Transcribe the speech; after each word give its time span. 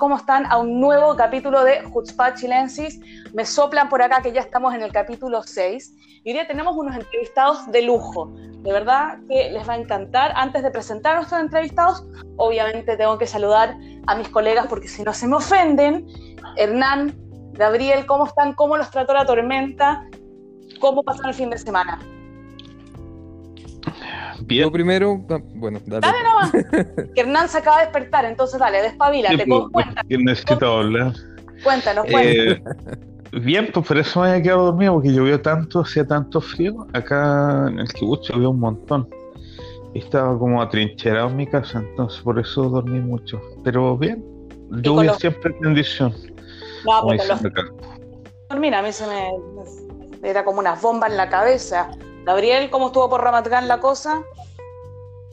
¿Cómo 0.00 0.16
están? 0.16 0.46
A 0.46 0.56
un 0.56 0.80
nuevo 0.80 1.14
capítulo 1.14 1.62
de 1.62 1.82
Hutzpah 1.92 2.32
Chilensis. 2.32 2.98
Me 3.34 3.44
soplan 3.44 3.90
por 3.90 4.00
acá 4.00 4.22
que 4.22 4.32
ya 4.32 4.40
estamos 4.40 4.72
en 4.72 4.80
el 4.80 4.92
capítulo 4.92 5.42
6. 5.42 5.94
Y 6.24 6.30
hoy 6.30 6.32
día 6.32 6.46
tenemos 6.46 6.74
unos 6.74 6.96
entrevistados 6.96 7.70
de 7.70 7.82
lujo. 7.82 8.32
De 8.62 8.72
verdad 8.72 9.18
que 9.28 9.50
les 9.50 9.68
va 9.68 9.74
a 9.74 9.76
encantar. 9.76 10.32
Antes 10.36 10.62
de 10.62 10.70
presentar 10.70 11.12
a 11.12 11.16
nuestros 11.16 11.42
entrevistados, 11.42 12.06
obviamente 12.38 12.96
tengo 12.96 13.18
que 13.18 13.26
saludar 13.26 13.76
a 14.06 14.14
mis 14.14 14.30
colegas 14.30 14.68
porque 14.68 14.88
si 14.88 15.02
no 15.02 15.12
se 15.12 15.28
me 15.28 15.36
ofenden. 15.36 16.06
Hernán, 16.56 17.14
Gabriel, 17.52 18.06
¿cómo 18.06 18.24
están? 18.24 18.54
¿Cómo 18.54 18.78
los 18.78 18.90
trató 18.90 19.12
la 19.12 19.26
tormenta? 19.26 20.08
¿Cómo 20.80 21.02
pasan 21.02 21.26
el 21.26 21.34
fin 21.34 21.50
de 21.50 21.58
semana? 21.58 22.00
Bien. 24.50 24.70
primero, 24.70 25.16
bueno, 25.54 25.80
dale. 25.86 26.06
Dale 26.06 26.18
nomás. 26.22 26.52
que 27.14 27.20
Hernán 27.20 27.48
se 27.48 27.58
acaba 27.58 27.78
de 27.78 27.84
despertar, 27.84 28.24
entonces 28.24 28.58
dale, 28.58 28.82
despabilate, 28.82 29.44
sí, 29.44 29.50
pues, 29.72 29.86
necesito 30.08 30.78
hablar. 30.78 31.12
Cuéntanos, 31.62 32.06
cuéntanos. 32.10 32.58
Eh, 32.58 32.62
bien, 33.40 33.70
pues 33.72 33.86
por 33.86 33.98
eso 33.98 34.20
me 34.20 34.30
había 34.30 34.42
quedado 34.42 34.64
dormido, 34.66 34.94
porque 34.94 35.12
llovió 35.12 35.40
tanto, 35.40 35.80
hacía 35.80 36.06
tanto 36.06 36.40
frío. 36.40 36.86
Acá 36.92 37.68
en 37.68 37.78
el 37.78 37.88
kibbutz 37.88 38.28
llovió 38.28 38.50
un 38.50 38.60
montón. 38.60 39.08
Estaba 39.94 40.38
como 40.38 40.62
atrincherado 40.62 41.28
en 41.28 41.36
mi 41.36 41.46
casa, 41.46 41.78
entonces 41.78 42.20
por 42.20 42.38
eso 42.38 42.64
dormí 42.68 43.00
mucho. 43.00 43.40
Pero 43.64 43.96
bien, 43.96 44.24
lluvia 44.82 45.14
siempre 45.14 45.54
bendición. 45.60 46.14
No, 46.84 47.02
porque 47.02 47.26
los... 47.26 47.40
Mira, 48.58 48.80
a 48.80 48.82
mí 48.82 48.92
se 48.92 49.06
me... 49.06 49.30
Era 50.22 50.44
como 50.44 50.58
una 50.58 50.74
bomba 50.74 51.06
en 51.06 51.16
la 51.16 51.28
cabeza. 51.28 51.90
Gabriel, 52.24 52.70
¿cómo 52.70 52.88
estuvo 52.88 53.08
por 53.08 53.22
Ramatgan 53.22 53.66
la 53.66 53.80
cosa? 53.80 54.22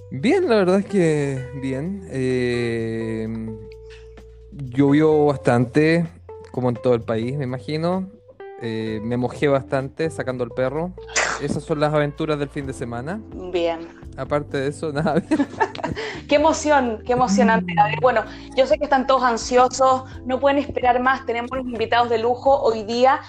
Bien, 0.10 0.48
la 0.48 0.56
verdad 0.56 0.80
es 0.80 0.86
que 0.86 1.50
bien. 1.56 2.08
Eh, 2.10 3.28
llovió 4.52 5.26
bastante, 5.26 6.08
como 6.52 6.70
en 6.70 6.76
todo 6.76 6.94
el 6.94 7.02
país, 7.02 7.38
me 7.38 7.44
imagino. 7.44 8.10
Eh, 8.62 9.00
me 9.04 9.18
mojé 9.18 9.48
bastante 9.48 10.10
sacando 10.10 10.44
el 10.44 10.50
perro. 10.52 10.94
Esas 11.42 11.64
son 11.64 11.80
las 11.80 11.94
aventuras 11.94 12.40
del 12.40 12.50
fin 12.50 12.66
de 12.66 12.74
semana. 12.74 13.22
Bien. 13.52 13.88
Aparte 14.16 14.58
de 14.58 14.70
eso, 14.70 14.92
nada. 14.94 15.22
qué 16.28 16.36
emoción, 16.36 17.04
qué 17.06 17.14
emocionante. 17.14 17.74
Bueno, 18.02 18.24
yo 18.56 18.66
sé 18.66 18.78
que 18.78 18.86
están 18.86 19.06
todos 19.06 19.24
ansiosos, 19.24 20.04
no 20.26 20.40
pueden 20.40 20.58
esperar 20.58 21.00
más. 21.02 21.26
Tenemos 21.26 21.52
invitados 21.60 22.10
de 22.10 22.18
lujo 22.18 22.62
hoy 22.62 22.84
día 22.84 23.20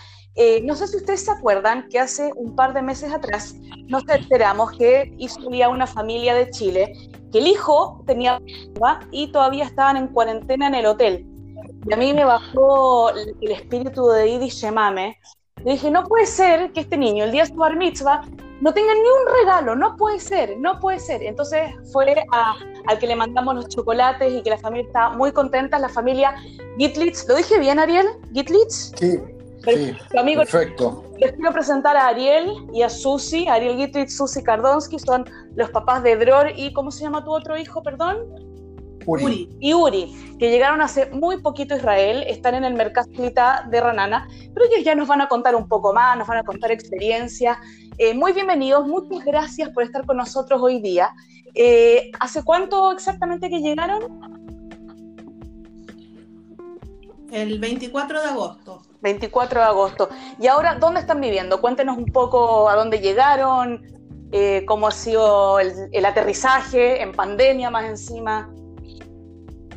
eh, 0.40 0.62
no 0.62 0.76
sé 0.76 0.86
si 0.86 0.98
ustedes 0.98 1.24
se 1.24 1.32
acuerdan 1.32 1.88
que 1.88 1.98
hace 1.98 2.30
un 2.36 2.54
par 2.54 2.72
de 2.72 2.80
meses 2.80 3.12
atrás 3.12 3.56
nos 3.88 4.08
enteramos 4.08 4.70
que 4.78 5.12
hizo 5.18 5.40
una 5.48 5.88
familia 5.88 6.32
de 6.32 6.48
Chile, 6.50 6.92
que 7.32 7.38
el 7.38 7.48
hijo 7.48 8.04
tenía 8.06 8.40
y 9.10 9.32
todavía 9.32 9.64
estaban 9.64 9.96
en 9.96 10.06
cuarentena 10.06 10.68
en 10.68 10.76
el 10.76 10.86
hotel. 10.86 11.26
Y 11.88 11.92
a 11.92 11.96
mí 11.96 12.12
me 12.12 12.24
bajó 12.24 13.10
el 13.10 13.50
espíritu 13.50 14.06
de 14.06 14.28
Idi 14.28 14.48
Shemame. 14.48 15.18
Le 15.64 15.72
dije, 15.72 15.90
no 15.90 16.04
puede 16.04 16.26
ser 16.26 16.70
que 16.70 16.80
este 16.80 16.96
niño, 16.96 17.24
el 17.24 17.32
día 17.32 17.42
de 17.42 17.48
su 17.48 17.56
bar 17.56 17.76
mitzvah, 17.76 18.22
no 18.60 18.72
tenga 18.72 18.94
ni 18.94 19.00
un 19.00 19.40
regalo, 19.40 19.74
no 19.74 19.96
puede 19.96 20.20
ser, 20.20 20.56
no 20.60 20.78
puede 20.78 21.00
ser. 21.00 21.20
Entonces 21.24 21.74
fue 21.92 22.14
al 22.86 22.98
que 23.00 23.06
le 23.08 23.16
mandamos 23.16 23.56
los 23.56 23.68
chocolates 23.68 24.32
y 24.32 24.42
que 24.42 24.50
la 24.50 24.58
familia 24.58 24.86
está 24.86 25.10
muy 25.10 25.32
contenta, 25.32 25.80
la 25.80 25.88
familia 25.88 26.36
Gitlitz. 26.76 27.26
¿Lo 27.28 27.34
dije 27.34 27.58
bien, 27.58 27.80
Ariel? 27.80 28.06
¿Gitlitz? 28.32 28.92
Sí, 28.96 29.18
Sí, 29.64 29.96
perfecto. 30.36 31.04
Les 31.18 31.32
quiero 31.32 31.52
presentar 31.52 31.96
a 31.96 32.08
Ariel 32.08 32.52
y 32.72 32.82
a 32.82 32.88
Susi, 32.88 33.48
Ariel 33.48 33.76
Gittritz, 33.76 34.16
Susi 34.16 34.42
Kardonsky, 34.42 34.98
son 34.98 35.24
los 35.56 35.70
papás 35.70 36.02
de 36.02 36.16
Dror 36.16 36.52
y 36.56 36.72
¿cómo 36.72 36.90
se 36.90 37.02
llama 37.02 37.24
tu 37.24 37.32
otro 37.32 37.56
hijo, 37.56 37.82
perdón? 37.82 38.18
Uri. 39.06 39.48
Y 39.58 39.72
Uri, 39.72 40.36
que 40.38 40.50
llegaron 40.50 40.82
hace 40.82 41.06
muy 41.10 41.40
poquito 41.40 41.74
a 41.74 41.78
Israel, 41.78 42.24
están 42.28 42.54
en 42.54 42.64
el 42.64 42.74
mercado 42.74 43.08
de 43.10 43.80
Ranana, 43.80 44.28
pero 44.52 44.66
ellos 44.66 44.84
ya 44.84 44.94
nos 44.94 45.08
van 45.08 45.22
a 45.22 45.28
contar 45.28 45.56
un 45.56 45.66
poco 45.66 45.94
más, 45.94 46.16
nos 46.18 46.28
van 46.28 46.38
a 46.38 46.42
contar 46.42 46.70
experiencia. 46.70 47.58
Eh, 47.96 48.12
muy 48.12 48.32
bienvenidos, 48.32 48.86
muchas 48.86 49.24
gracias 49.24 49.70
por 49.70 49.82
estar 49.82 50.04
con 50.04 50.18
nosotros 50.18 50.60
hoy 50.62 50.80
día. 50.80 51.10
Eh, 51.54 52.10
¿Hace 52.20 52.44
cuánto 52.44 52.92
exactamente 52.92 53.48
que 53.48 53.60
llegaron? 53.60 54.20
El 57.32 57.58
24 57.58 58.20
de 58.20 58.28
agosto. 58.28 58.82
24 59.00 59.60
de 59.60 59.66
agosto. 59.66 60.08
¿Y 60.40 60.46
ahora 60.46 60.76
dónde 60.76 61.00
están 61.00 61.20
viviendo? 61.20 61.60
Cuéntenos 61.60 61.96
un 61.96 62.06
poco 62.06 62.68
a 62.68 62.74
dónde 62.74 62.98
llegaron, 62.98 63.82
eh, 64.32 64.64
cómo 64.66 64.88
ha 64.88 64.90
sido 64.90 65.58
el, 65.60 66.04
aterrizaje 66.04 67.02
en 67.02 67.12
pandemia 67.12 67.70
más 67.70 67.84
encima. 67.86 68.52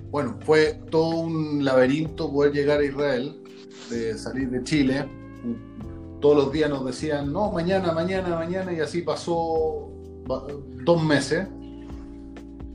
Bueno, 0.09 0.37
fue 0.45 0.73
todo 0.89 1.21
un 1.21 1.63
laberinto 1.63 2.31
poder 2.31 2.51
llegar 2.51 2.79
a 2.79 2.83
Israel, 2.83 3.41
de 3.89 4.17
salir 4.17 4.49
de 4.49 4.63
Chile. 4.63 5.07
Todos 6.19 6.35
los 6.35 6.51
días 6.51 6.69
nos 6.69 6.85
decían, 6.85 7.31
no, 7.31 7.51
mañana, 7.51 7.93
mañana, 7.93 8.35
mañana, 8.35 8.73
y 8.73 8.79
así 8.79 9.01
pasó 9.01 9.89
dos 10.83 11.03
meses. 11.03 11.47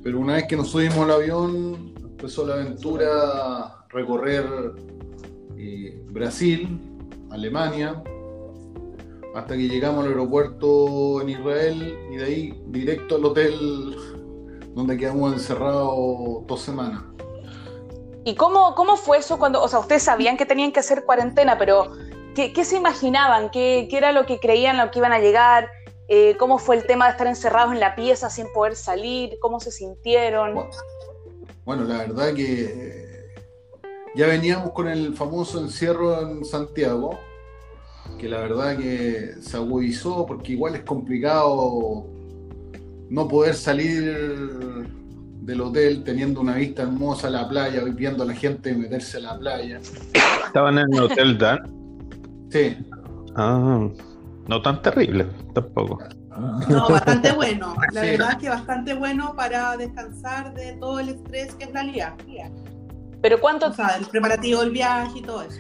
Pero 0.03 0.21
una 0.21 0.35
vez 0.35 0.47
que 0.49 0.56
nos 0.56 0.71
subimos 0.71 0.99
al 0.99 1.11
avión, 1.11 1.95
empezó 2.03 2.47
la 2.47 2.55
aventura 2.55 3.85
recorrer 3.91 4.47
eh, 5.56 6.03
Brasil, 6.11 6.81
Alemania, 7.31 8.03
hasta 9.34 9.55
que 9.56 9.69
llegamos 9.69 10.05
al 10.05 10.12
aeropuerto 10.12 11.21
en 11.21 11.28
Israel 11.28 11.99
y 12.11 12.17
de 12.17 12.25
ahí 12.25 12.62
directo 12.69 13.17
al 13.17 13.25
hotel 13.25 13.97
donde 14.75 14.97
quedamos 14.97 15.33
encerrados 15.33 16.47
dos 16.47 16.61
semanas. 16.61 17.03
¿Y 18.25 18.34
cómo, 18.34 18.75
cómo 18.75 18.97
fue 18.97 19.19
eso 19.19 19.39
cuando, 19.39 19.62
o 19.62 19.69
sea, 19.69 19.78
ustedes 19.78 20.03
sabían 20.03 20.37
que 20.37 20.47
tenían 20.47 20.72
que 20.72 20.81
hacer 20.81 21.05
cuarentena, 21.05 21.59
pero 21.59 21.93
¿qué, 22.34 22.65
se 22.65 22.77
imaginaban? 22.77 23.50
¿Qué, 23.50 23.87
¿Qué, 23.88 23.99
era 23.99 24.12
lo 24.12 24.27
que 24.27 24.38
creían, 24.38 24.78
lo 24.78 24.91
que 24.91 24.99
iban 24.99 25.12
a 25.12 25.21
llegar? 25.21 25.71
Eh, 26.09 26.37
¿Cómo 26.38 26.59
fue 26.59 26.77
el 26.77 26.87
tema 26.87 27.06
de 27.06 27.12
estar 27.12 27.27
encerrados 27.27 27.73
en 27.73 27.81
la 27.81 27.94
pieza 27.94 28.28
sin 28.28 28.53
poder 28.53 28.77
salir? 28.77 29.38
¿Cómo 29.41 29.61
se 29.61 29.71
sintieron? 29.71 30.55
bueno 31.65 31.83
la 31.83 31.99
verdad 31.99 32.33
que 32.33 33.06
ya 34.16 34.27
veníamos 34.27 34.72
con 34.72 34.88
el 34.88 35.15
famoso 35.15 35.60
encierro 35.60 36.22
en 36.22 36.44
Santiago, 36.44 37.21
que 38.19 38.28
la 38.28 38.41
verdad 38.41 38.77
que 38.78 39.34
se 39.41 39.56
agudizó 39.56 40.25
porque 40.25 40.53
igual 40.53 40.75
es 40.75 40.82
complicado 40.82 42.06
no 43.10 43.28
poder 43.28 43.55
salir 43.55 44.88
del 45.43 45.60
hotel 45.60 46.03
teniendo 46.03 46.41
una 46.41 46.55
vista 46.55 46.82
hermosa 46.82 47.28
a 47.28 47.31
la 47.31 47.49
playa, 47.49 47.84
viendo 47.84 48.22
a 48.22 48.26
la 48.26 48.34
gente 48.34 48.75
meterse 48.75 49.19
a 49.19 49.21
la 49.21 49.38
playa. 49.38 49.81
¿Estaban 50.47 50.78
en 50.78 50.94
el 50.94 51.03
hotel 51.03 51.38
Dan? 51.38 51.59
Sí. 52.50 52.76
Ah, 53.37 53.87
no 54.49 54.62
tan 54.62 54.81
terrible 54.81 55.26
tampoco. 55.53 55.99
No, 56.69 56.88
bastante 56.88 57.32
bueno. 57.32 57.75
La 57.93 58.00
verdad 58.03 58.31
es 58.32 58.37
que 58.38 58.49
bastante 58.49 58.94
bueno 58.94 59.34
para 59.37 59.76
descansar 59.76 60.55
de 60.55 60.72
todo 60.75 61.00
el 61.00 61.10
estrés 61.10 61.55
que 61.55 61.65
es 61.65 61.72
la 61.72 61.82
lía. 61.82 62.16
Pero 63.22 63.41
cuánto... 63.41 63.66
O 63.66 63.72
sea, 63.72 63.97
el 63.97 64.06
preparativo 64.06 64.61
del 64.61 64.70
viaje 64.70 65.19
y 65.19 65.23
todo 65.23 65.43
eso. 65.43 65.58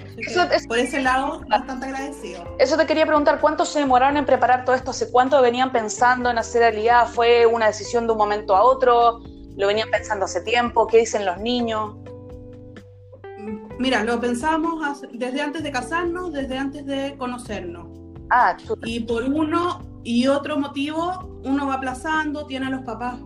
por 0.68 0.78
ese 0.78 1.00
lado, 1.00 1.40
bastante 1.48 1.86
agradecido. 1.86 2.44
Eso 2.58 2.76
te 2.76 2.86
quería 2.86 3.06
preguntar, 3.06 3.40
¿cuánto 3.40 3.64
se 3.64 3.80
demoraron 3.80 4.16
en 4.16 4.26
preparar 4.26 4.64
todo 4.64 4.76
esto? 4.76 4.90
¿Hace 4.90 5.10
cuánto 5.10 5.40
venían 5.42 5.72
pensando 5.72 6.30
en 6.30 6.38
hacer 6.38 6.60
realidad? 6.60 7.08
¿Fue 7.08 7.46
una 7.46 7.66
decisión 7.66 8.06
de 8.06 8.12
un 8.12 8.18
momento 8.18 8.54
a 8.54 8.62
otro? 8.62 9.20
¿Lo 9.56 9.66
venían 9.66 9.90
pensando 9.90 10.26
hace 10.26 10.42
tiempo? 10.42 10.86
¿Qué 10.86 10.98
dicen 10.98 11.24
los 11.24 11.38
niños? 11.38 11.96
Mira, 13.78 14.04
lo 14.04 14.18
pensamos 14.20 15.02
desde 15.12 15.40
antes 15.40 15.62
de 15.62 15.70
casarnos, 15.70 16.32
desde 16.32 16.56
antes 16.56 16.86
de 16.86 17.14
conocernos. 17.18 17.88
Ah, 18.30 18.56
Y 18.84 19.00
por 19.00 19.24
uno 19.24 19.82
y 20.02 20.26
otro 20.28 20.58
motivo, 20.58 21.40
uno 21.44 21.66
va 21.66 21.74
aplazando, 21.74 22.46
tiene 22.46 22.66
a 22.66 22.70
los 22.70 22.82
papás 22.82 23.16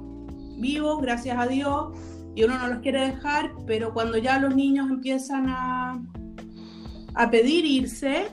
vivos, 0.59 1.01
gracias 1.01 1.39
a 1.39 1.47
Dios, 1.47 1.97
y 2.35 2.45
uno 2.45 2.59
no 2.59 2.69
los 2.69 2.79
quiere 2.81 3.07
dejar, 3.07 3.53
pero 3.67 3.93
cuando 3.93 4.19
ya 4.19 4.39
los 4.39 4.55
niños 4.55 4.89
empiezan 4.91 5.47
a, 5.49 6.01
a 7.15 7.31
pedir 7.31 7.65
irse, 7.65 8.29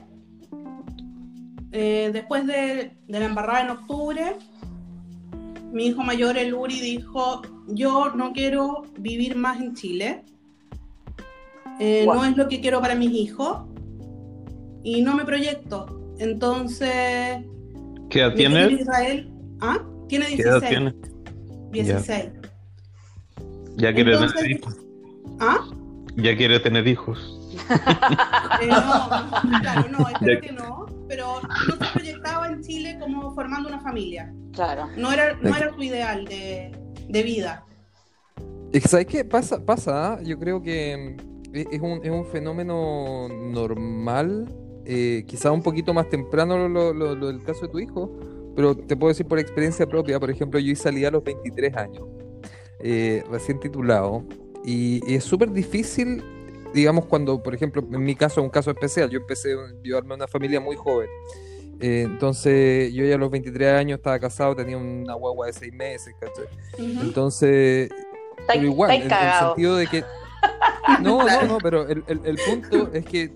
eh, 1.72 2.10
después 2.12 2.46
de, 2.46 2.96
de, 3.06 3.20
la 3.20 3.26
embarrada 3.26 3.62
en 3.62 3.70
octubre, 3.70 4.36
mi 5.72 5.86
hijo 5.86 6.02
mayor, 6.02 6.38
el 6.38 6.54
Uri, 6.54 6.80
dijo, 6.80 7.42
yo 7.68 8.10
no 8.14 8.32
quiero 8.32 8.82
vivir 8.98 9.36
más 9.36 9.60
en 9.60 9.74
Chile, 9.74 10.24
Eh, 11.80 12.02
Wow. 12.06 12.14
No 12.14 12.24
es 12.24 12.36
lo 12.36 12.48
que 12.48 12.60
quiero 12.60 12.80
para 12.80 12.96
mis 12.96 13.12
hijos 13.12 13.58
y 14.82 15.00
no 15.02 15.14
me 15.14 15.24
proyecto. 15.24 15.86
Entonces, 16.18 17.38
¿Qué 18.10 18.20
edad 18.20 18.34
tiene? 18.34 18.72
Israel, 18.72 19.30
¿ah? 19.60 19.78
Tiene 20.08 20.26
¿Qué 20.34 20.42
edad 20.42 20.60
16. 20.60 20.70
tiene? 20.70 20.94
16. 21.70 22.30
Ya 23.78 23.92
quiere 23.94 24.12
Entonces- 24.14 24.36
tener 24.38 24.50
hijos. 24.56 24.76
¿Ah? 25.40 25.58
Ya 26.16 26.36
quiere 26.36 26.60
tener 26.60 26.86
hijos. 26.86 27.34
Eh, 28.60 28.66
no, 28.66 29.60
claro, 29.60 29.88
no, 29.90 30.08
espero 30.12 30.40
que 30.40 30.52
no, 30.52 30.86
pero 31.08 31.40
no 31.40 31.86
se 31.86 31.92
proyectaba 31.92 32.48
en 32.48 32.60
Chile 32.62 32.98
como 33.00 33.32
formando 33.34 33.68
una 33.68 33.80
familia. 33.80 34.32
Claro. 34.52 34.88
No 34.96 35.12
era, 35.12 35.36
no 35.40 35.54
era 35.56 35.72
su 35.72 35.80
ideal 35.82 36.24
de, 36.24 36.72
de 37.08 37.22
vida. 37.22 37.64
¿Sabes 38.84 39.06
qué? 39.06 39.24
Pasa, 39.24 39.64
pasa, 39.64 40.14
¿ah? 40.14 40.22
yo 40.24 40.38
creo 40.40 40.60
que 40.62 41.16
mm, 41.16 41.54
e- 41.56 41.66
es 41.70 41.80
un, 41.80 42.00
es 42.02 42.10
un 42.10 42.26
fenómeno 42.26 43.28
normal, 43.28 44.48
eh, 44.84 45.24
quizá 45.26 45.52
un 45.52 45.62
poquito 45.62 45.94
más 45.94 46.08
temprano 46.08 46.58
lo, 46.58 46.68
lo- 46.68 46.92
lo- 46.92 47.14
lo 47.14 47.26
del 47.28 47.42
caso 47.44 47.62
de 47.66 47.68
tu 47.68 47.78
hijo, 47.78 48.10
pero 48.56 48.76
te 48.76 48.96
puedo 48.96 49.08
decir 49.10 49.26
por 49.26 49.38
experiencia 49.38 49.86
propia, 49.86 50.18
por 50.18 50.30
ejemplo, 50.30 50.58
yo 50.58 50.74
salí 50.74 51.04
a 51.04 51.10
los 51.12 51.22
23 51.22 51.76
años, 51.76 52.02
eh, 52.80 53.22
recién 53.30 53.58
titulado, 53.60 54.24
y, 54.64 55.00
y 55.10 55.14
es 55.16 55.24
súper 55.24 55.50
difícil, 55.52 56.22
digamos, 56.74 57.06
cuando, 57.06 57.42
por 57.42 57.54
ejemplo, 57.54 57.82
en 57.90 58.02
mi 58.02 58.14
caso 58.14 58.40
es 58.40 58.44
un 58.44 58.50
caso 58.50 58.70
especial, 58.70 59.08
yo 59.10 59.18
empecé 59.20 59.52
a 59.54 59.56
llevarme 59.82 60.12
a 60.12 60.16
una 60.16 60.28
familia 60.28 60.60
muy 60.60 60.76
joven. 60.76 61.08
Eh, 61.80 62.02
entonces, 62.06 62.92
yo 62.92 63.04
ya 63.04 63.14
a 63.14 63.18
los 63.18 63.30
23 63.30 63.72
años 63.74 63.98
estaba 63.98 64.18
casado, 64.18 64.56
tenía 64.56 64.76
una 64.76 65.14
guagua 65.14 65.46
de 65.46 65.52
6 65.52 65.72
meses. 65.72 66.12
Entonces, 67.00 67.88
pero 68.46 68.64
igual, 68.64 68.90
en 68.96 69.02
el 69.02 69.08
sentido 69.48 69.76
de 69.76 69.86
que. 69.86 70.04
No, 71.02 71.18
no, 71.26 71.46
no, 71.46 71.58
pero 71.58 71.86
el, 71.88 72.02
el- 72.06 72.20
el 72.24 72.38
punto 72.38 72.90
es 72.92 73.04
que, 73.04 73.30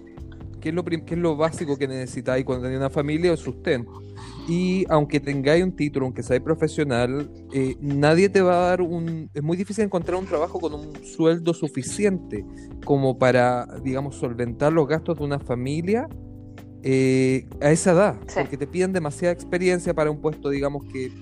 que 0.60 0.70
es 0.70 0.74
lo, 0.74 0.82
prim- 0.84 1.04
que 1.04 1.14
es 1.14 1.20
lo 1.20 1.36
básico 1.36 1.76
que 1.76 1.86
necesitáis 1.86 2.44
cuando 2.44 2.62
tenéis 2.64 2.78
una 2.78 2.90
familia 2.90 3.32
o 3.32 3.36
sustento. 3.36 4.02
Y 4.48 4.84
aunque 4.88 5.20
tengáis 5.20 5.62
un 5.62 5.72
título, 5.72 6.06
aunque 6.06 6.22
seáis 6.22 6.42
profesional, 6.42 7.30
eh, 7.52 7.76
nadie 7.80 8.28
te 8.28 8.42
va 8.42 8.54
a 8.54 8.68
dar 8.70 8.82
un. 8.82 9.30
Es 9.32 9.42
muy 9.42 9.56
difícil 9.56 9.84
encontrar 9.84 10.18
un 10.18 10.26
trabajo 10.26 10.58
con 10.58 10.74
un 10.74 11.04
sueldo 11.04 11.54
suficiente 11.54 12.44
como 12.84 13.18
para, 13.18 13.66
digamos, 13.84 14.16
solventar 14.16 14.72
los 14.72 14.88
gastos 14.88 15.18
de 15.18 15.24
una 15.24 15.38
familia 15.38 16.08
eh, 16.82 17.46
a 17.60 17.70
esa 17.70 17.92
edad. 17.92 18.16
Sí. 18.26 18.40
Porque 18.40 18.56
te 18.56 18.66
piden 18.66 18.92
demasiada 18.92 19.32
experiencia 19.32 19.94
para 19.94 20.10
un 20.10 20.20
puesto, 20.20 20.50
digamos, 20.50 20.84
que 20.92 21.12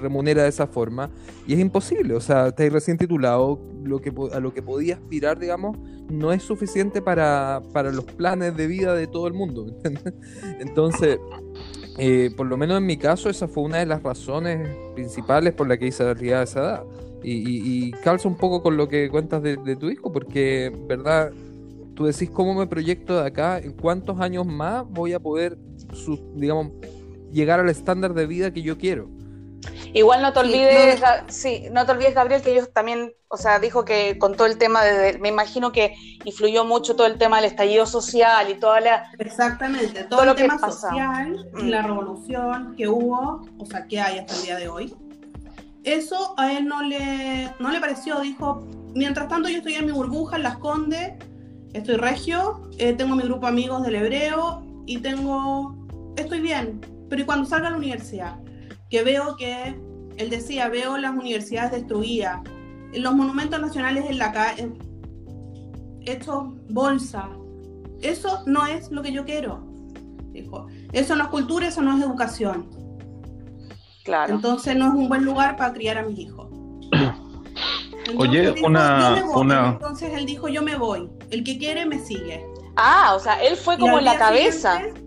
remunera 0.00 0.44
de 0.44 0.48
esa 0.48 0.66
forma. 0.66 1.10
Y 1.46 1.54
es 1.54 1.60
imposible, 1.60 2.14
o 2.14 2.20
sea, 2.20 2.48
estáis 2.48 2.72
recién 2.72 2.96
titulado, 2.96 3.60
lo 3.84 4.00
que, 4.00 4.12
a 4.32 4.40
lo 4.40 4.52
que 4.52 4.62
podía 4.62 4.94
aspirar, 4.94 5.38
digamos, 5.38 5.78
no 6.10 6.32
es 6.32 6.42
suficiente 6.42 7.02
para, 7.02 7.62
para 7.72 7.92
los 7.92 8.04
planes 8.04 8.56
de 8.56 8.66
vida 8.66 8.94
de 8.94 9.06
todo 9.06 9.26
el 9.26 9.34
mundo, 9.34 9.64
¿me 9.66 9.72
entiendes? 9.72 10.14
Entonces, 10.60 11.18
eh, 12.00 12.30
por 12.36 12.46
lo 12.46 12.56
menos 12.56 12.78
en 12.78 12.86
mi 12.86 12.96
caso, 12.96 13.28
esa 13.28 13.46
fue 13.46 13.62
una 13.64 13.78
de 13.78 13.86
las 13.86 14.02
razones 14.02 14.68
principales 14.94 15.52
por 15.54 15.68
la 15.68 15.76
que 15.76 15.86
hice 15.86 16.02
realidad 16.04 16.40
a 16.40 16.44
esa 16.44 16.60
edad. 16.60 16.84
Y, 17.22 17.88
y- 17.88 17.90
calza 18.02 18.28
un 18.28 18.36
poco 18.36 18.62
con 18.62 18.76
lo 18.78 18.88
que 18.88 19.10
cuentas 19.10 19.42
de, 19.42 19.56
de 19.58 19.76
tu 19.76 19.90
hijo, 19.90 20.10
porque, 20.10 20.72
¿verdad? 20.88 21.30
Tú 21.94 22.06
decís 22.06 22.30
cómo 22.30 22.54
me 22.54 22.66
proyecto 22.66 23.20
de 23.20 23.26
acá, 23.26 23.58
en 23.58 23.72
cuántos 23.72 24.18
años 24.20 24.46
más 24.46 24.88
voy 24.88 25.12
a 25.12 25.20
poder, 25.20 25.58
digamos, 26.34 26.72
llegar 27.30 27.60
al 27.60 27.68
estándar 27.68 28.14
de 28.14 28.26
vida 28.26 28.52
que 28.52 28.62
yo 28.62 28.78
quiero. 28.78 29.10
Igual 29.92 30.22
no 30.22 30.32
te 30.32 30.38
olvides, 30.40 31.02
sí, 31.28 31.64
no 31.72 31.84
te 31.84 31.92
olvides, 31.92 32.14
Gabriel, 32.14 32.42
que 32.42 32.52
ellos 32.52 32.72
también, 32.72 33.12
o 33.28 33.36
sea, 33.36 33.58
dijo 33.58 33.84
que 33.84 34.18
con 34.18 34.36
todo 34.36 34.46
el 34.46 34.56
tema 34.56 34.84
de, 34.84 35.18
me 35.18 35.28
imagino 35.28 35.72
que 35.72 35.94
influyó 36.24 36.64
mucho 36.64 36.94
todo 36.96 37.06
el 37.06 37.18
tema 37.18 37.36
del 37.36 37.46
estallido 37.46 37.86
social 37.86 38.50
y 38.50 38.54
toda 38.54 38.80
la, 38.80 39.10
Exactamente, 39.18 40.04
todo, 40.04 40.18
Todo 40.18 40.24
lo 40.26 40.30
el 40.32 40.36
que 40.36 40.42
tema 40.44 40.58
pasa. 40.58 40.90
social 40.90 41.46
y 41.58 41.62
Mm. 41.64 41.68
la 41.68 41.82
revolución 41.82 42.74
que 42.76 42.88
hubo, 42.88 43.44
o 43.58 43.66
sea, 43.66 43.86
que 43.86 44.00
hay 44.00 44.18
hasta 44.18 44.34
el 44.36 44.42
día 44.42 44.56
de 44.56 44.68
hoy, 44.68 44.94
eso 45.84 46.34
a 46.38 46.52
él 46.52 46.66
no 46.66 46.82
le, 46.82 47.50
no 47.58 47.70
le 47.70 47.80
pareció, 47.80 48.20
dijo, 48.20 48.62
mientras 48.94 49.28
tanto 49.28 49.48
yo 49.48 49.58
estoy 49.58 49.74
en 49.74 49.86
mi 49.86 49.92
burbuja, 49.92 50.36
en 50.36 50.42
Las 50.44 50.58
Condes, 50.58 51.12
estoy 51.72 51.96
regio, 51.96 52.70
eh, 52.78 52.92
tengo 52.92 53.16
mi 53.16 53.22
grupo 53.24 53.46
de 53.46 53.52
amigos 53.52 53.82
del 53.82 53.94
hebreo 53.96 54.62
y 54.86 54.98
tengo, 54.98 55.74
estoy 56.16 56.40
bien, 56.40 56.80
pero 57.08 57.22
¿y 57.22 57.24
cuando 57.24 57.44
salga 57.46 57.68
a 57.68 57.70
la 57.72 57.76
universidad? 57.76 58.36
Que 58.90 59.02
veo 59.04 59.36
que, 59.36 59.80
él 60.16 60.30
decía, 60.30 60.68
veo 60.68 60.96
las 60.98 61.12
universidades 61.16 61.70
destruidas, 61.72 62.40
los 62.92 63.14
monumentos 63.14 63.60
nacionales 63.60 64.04
en 64.10 64.18
la 64.18 64.32
calle, 64.32 64.72
hechos 66.02 66.44
bolsa, 66.68 67.28
eso 68.02 68.42
no 68.46 68.66
es 68.66 68.90
lo 68.90 69.02
que 69.02 69.12
yo 69.12 69.24
quiero. 69.24 69.64
Dijo, 70.32 70.66
eso 70.92 71.14
no 71.16 71.24
es 71.24 71.30
cultura, 71.30 71.68
eso 71.68 71.82
no 71.82 71.96
es 71.96 72.02
educación. 72.02 72.68
claro. 74.04 74.34
Entonces 74.34 74.74
no 74.76 74.88
es 74.88 74.94
un 74.94 75.08
buen 75.08 75.24
lugar 75.24 75.56
para 75.56 75.72
criar 75.72 75.98
a 75.98 76.02
mis 76.02 76.18
hijos. 76.18 76.48
Entonces 76.90 78.16
Oye, 78.16 78.52
dijo, 78.52 78.66
una- 78.66 79.10
"Yo 79.10 79.14
me 79.26 79.32
voy". 79.32 79.40
una- 79.42 79.68
Entonces 79.68 80.12
él 80.14 80.26
dijo, 80.26 80.48
yo 80.48 80.62
me 80.62 80.74
voy. 80.76 81.08
El 81.30 81.44
que 81.44 81.58
quiere 81.58 81.86
me 81.86 81.98
sigue. 82.00 82.44
Ah, 82.76 83.12
o 83.14 83.20
sea, 83.20 83.34
él 83.42 83.56
fue 83.56 83.78
como 83.78 83.98
en 83.98 84.04
la 84.06 84.18
cabeza. 84.18 84.76
siguiente- 84.78 85.04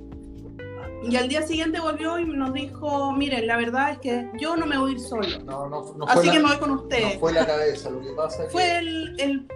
y 1.09 1.15
al 1.17 1.27
día 1.27 1.41
siguiente 1.41 1.79
volvió 1.79 2.17
y 2.19 2.25
nos 2.25 2.53
dijo, 2.53 3.11
miren, 3.13 3.45
la 3.47 3.57
verdad 3.57 3.91
es 3.91 3.99
que 3.99 4.29
yo 4.39 4.55
no 4.55 4.65
me 4.65 4.77
voy 4.77 4.91
a 4.91 4.93
ir 4.93 4.99
solo. 4.99 5.27
No, 5.45 5.67
no, 5.69 5.93
no 5.97 6.07
fue 6.07 6.13
Así 6.13 6.27
la, 6.27 6.33
que 6.33 6.39
me 6.39 6.47
voy 6.47 6.57
con 6.57 6.69
no 6.69 6.81
usted. 6.81 7.19
fue 7.19 7.33
la 7.33 7.45
cabeza. 7.45 7.89
Lo 7.89 8.01
que 8.01 8.11
pasa 8.13 8.41
es 8.43 8.47
que, 8.47 8.51
Fue 8.51 8.77
el, 8.79 9.15
el- 9.19 9.47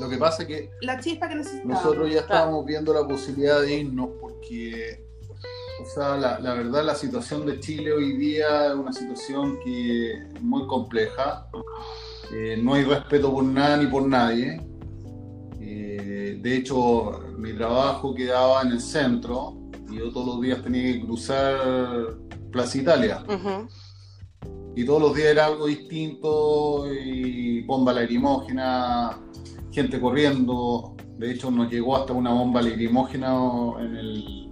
lo 0.00 0.08
que, 0.08 0.16
pasa 0.16 0.42
es 0.42 0.48
que 0.48 0.70
la 0.82 0.98
chispa 1.00 1.28
que 1.28 1.34
necesitaba. 1.36 1.74
nosotros 1.74 2.10
ya 2.12 2.20
estábamos 2.20 2.64
viendo 2.64 2.92
la 2.94 3.06
posibilidad 3.06 3.60
de 3.60 3.74
irnos 3.80 4.08
porque, 4.20 5.04
o 5.82 5.84
sea, 5.86 6.16
la, 6.16 6.38
la 6.38 6.54
verdad, 6.54 6.84
la 6.84 6.94
situación 6.94 7.44
de 7.46 7.58
Chile 7.60 7.92
hoy 7.92 8.16
día 8.16 8.68
es 8.68 8.74
una 8.74 8.92
situación 8.92 9.58
que 9.64 10.12
es 10.14 10.40
muy 10.42 10.66
compleja. 10.66 11.48
Eh, 12.32 12.58
no 12.62 12.74
hay 12.74 12.84
respeto 12.84 13.32
por 13.32 13.42
nada 13.44 13.76
ni 13.76 13.86
por 13.86 14.06
nadie. 14.06 14.60
Eh, 15.60 16.38
de 16.40 16.56
hecho, 16.56 17.20
mi 17.36 17.52
trabajo 17.54 18.14
quedaba 18.14 18.62
en 18.62 18.68
el 18.72 18.80
centro 18.80 19.57
y 19.90 19.96
yo 19.96 20.10
todos 20.12 20.26
los 20.26 20.40
días 20.40 20.62
tenía 20.62 20.92
que 20.92 21.00
cruzar 21.00 22.16
Plaza 22.50 22.78
Italia. 22.78 23.22
Y 24.76 24.84
todos 24.84 25.02
los 25.02 25.14
días 25.14 25.28
era 25.28 25.46
algo 25.46 25.66
distinto 25.66 26.86
y 26.92 27.62
bomba 27.62 27.92
lacrimógena, 27.92 29.18
gente 29.72 30.00
corriendo. 30.00 30.94
De 31.18 31.32
hecho, 31.32 31.50
nos 31.50 31.70
llegó 31.70 31.96
hasta 31.96 32.12
una 32.12 32.30
bomba 32.32 32.62
lacrimógena 32.62 33.34
en, 33.80 33.96
el- 33.96 34.48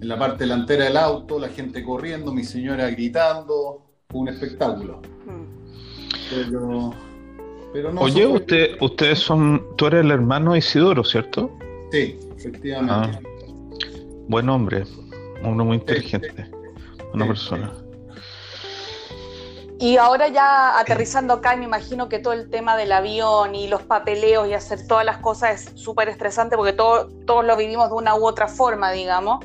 en 0.00 0.08
la 0.08 0.18
parte 0.18 0.44
delantera 0.44 0.84
del 0.84 0.96
auto, 0.96 1.38
la 1.38 1.48
gente 1.48 1.82
corriendo, 1.84 2.32
mi 2.32 2.44
señora 2.44 2.90
gritando. 2.90 3.82
Fue 4.10 4.20
un 4.20 4.28
espectáculo. 4.28 5.00
Pero, 6.30 6.92
pero 7.72 7.92
no. 7.92 8.00
Oye, 8.02 8.26
usted, 8.26 8.76
ustedes 8.80 9.18
son, 9.20 9.62
tú 9.76 9.86
eres 9.86 10.04
el 10.04 10.10
hermano 10.10 10.52
de 10.52 10.58
Isidoro, 10.58 11.04
¿cierto? 11.04 11.50
Sí, 11.92 12.18
efectivamente. 12.36 13.18
Buen 14.28 14.48
hombre, 14.48 14.84
un 15.42 15.46
hombre 15.46 15.66
muy 15.66 15.76
inteligente, 15.76 16.50
una 17.14 17.26
persona. 17.26 17.72
Y 19.78 19.98
ahora 19.98 20.28
ya 20.28 20.78
aterrizando 20.78 21.34
acá, 21.34 21.54
me 21.56 21.64
imagino 21.64 22.08
que 22.08 22.18
todo 22.18 22.32
el 22.32 22.48
tema 22.48 22.76
del 22.76 22.92
avión 22.92 23.54
y 23.54 23.68
los 23.68 23.82
papeleos 23.82 24.48
y 24.48 24.54
hacer 24.54 24.86
todas 24.86 25.04
las 25.04 25.18
cosas 25.18 25.66
es 25.66 25.80
súper 25.80 26.08
estresante 26.08 26.56
porque 26.56 26.72
todo- 26.72 27.08
todos 27.26 27.44
lo 27.44 27.56
vivimos 27.56 27.88
de 27.90 27.94
una 27.94 28.14
u 28.16 28.26
otra 28.26 28.48
forma, 28.48 28.90
digamos. 28.92 29.44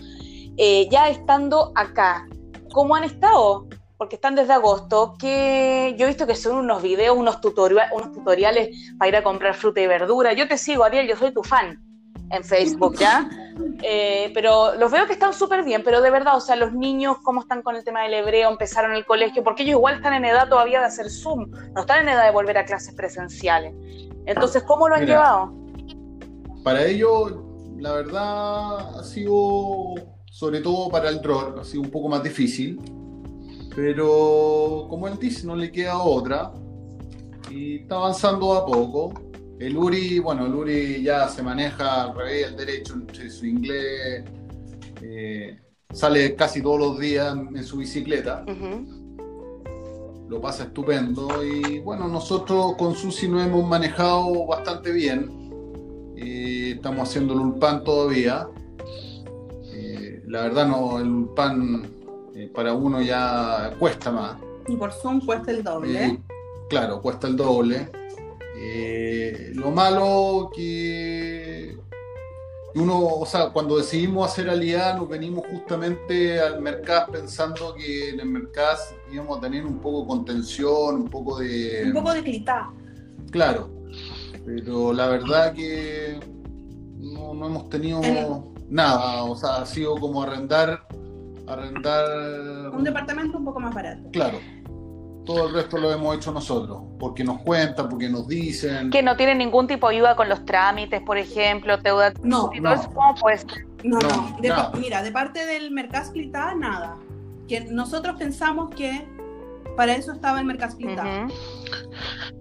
Eh, 0.57 0.87
ya 0.89 1.09
estando 1.09 1.71
acá, 1.75 2.27
¿cómo 2.71 2.95
han 2.95 3.03
estado? 3.03 3.67
Porque 3.97 4.15
están 4.15 4.35
desde 4.35 4.53
agosto, 4.53 5.15
que 5.19 5.95
yo 5.97 6.05
he 6.05 6.09
visto 6.09 6.25
que 6.25 6.35
son 6.35 6.55
unos 6.55 6.81
videos, 6.81 7.15
unos, 7.17 7.39
tutorial, 7.41 7.89
unos 7.93 8.13
tutoriales 8.13 8.69
para 8.97 9.09
ir 9.09 9.15
a 9.17 9.23
comprar 9.23 9.53
fruta 9.53 9.81
y 9.81 9.87
verdura. 9.87 10.33
Yo 10.33 10.47
te 10.47 10.57
sigo, 10.57 10.83
Ariel, 10.85 11.07
yo 11.07 11.17
soy 11.17 11.31
tu 11.33 11.43
fan 11.43 11.77
en 12.31 12.43
Facebook, 12.43 12.95
¿ya? 12.97 13.29
Eh, 13.83 14.31
pero 14.33 14.75
los 14.75 14.91
veo 14.91 15.07
que 15.07 15.13
están 15.13 15.33
súper 15.33 15.63
bien, 15.63 15.83
pero 15.83 16.01
de 16.01 16.09
verdad, 16.09 16.37
o 16.37 16.41
sea, 16.41 16.55
los 16.55 16.73
niños, 16.73 17.17
¿cómo 17.23 17.41
están 17.41 17.61
con 17.61 17.75
el 17.75 17.83
tema 17.83 18.03
del 18.03 18.13
hebreo? 18.13 18.49
Empezaron 18.49 18.93
el 18.93 19.05
colegio, 19.05 19.43
porque 19.43 19.63
ellos 19.63 19.73
igual 19.73 19.95
están 19.95 20.13
en 20.13 20.25
edad 20.25 20.47
todavía 20.49 20.79
de 20.79 20.85
hacer 20.85 21.09
Zoom, 21.09 21.49
no 21.73 21.81
están 21.81 22.01
en 22.01 22.09
edad 22.09 22.25
de 22.25 22.31
volver 22.31 22.57
a 22.57 22.65
clases 22.65 22.93
presenciales. 22.93 23.73
Entonces, 24.25 24.63
¿cómo 24.63 24.87
lo 24.87 24.95
han 24.95 25.01
Mira. 25.01 25.13
llevado? 25.13 25.53
Para 26.63 26.85
ello, 26.85 27.43
la 27.77 27.93
verdad, 27.93 28.99
ha 28.99 29.03
sido, 29.03 29.95
sobre 30.29 30.61
todo 30.61 30.89
para 30.89 31.09
el 31.09 31.21
DROR, 31.21 31.57
ha 31.59 31.63
sido 31.63 31.81
un 31.81 31.89
poco 31.89 32.07
más 32.07 32.21
difícil. 32.21 32.79
Pero, 33.75 34.85
como 34.89 35.07
él 35.07 35.17
dice, 35.17 35.47
no 35.47 35.55
le 35.55 35.71
queda 35.71 35.97
otra. 35.97 36.51
Y 37.49 37.81
está 37.81 37.95
avanzando 37.95 38.53
a 38.53 38.65
poco. 38.65 39.13
El 39.61 39.77
Uri, 39.77 40.17
bueno, 40.17 40.47
el 40.47 40.55
Uri 40.55 41.03
ya 41.03 41.27
se 41.29 41.43
maneja 41.43 42.03
al 42.05 42.15
revés, 42.15 42.47
al 42.47 42.55
derecho, 42.57 42.95
entre 42.95 43.29
su 43.29 43.45
inglés. 43.45 44.23
eh, 45.03 45.59
sale 45.93 46.35
casi 46.35 46.61
todos 46.63 46.79
los 46.79 46.99
días 46.99 47.35
en 47.35 47.63
su 47.63 47.77
bicicleta. 47.77 48.43
Lo 50.27 50.41
pasa 50.41 50.63
estupendo. 50.63 51.27
Y 51.45 51.79
bueno, 51.79 52.07
nosotros 52.07 52.73
con 52.77 52.95
Susi 52.95 53.27
nos 53.27 53.45
hemos 53.45 53.67
manejado 53.67 54.47
bastante 54.47 54.91
bien. 54.91 55.29
eh, 56.17 56.73
estamos 56.75 57.07
haciendo 57.09 57.33
el 57.33 57.41
Ulpan 57.41 57.83
todavía. 57.83 58.47
Eh, 59.73 60.23
la 60.27 60.41
verdad, 60.43 60.67
no, 60.67 60.99
el 60.99 61.07
Ulpan 61.07 61.83
eh, 62.33 62.49
para 62.53 62.73
uno 62.73 62.99
ya 63.01 63.75
cuesta 63.77 64.11
más. 64.11 64.37
Y 64.67 64.75
por 64.75 64.91
Zoom 64.91 65.23
cuesta 65.25 65.51
el 65.51 65.63
doble. 65.63 66.05
Eh, 66.05 66.19
claro, 66.69 66.99
cuesta 67.01 67.27
el 67.27 67.35
doble. 67.35 67.89
Eh, 68.63 69.51
lo 69.55 69.71
malo 69.71 70.49
que 70.55 71.75
uno, 72.75 72.99
o 73.05 73.25
sea, 73.25 73.49
cuando 73.49 73.77
decidimos 73.77 74.31
hacer 74.31 74.49
alianza, 74.49 74.95
nos 74.97 75.09
venimos 75.09 75.43
justamente 75.51 76.39
al 76.39 76.61
mercado 76.61 77.11
pensando 77.11 77.73
que 77.75 78.09
en 78.11 78.19
el 78.19 78.27
mercado 78.27 78.77
íbamos 79.11 79.39
a 79.39 79.41
tener 79.41 79.65
un 79.65 79.79
poco 79.79 80.01
de 80.01 80.07
contención, 80.07 80.95
un 80.95 81.09
poco 81.09 81.39
de. 81.39 81.83
Un 81.87 81.93
poco 81.93 82.13
de 82.13 82.23
clitá. 82.23 82.69
Claro, 83.31 83.69
pero 84.45 84.93
la 84.93 85.07
verdad 85.07 85.53
que 85.53 86.19
no, 86.97 87.33
no 87.33 87.47
hemos 87.47 87.69
tenido 87.69 88.01
En- 88.03 88.43
nada, 88.69 89.23
o 89.23 89.35
sea, 89.35 89.57
ha 89.61 89.65
sido 89.65 89.95
como 89.97 90.21
arrendar, 90.23 90.87
arrendar, 91.47 92.69
Un 92.73 92.83
departamento 92.83 93.37
un 93.37 93.45
poco 93.45 93.59
más 93.59 93.73
barato. 93.73 94.09
claro, 94.11 94.37
todo 95.25 95.47
el 95.47 95.53
resto 95.53 95.77
lo 95.77 95.91
hemos 95.91 96.15
hecho 96.15 96.31
nosotros, 96.31 96.81
porque 96.99 97.23
nos 97.23 97.41
cuentan, 97.41 97.89
porque 97.89 98.09
nos 98.09 98.27
dicen, 98.27 98.89
Que 98.89 99.03
no 99.03 99.15
tienen 99.15 99.37
ningún 99.37 99.67
tipo 99.67 99.87
de 99.89 99.95
ayuda 99.95 100.15
con 100.15 100.27
los 100.29 100.43
trámites, 100.45 101.01
por 101.01 101.17
ejemplo, 101.17 101.77
deuda 101.77 102.13
No, 102.23 102.49
no. 102.59 102.73
eso, 102.73 102.89
¿cómo 102.93 103.15
pues? 103.19 103.45
No, 103.83 103.99
No. 103.99 104.37
De 104.41 104.51
mira, 104.79 105.01
de 105.03 105.11
parte 105.11 105.45
del 105.45 105.71
Mercas 105.71 106.09
Clitá, 106.11 106.53
nada. 106.55 106.95
Que 107.47 107.61
nosotros 107.61 108.15
pensamos 108.17 108.73
que 108.75 109.07
para 109.77 109.93
eso 109.95 110.11
estaba 110.11 110.39
el 110.39 110.45
Mercas 110.45 110.75
Clitá. 110.75 111.03
Ujú. 111.25 111.33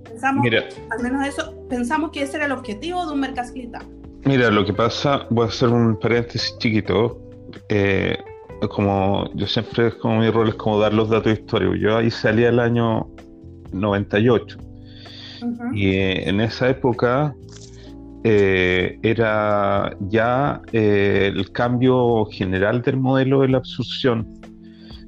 Pensamos, 0.04 0.42
Mira, 0.42 0.64
al 0.90 1.02
menos 1.02 1.26
eso, 1.26 1.54
pensamos 1.68 2.10
que 2.10 2.22
ese 2.22 2.36
era 2.36 2.46
el 2.46 2.52
objetivo 2.52 3.06
de 3.06 3.12
un 3.12 3.20
Mercas 3.20 3.52
Clitá. 3.52 3.80
Mira, 4.24 4.50
lo 4.50 4.64
que 4.66 4.72
pasa, 4.72 5.26
voy 5.30 5.46
a 5.46 5.48
hacer 5.48 5.68
un 5.68 5.98
paréntesis 5.98 6.56
chiquito. 6.58 7.20
eh, 7.68 8.16
como 8.68 9.30
yo 9.34 9.46
siempre, 9.46 9.90
como 9.98 10.20
mi 10.20 10.30
rol 10.30 10.48
es 10.48 10.54
como 10.56 10.78
dar 10.78 10.92
los 10.92 11.08
datos 11.08 11.32
históricos. 11.32 11.78
Yo 11.80 11.96
ahí 11.96 12.10
salí 12.10 12.44
el 12.44 12.58
año 12.60 13.06
98 13.72 14.58
Ujú. 15.42 15.74
y 15.74 15.86
eh, 15.94 16.28
en 16.28 16.40
esa 16.40 16.68
época 16.68 17.34
eh, 18.24 18.98
era 19.02 19.96
ya 20.08 20.60
eh, 20.72 21.32
el 21.34 21.50
cambio 21.52 22.26
general 22.26 22.82
del 22.82 22.98
modelo 22.98 23.40
de 23.40 23.48
la 23.48 23.58
absorción. 23.58 24.26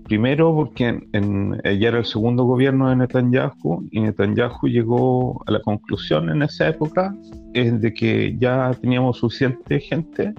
Primero 0.05 0.55
porque 0.55 0.89
en- 0.89 1.09
en- 1.13 1.61
eh, 1.65 1.79
ya 1.79 1.89
era 1.89 1.99
el 1.99 2.05
segundo 2.05 2.45
gobierno 2.45 2.89
de 2.91 2.97
Netanyahu 2.97 3.87
y 3.91 4.01
Netanyahu 4.01 4.67
llegó 4.69 5.43
a 5.47 5.53
la 5.53 5.61
conclusión 5.61 6.29
en 6.31 6.43
esa 6.43 6.69
época 6.69 7.15
de 7.53 7.93
que 7.95 8.35
ya 8.39 8.71
teníamos 8.81 9.19
suficiente 9.19 9.79
gente 9.81 10.33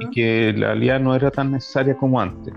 y 0.00 0.10
que 0.10 0.52
la 0.56 0.72
alianza 0.72 1.04
no 1.04 1.14
era 1.14 1.30
tan 1.30 1.52
necesaria 1.52 1.96
como 1.96 2.20
antes. 2.20 2.54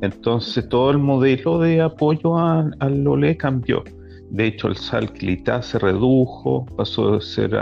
Entonces 0.00 0.68
todo 0.68 0.90
el 0.90 0.98
modelo 0.98 1.58
de 1.58 1.80
apoyo 1.80 2.38
al 2.38 3.06
OLE 3.06 3.36
cambió. 3.36 3.82
De 4.30 4.46
hecho, 4.46 4.68
el 4.68 4.76
sal 4.76 5.12
clitá 5.12 5.62
se 5.62 5.78
redujo, 5.78 6.66
pasó 6.76 7.12
de 7.12 7.20
ser 7.22 7.58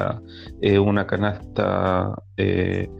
eh, 0.61 0.79
una 0.79 1.07
canasta 1.07 2.13
eh, 2.37 2.91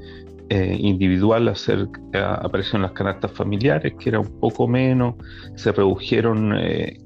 eh, 0.49 0.77
individual 0.79 1.49
a 1.49 1.55
ser, 1.57 1.89
aparecieron 2.15 2.83
las 2.83 2.93
canastas 2.93 3.33
familiares, 3.33 3.95
que 3.99 4.11
era 4.11 4.21
un 4.21 4.39
poco 4.39 4.69
menos, 4.69 5.17
se 5.57 5.73
redujeron 5.73 6.55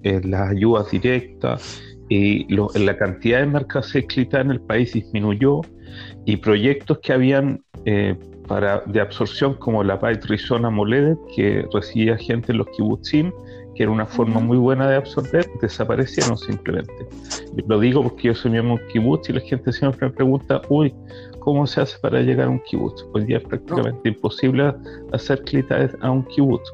las 0.02 0.50
ayudas 0.50 0.90
directas 0.90 1.82
y 2.10 2.46
la 2.54 2.96
cantidad 2.96 3.40
de 3.40 3.46
mercancías 3.46 4.04
clitá 4.06 4.40
en 4.40 4.50
el 4.50 4.60
país 4.60 4.92
disminuyó 4.92 5.62
y 6.26 6.36
proyectos 6.36 6.98
que 6.98 7.12
habían 7.14 7.62
para, 8.50 8.82
de 8.84 9.00
absorción 9.00 9.54
como 9.54 9.84
la 9.84 9.94
Bait 9.94 10.24
Rizona 10.24 10.70
Moledet, 10.70 11.16
que 11.36 11.64
recibía 11.72 12.16
gente 12.18 12.50
en 12.50 12.58
los 12.58 12.66
kibbutzim, 12.70 13.30
que 13.76 13.84
era 13.84 13.92
una 13.92 14.06
forma 14.06 14.40
muy 14.40 14.58
buena 14.58 14.90
de 14.90 14.96
absorber, 14.96 15.48
desaparecieron 15.62 16.36
simplemente. 16.36 16.92
Lo 17.68 17.78
digo 17.78 18.02
porque 18.02 18.26
yo 18.26 18.34
soy 18.34 18.50
miembro 18.50 18.74
de 18.76 18.82
un 18.82 18.88
kibutz 18.90 19.30
y 19.30 19.34
la 19.34 19.40
gente 19.40 19.72
siempre 19.72 20.08
me 20.08 20.12
pregunta, 20.12 20.60
uy, 20.68 20.92
¿cómo 21.38 21.64
se 21.64 21.80
hace 21.80 21.96
para 22.00 22.20
llegar 22.22 22.48
a 22.48 22.50
un 22.50 22.58
kibutz? 22.58 23.06
Hoy 23.14 23.24
día 23.24 23.36
es 23.38 23.44
prácticamente 23.44 24.08
imposible 24.08 24.74
hacer 25.12 25.42
clita 25.44 25.88
a 26.00 26.10
un 26.10 26.24
kibutz. 26.24 26.68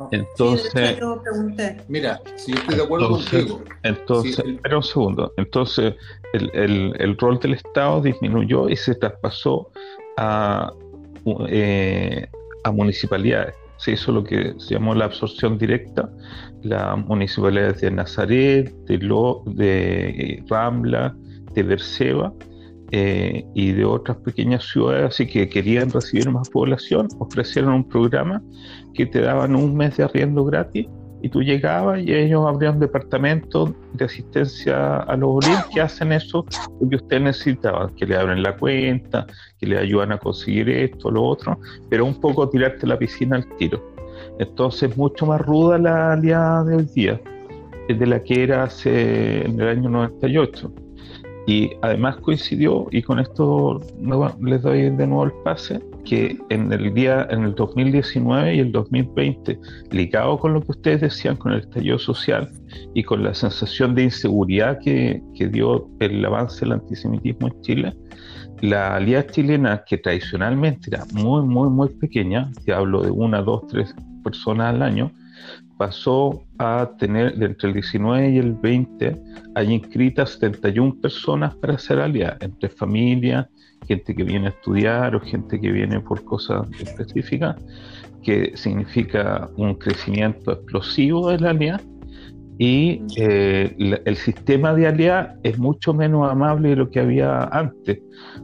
No. 0.00 0.08
Entonces, 0.10 0.98
mira, 1.86 2.20
si 2.34 2.52
yo 2.52 2.58
estoy 2.58 2.74
de 2.74 2.82
acuerdo 2.82 3.06
Entonces, 3.06 3.44
contigo, 3.46 3.62
entonces, 3.84 4.34
Sí, 4.36 4.42
el- 4.44 4.54
espera 4.56 4.76
un 4.78 4.82
segundo. 4.82 5.32
Entonces, 5.36 5.94
el, 6.32 6.50
el- 6.54 6.92
el 6.98 7.16
rol 7.18 7.38
del 7.38 7.54
Estado 7.54 8.00
disminuyó 8.00 8.68
y 8.68 8.74
se 8.74 8.96
traspasó 8.96 9.70
a, 10.16 10.72
eh, 11.48 12.26
a 12.64 12.70
municipalidades. 12.72 13.54
Se 13.78 13.92
hizo 13.92 14.12
lo 14.12 14.24
que 14.24 14.54
se 14.58 14.74
llamó 14.74 14.94
la 14.94 15.06
absorción 15.06 15.56
directa. 15.58 16.10
Las 16.62 16.98
municipalidades 17.06 17.80
de 17.80 17.90
Nazaret, 17.90 18.74
de, 18.86 18.98
Lo, 18.98 19.42
de 19.46 20.08
eh, 20.08 20.44
Rambla, 20.48 21.14
de 21.54 21.62
Berseba 21.62 22.32
eh, 22.90 23.44
y 23.54 23.72
de 23.72 23.84
otras 23.84 24.16
pequeñas 24.18 24.64
ciudades, 24.64 25.14
así 25.14 25.26
que 25.26 25.48
querían 25.48 25.90
recibir 25.90 26.30
más 26.30 26.48
población, 26.48 27.08
ofrecieron 27.18 27.72
un 27.74 27.88
programa 27.88 28.42
que 28.94 29.06
te 29.06 29.20
daban 29.20 29.54
un 29.54 29.76
mes 29.76 29.96
de 29.96 30.04
arriendo 30.04 30.44
gratis 30.44 30.86
y 31.22 31.28
tú 31.28 31.42
llegabas 31.42 32.00
y 32.00 32.12
ellos 32.12 32.46
abrían 32.46 32.78
departamentos 32.78 33.70
de 33.92 34.04
asistencia 34.04 34.98
a 34.98 35.16
los 35.16 35.44
OLIM 35.44 35.58
que 35.72 35.80
hacen 35.80 36.12
eso 36.12 36.44
que 36.88 36.96
usted 36.96 37.20
necesitaba, 37.20 37.90
que 37.96 38.06
le 38.06 38.16
abren 38.16 38.42
la 38.42 38.56
cuenta, 38.56 39.26
que 39.58 39.66
le 39.66 39.78
ayudan 39.78 40.12
a 40.12 40.18
conseguir 40.18 40.68
esto, 40.68 41.10
lo 41.10 41.24
otro, 41.24 41.58
pero 41.88 42.04
un 42.04 42.20
poco 42.20 42.48
tirarte 42.48 42.86
la 42.86 42.98
piscina 42.98 43.36
al 43.36 43.46
tiro. 43.56 43.82
Entonces, 44.38 44.96
mucho 44.96 45.26
más 45.26 45.40
ruda 45.40 45.78
la 45.78 46.12
alianza 46.12 46.64
de 46.64 46.76
hoy 46.76 46.88
día 46.94 47.20
de 47.88 48.06
la 48.06 48.22
que 48.22 48.42
era 48.42 48.64
hace 48.64 49.46
en 49.46 49.60
el 49.60 49.68
año 49.68 49.88
98. 49.88 50.72
Y 51.46 51.70
además 51.80 52.16
coincidió, 52.16 52.86
y 52.90 53.02
con 53.02 53.18
esto 53.18 53.80
les 54.42 54.62
doy 54.62 54.90
de 54.90 55.06
nuevo 55.06 55.24
el 55.24 55.32
pase, 55.44 55.80
que 56.08 56.38
en 56.48 56.72
el 56.72 56.94
día, 56.94 57.26
en 57.30 57.44
el 57.44 57.54
2019 57.54 58.54
y 58.54 58.60
el 58.60 58.72
2020, 58.72 59.58
ligado 59.90 60.38
con 60.38 60.54
lo 60.54 60.62
que 60.62 60.72
ustedes 60.72 61.02
decían, 61.02 61.36
con 61.36 61.52
el 61.52 61.60
estallido 61.60 61.98
social 61.98 62.50
y 62.94 63.02
con 63.02 63.22
la 63.22 63.34
sensación 63.34 63.94
de 63.94 64.04
inseguridad 64.04 64.78
que, 64.78 65.22
que 65.34 65.48
dio 65.48 65.86
el 66.00 66.24
avance 66.24 66.60
del 66.60 66.72
antisemitismo 66.72 67.48
en 67.48 67.60
Chile, 67.60 67.96
la 68.62 68.96
alianza 68.96 69.32
chilena, 69.32 69.84
que 69.86 69.98
tradicionalmente 69.98 70.88
era 70.90 71.04
muy, 71.12 71.42
muy, 71.42 71.68
muy 71.68 71.88
pequeña, 71.90 72.50
te 72.64 72.72
hablo 72.72 73.02
de 73.02 73.10
una, 73.10 73.42
dos, 73.42 73.66
tres 73.68 73.94
personas 74.24 74.74
al 74.74 74.82
año, 74.82 75.12
pasó 75.76 76.42
a 76.58 76.90
tener, 76.98 77.34
entre 77.42 77.68
el 77.68 77.74
19 77.74 78.30
y 78.30 78.38
el 78.38 78.54
20, 78.54 79.22
hay 79.54 79.72
inscritas 79.72 80.38
71 80.40 80.96
personas 81.02 81.54
para 81.56 81.74
hacer 81.74 82.00
alianza, 82.00 82.38
entre 82.40 82.70
familias, 82.70 83.46
gente 83.88 84.14
que 84.14 84.22
viene 84.22 84.46
a 84.46 84.50
estudiar 84.50 85.16
o 85.16 85.20
gente 85.20 85.58
que 85.60 85.72
viene 85.72 85.98
por 86.00 86.22
cosas 86.24 86.68
específicas, 86.78 87.56
que 88.22 88.52
significa 88.56 89.48
un 89.56 89.74
crecimiento 89.74 90.52
explosivo 90.52 91.30
de 91.30 91.38
la 91.40 91.50
alianza. 91.50 91.84
Y 92.60 93.00
eh, 93.16 93.72
la- 93.78 94.00
el 94.04 94.16
sistema 94.16 94.74
de 94.74 94.88
alianza 94.88 95.34
es 95.44 95.58
mucho 95.58 95.94
menos 95.94 96.28
amable 96.30 96.70
de 96.70 96.76
lo 96.76 96.90
que 96.90 97.00
había 97.00 97.44
antes. 97.44 98.00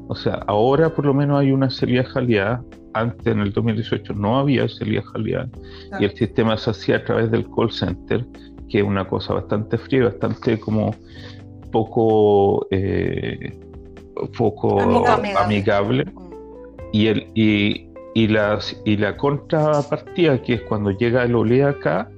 O 0.08 0.14
sea, 0.14 0.34
ahora 0.46 0.94
por 0.94 1.04
lo 1.06 1.12
menos 1.14 1.40
hay 1.40 1.50
una 1.52 1.68
salida 1.70 2.04
aliada. 2.14 2.62
Antes, 2.96 3.26
en 3.26 3.40
el 3.40 3.52
2018, 3.52 4.14
no 4.14 4.38
había 4.38 4.68
salida 4.68 5.02
aliada. 5.14 5.48
Y 6.00 6.04
el 6.04 6.12
sistema 6.16 6.56
se 6.56 6.70
hacía 6.70 6.96
a 6.98 7.04
través 7.04 7.28
del 7.32 7.44
call 7.56 7.72
center, 7.72 8.24
que 8.68 8.78
es 8.78 8.84
una 8.84 9.04
cosa 9.08 9.34
bastante 9.34 9.76
fría, 9.78 10.04
bastante 10.04 10.60
como 10.60 10.94
poco, 11.72 12.66
eh, 12.70 13.52
poco 14.36 14.80
Amigable. 14.80 15.34
amigable 15.38 16.04
y, 16.92 17.06
el, 17.08 17.26
y, 17.34 17.88
y, 18.14 18.28
las, 18.28 18.80
y 18.84 18.96
la 18.96 19.16
contrapartida, 19.16 20.40
que 20.42 20.54
es 20.54 20.62
cuando 20.62 20.90
llega 20.92 21.24
el 21.24 21.34
OLE 21.34 21.64
acá, 21.64 22.10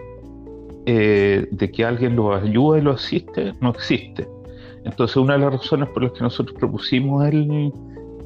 eh, 0.87 1.47
de 1.51 1.71
que 1.71 1.85
alguien 1.85 2.15
lo 2.17 2.35
ayuda 2.35 2.79
y 2.79 2.83
lo 2.83 2.93
asiste, 2.93 3.55
no 3.61 3.71
existe. 3.71 4.29
Entonces, 4.85 5.17
una 5.17 5.33
de 5.35 5.41
las 5.41 5.53
razones 5.55 5.89
por 5.89 6.03
las 6.05 6.13
que 6.13 6.21
nosotros 6.21 6.57
propusimos 6.59 7.27
el, 7.27 7.73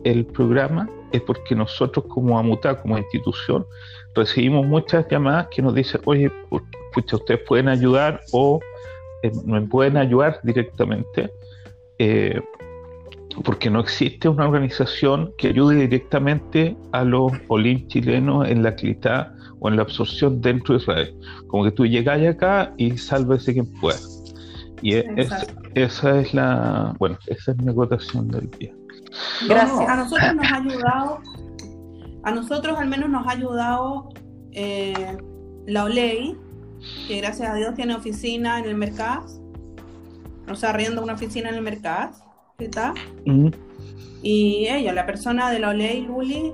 el 0.05 0.27
programa 0.27 0.89
es 1.13 1.23
porque 1.23 1.55
nosotros, 1.55 2.05
como 2.09 2.39
AMUTA, 2.39 2.81
como 2.83 2.99
institución, 2.99 3.65
recibimos 4.15 4.67
muchas 4.67 5.07
llamadas 5.09 5.49
que 5.51 5.63
nos 5.63 5.75
dicen, 5.75 6.01
oye, 6.05 6.31
pucha, 6.93 7.17
ustedes 7.17 7.41
pueden 7.47 7.69
ayudar 7.69 8.21
o 8.33 8.61
eh, 9.23 9.31
me 9.45 9.61
pueden 9.63 9.97
ayudar 9.97 10.41
directamente. 10.43 11.31
eh, 11.99 12.41
porque 13.45 13.71
no 13.71 13.81
existe 13.81 14.29
una 14.29 14.47
organización 14.47 15.33
que 15.39 15.49
ayude 15.49 15.77
directamente 15.77 16.77
a 16.93 17.05
los 17.05 17.33
olín 17.49 17.87
chilenos 17.89 18.49
en 18.49 18.63
la 18.63 18.75
clitá 18.75 19.33
o 19.61 19.69
en 19.69 19.77
la 19.77 19.83
absorción 19.83 20.41
dentro 20.41 20.75
de 20.75 20.81
Israel. 20.83 21.15
Como 21.47 21.65
que 21.65 21.71
tú 21.73 21.87
llegáis 21.87 22.29
acá 22.29 22.73
y 22.77 22.97
sálvese 22.99 23.53
quien 23.53 23.67
pueda. 23.81 23.99
Y 24.83 24.95
es- 24.95 25.31
esa 25.75 26.19
es 26.21 26.35
la, 26.35 26.95
bueno, 26.99 27.19
esa 27.29 27.53
es 27.53 27.59
mi 27.59 27.71
acotación 27.71 28.29
del 28.29 28.51
día. 28.53 28.73
Gracias. 29.49 29.89
A 29.89 29.97
nosotros 29.97 30.35
nos 30.35 30.47
ha 30.51 30.57
ayudado, 30.57 31.19
a 32.25 32.31
nosotros 32.33 32.79
al 32.79 32.89
menos 32.89 33.09
nos 33.11 33.27
ha 33.27 33.31
ayudado 33.33 34.09
eh, 34.53 35.17
la 35.67 35.85
OLEI, 35.85 36.37
que 37.07 37.19
gracias 37.19 37.49
a 37.51 37.55
Dios 37.55 37.75
tiene 37.75 37.95
oficina 37.95 38.59
en 38.59 38.65
el 38.65 38.75
mercado. 38.77 39.27
O 40.51 40.55
sea, 40.57 40.71
arrienda 40.71 41.01
una 41.03 41.13
oficina 41.15 41.51
en 41.51 41.55
el 41.57 41.63
mercado. 41.63 42.11
Mm. 43.25 43.49
Y 44.23 44.67
ella, 44.69 44.93
la 44.93 45.07
persona 45.07 45.51
de 45.51 45.61
la 45.61 45.71
OLEI, 45.71 46.03
Luli, 46.03 46.53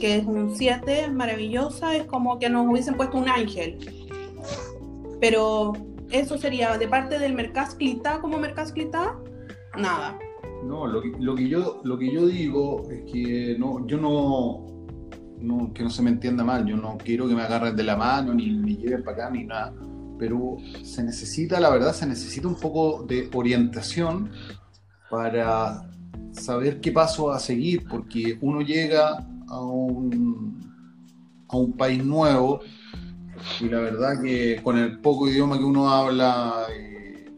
que 0.00 0.16
es 0.16 0.26
un 0.26 0.54
7, 0.54 1.10
maravillosa, 1.10 1.94
es 1.96 2.04
como 2.04 2.38
que 2.38 2.48
nos 2.48 2.66
hubiesen 2.66 2.94
puesto 2.94 3.18
un 3.18 3.28
ángel. 3.28 3.78
Pero 5.20 5.72
eso 6.10 6.38
sería 6.38 6.76
de 6.78 6.88
parte 6.88 7.18
del 7.18 7.34
Mercasclita 7.34 8.20
como 8.20 8.38
Mercasclita, 8.38 9.18
nada. 9.76 10.18
No, 10.64 10.86
lo 10.86 11.02
que, 11.02 11.12
lo 11.18 11.34
que 11.34 11.48
yo 11.48 11.80
lo 11.84 11.98
que 11.98 12.12
yo 12.12 12.26
digo 12.26 12.88
es 12.90 13.02
que 13.12 13.56
no, 13.58 13.86
yo 13.86 13.98
no, 13.98 14.64
no, 15.40 15.72
que 15.74 15.82
no 15.82 15.90
se 15.90 16.02
me 16.02 16.10
entienda 16.10 16.42
mal, 16.42 16.64
yo 16.64 16.76
no 16.76 16.96
quiero 16.96 17.28
que 17.28 17.34
me 17.34 17.42
agarren 17.42 17.76
de 17.76 17.82
la 17.82 17.96
mano 17.96 18.32
ni 18.32 18.50
me 18.50 18.76
lleven 18.76 19.04
para 19.04 19.26
acá 19.26 19.30
ni 19.30 19.44
nada, 19.44 19.74
pero 20.18 20.56
se 20.82 21.02
necesita, 21.02 21.60
la 21.60 21.70
verdad, 21.70 21.92
se 21.92 22.06
necesita 22.06 22.48
un 22.48 22.54
poco 22.54 23.02
de 23.02 23.28
orientación 23.34 24.30
para 25.10 25.88
saber 26.32 26.80
qué 26.80 26.92
paso 26.92 27.30
a 27.30 27.38
seguir, 27.38 27.86
porque 27.88 28.38
uno 28.40 28.60
llega 28.60 29.26
a 29.48 29.60
un, 29.60 30.60
a 31.48 31.56
un 31.56 31.76
país 31.76 32.04
nuevo 32.04 32.60
y 33.60 33.68
la 33.68 33.80
verdad 33.80 34.22
que 34.22 34.60
con 34.62 34.78
el 34.78 34.98
poco 35.00 35.28
idioma 35.28 35.58
que 35.58 35.64
uno 35.64 35.88
habla 35.88 36.66
eh, 36.72 37.32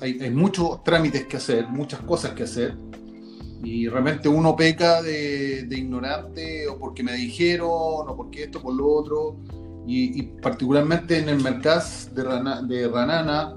hay, 0.00 0.30
muchos 0.30 0.82
trámites 0.84 1.26
que 1.26 1.36
hacer, 1.36 1.68
muchas 1.68 2.00
cosas 2.00 2.32
que 2.32 2.44
hacer 2.44 2.76
y 3.62 3.88
realmente 3.88 4.28
uno 4.28 4.56
peca 4.56 5.02
de, 5.02 5.66
ignorante 5.70 6.66
o 6.66 6.78
porque 6.78 7.02
me 7.02 7.12
dijeron 7.14 7.68
o 7.70 8.16
porque 8.16 8.44
esto, 8.44 8.62
por 8.62 8.74
lo 8.74 8.88
otro 8.88 9.36
y, 9.86 10.22
particularmente 10.40 11.18
en 11.18 11.28
el 11.28 11.42
mercado 11.42 11.82
de, 12.14 12.74
de 12.74 12.88
Ranana 12.88 13.56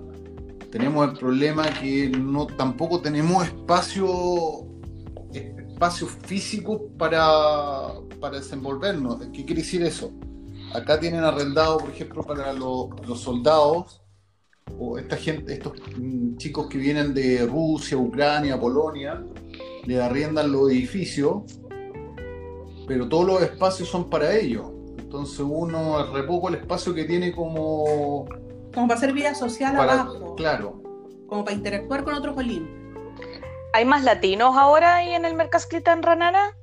tenemos 0.73 1.07
el 1.07 1.15
problema 1.19 1.65
que 1.79 2.09
no 2.09 2.47
tampoco 2.47 2.99
tenemos 2.99 3.45
espacio 3.45 4.65
espacio 5.31 6.07
físico 6.07 6.87
para, 6.97 7.89
para 8.19 8.37
desenvolvernos. 8.37 9.19
¿Qué 9.31 9.45
quiere 9.45 9.61
decir 9.61 9.83
eso? 9.83 10.11
Acá 10.73 10.99
tienen 10.99 11.23
arrendado, 11.23 11.77
por 11.77 11.91
ejemplo, 11.91 12.23
para 12.23 12.51
lo- 12.53 12.89
los 13.07 13.19
soldados 13.19 14.01
o 14.79 14.97
esta 14.97 15.15
gente, 15.15 15.53
estos 15.53 15.73
mm, 15.95 16.37
chicos 16.37 16.65
que 16.67 16.79
vienen 16.79 17.13
de 17.13 17.45
Rusia, 17.45 17.95
Ucrania, 17.95 18.59
Polonia, 18.59 19.23
le 19.85 20.01
arriendan 20.01 20.51
los 20.51 20.71
edificios, 20.71 21.43
pero 22.87 23.07
todos 23.07 23.27
los 23.27 23.41
espacios 23.43 23.89
son 23.89 24.09
para 24.09 24.35
ellos. 24.35 24.65
Entonces 24.97 25.41
uno 25.47 26.03
es 26.03 26.09
re 26.09 26.23
poco 26.23 26.49
el 26.49 26.55
espacio 26.55 26.95
que 26.95 27.03
tiene 27.03 27.31
como 27.31 28.25
Como 28.73 28.87
para 28.87 28.97
hacer 28.97 29.13
vida 29.13 29.35
social 29.35 29.75
para, 29.75 29.93
abajo, 29.93 30.35
claro, 30.35 30.81
como 31.27 31.43
para 31.43 31.55
interactuar 31.55 32.03
con 32.03 32.13
otros 32.13 32.37
Olim. 32.37 32.67
¿Hay 33.73 33.85
más 33.85 34.03
latinos 34.03 34.55
ahora 34.55 34.95
ahí 34.95 35.13
en 35.13 35.25
el 35.25 35.35
Mercasclita 35.35 35.93
en 35.93 36.03
Ranana? 36.03 36.55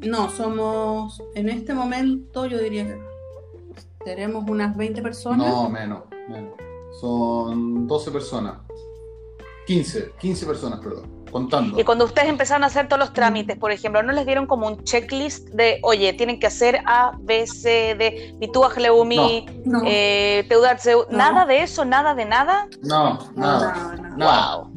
No, 0.00 0.28
somos, 0.30 1.22
en 1.34 1.48
este 1.48 1.72
momento 1.72 2.46
yo 2.46 2.58
diría 2.58 2.86
que 2.86 3.00
tenemos 4.04 4.44
unas 4.48 4.76
20 4.76 5.00
personas. 5.02 5.46
No, 5.46 5.68
menos, 5.70 6.02
menos. 6.28 6.52
Son 7.00 7.86
12 7.86 8.10
personas. 8.10 8.58
15, 9.66 10.12
15 10.18 10.46
personas, 10.46 10.80
perdón. 10.80 11.23
Contando. 11.34 11.80
Y 11.80 11.82
cuando 11.82 12.04
ustedes 12.04 12.28
empezaron 12.28 12.62
a 12.62 12.68
hacer 12.68 12.86
todos 12.86 13.00
los 13.00 13.12
trámites, 13.12 13.58
por 13.58 13.72
ejemplo, 13.72 14.04
¿no 14.04 14.12
les 14.12 14.24
dieron 14.24 14.46
como 14.46 14.68
un 14.68 14.84
checklist 14.84 15.48
de, 15.48 15.80
oye, 15.82 16.12
tienen 16.12 16.38
que 16.38 16.46
hacer 16.46 16.78
A, 16.86 17.10
B, 17.18 17.44
C, 17.48 17.96
D, 17.98 18.36
Bituaj, 18.38 18.76
Leumi, 18.78 19.44
No, 19.64 19.80
eh, 19.84 20.46
No. 20.48 21.06
nada 21.10 21.44
de 21.44 21.64
eso, 21.64 21.84
nada 21.84 22.14
de 22.14 22.24
nada? 22.24 22.68
No, 22.84 23.18
nada. 23.34 23.74
no, 23.74 24.02
no. 24.10 24.16
Nada. 24.16 24.58
Wow. 24.58 24.70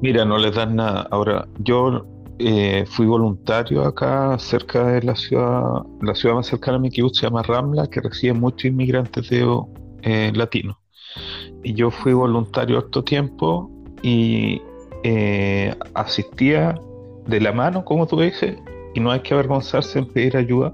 Mira, 0.00 0.24
no 0.24 0.38
les 0.38 0.54
dan 0.54 0.76
nada. 0.76 1.06
Ahora, 1.10 1.46
yo 1.58 2.06
eh, 2.38 2.86
fui 2.88 3.04
voluntario 3.04 3.84
acá 3.84 4.38
cerca 4.38 4.86
de 4.86 5.02
la 5.02 5.14
ciudad, 5.14 5.82
la 6.00 6.14
ciudad 6.14 6.36
más 6.36 6.46
cercana 6.46 6.78
a 6.78 6.80
mi 6.80 6.88
kibutz 6.88 7.18
se 7.18 7.26
llama 7.26 7.42
Ramla, 7.42 7.86
que 7.88 8.00
recibe 8.00 8.32
muchos 8.32 8.64
inmigrantes 8.64 9.28
de, 9.28 9.46
eh, 10.04 10.32
latinos. 10.34 10.78
Y 11.62 11.74
yo 11.74 11.90
fui 11.90 12.14
voluntario 12.14 12.78
harto 12.78 13.04
tiempo 13.04 13.70
y 14.02 14.62
eh, 15.04 15.74
asistía 15.94 16.74
de 17.26 17.40
la 17.40 17.52
mano, 17.52 17.84
como 17.84 18.06
tú 18.06 18.20
dices, 18.20 18.56
y 18.94 19.00
no 19.00 19.10
hay 19.10 19.20
que 19.20 19.34
avergonzarse 19.34 19.98
en 19.98 20.06
pedir 20.06 20.36
ayuda. 20.36 20.72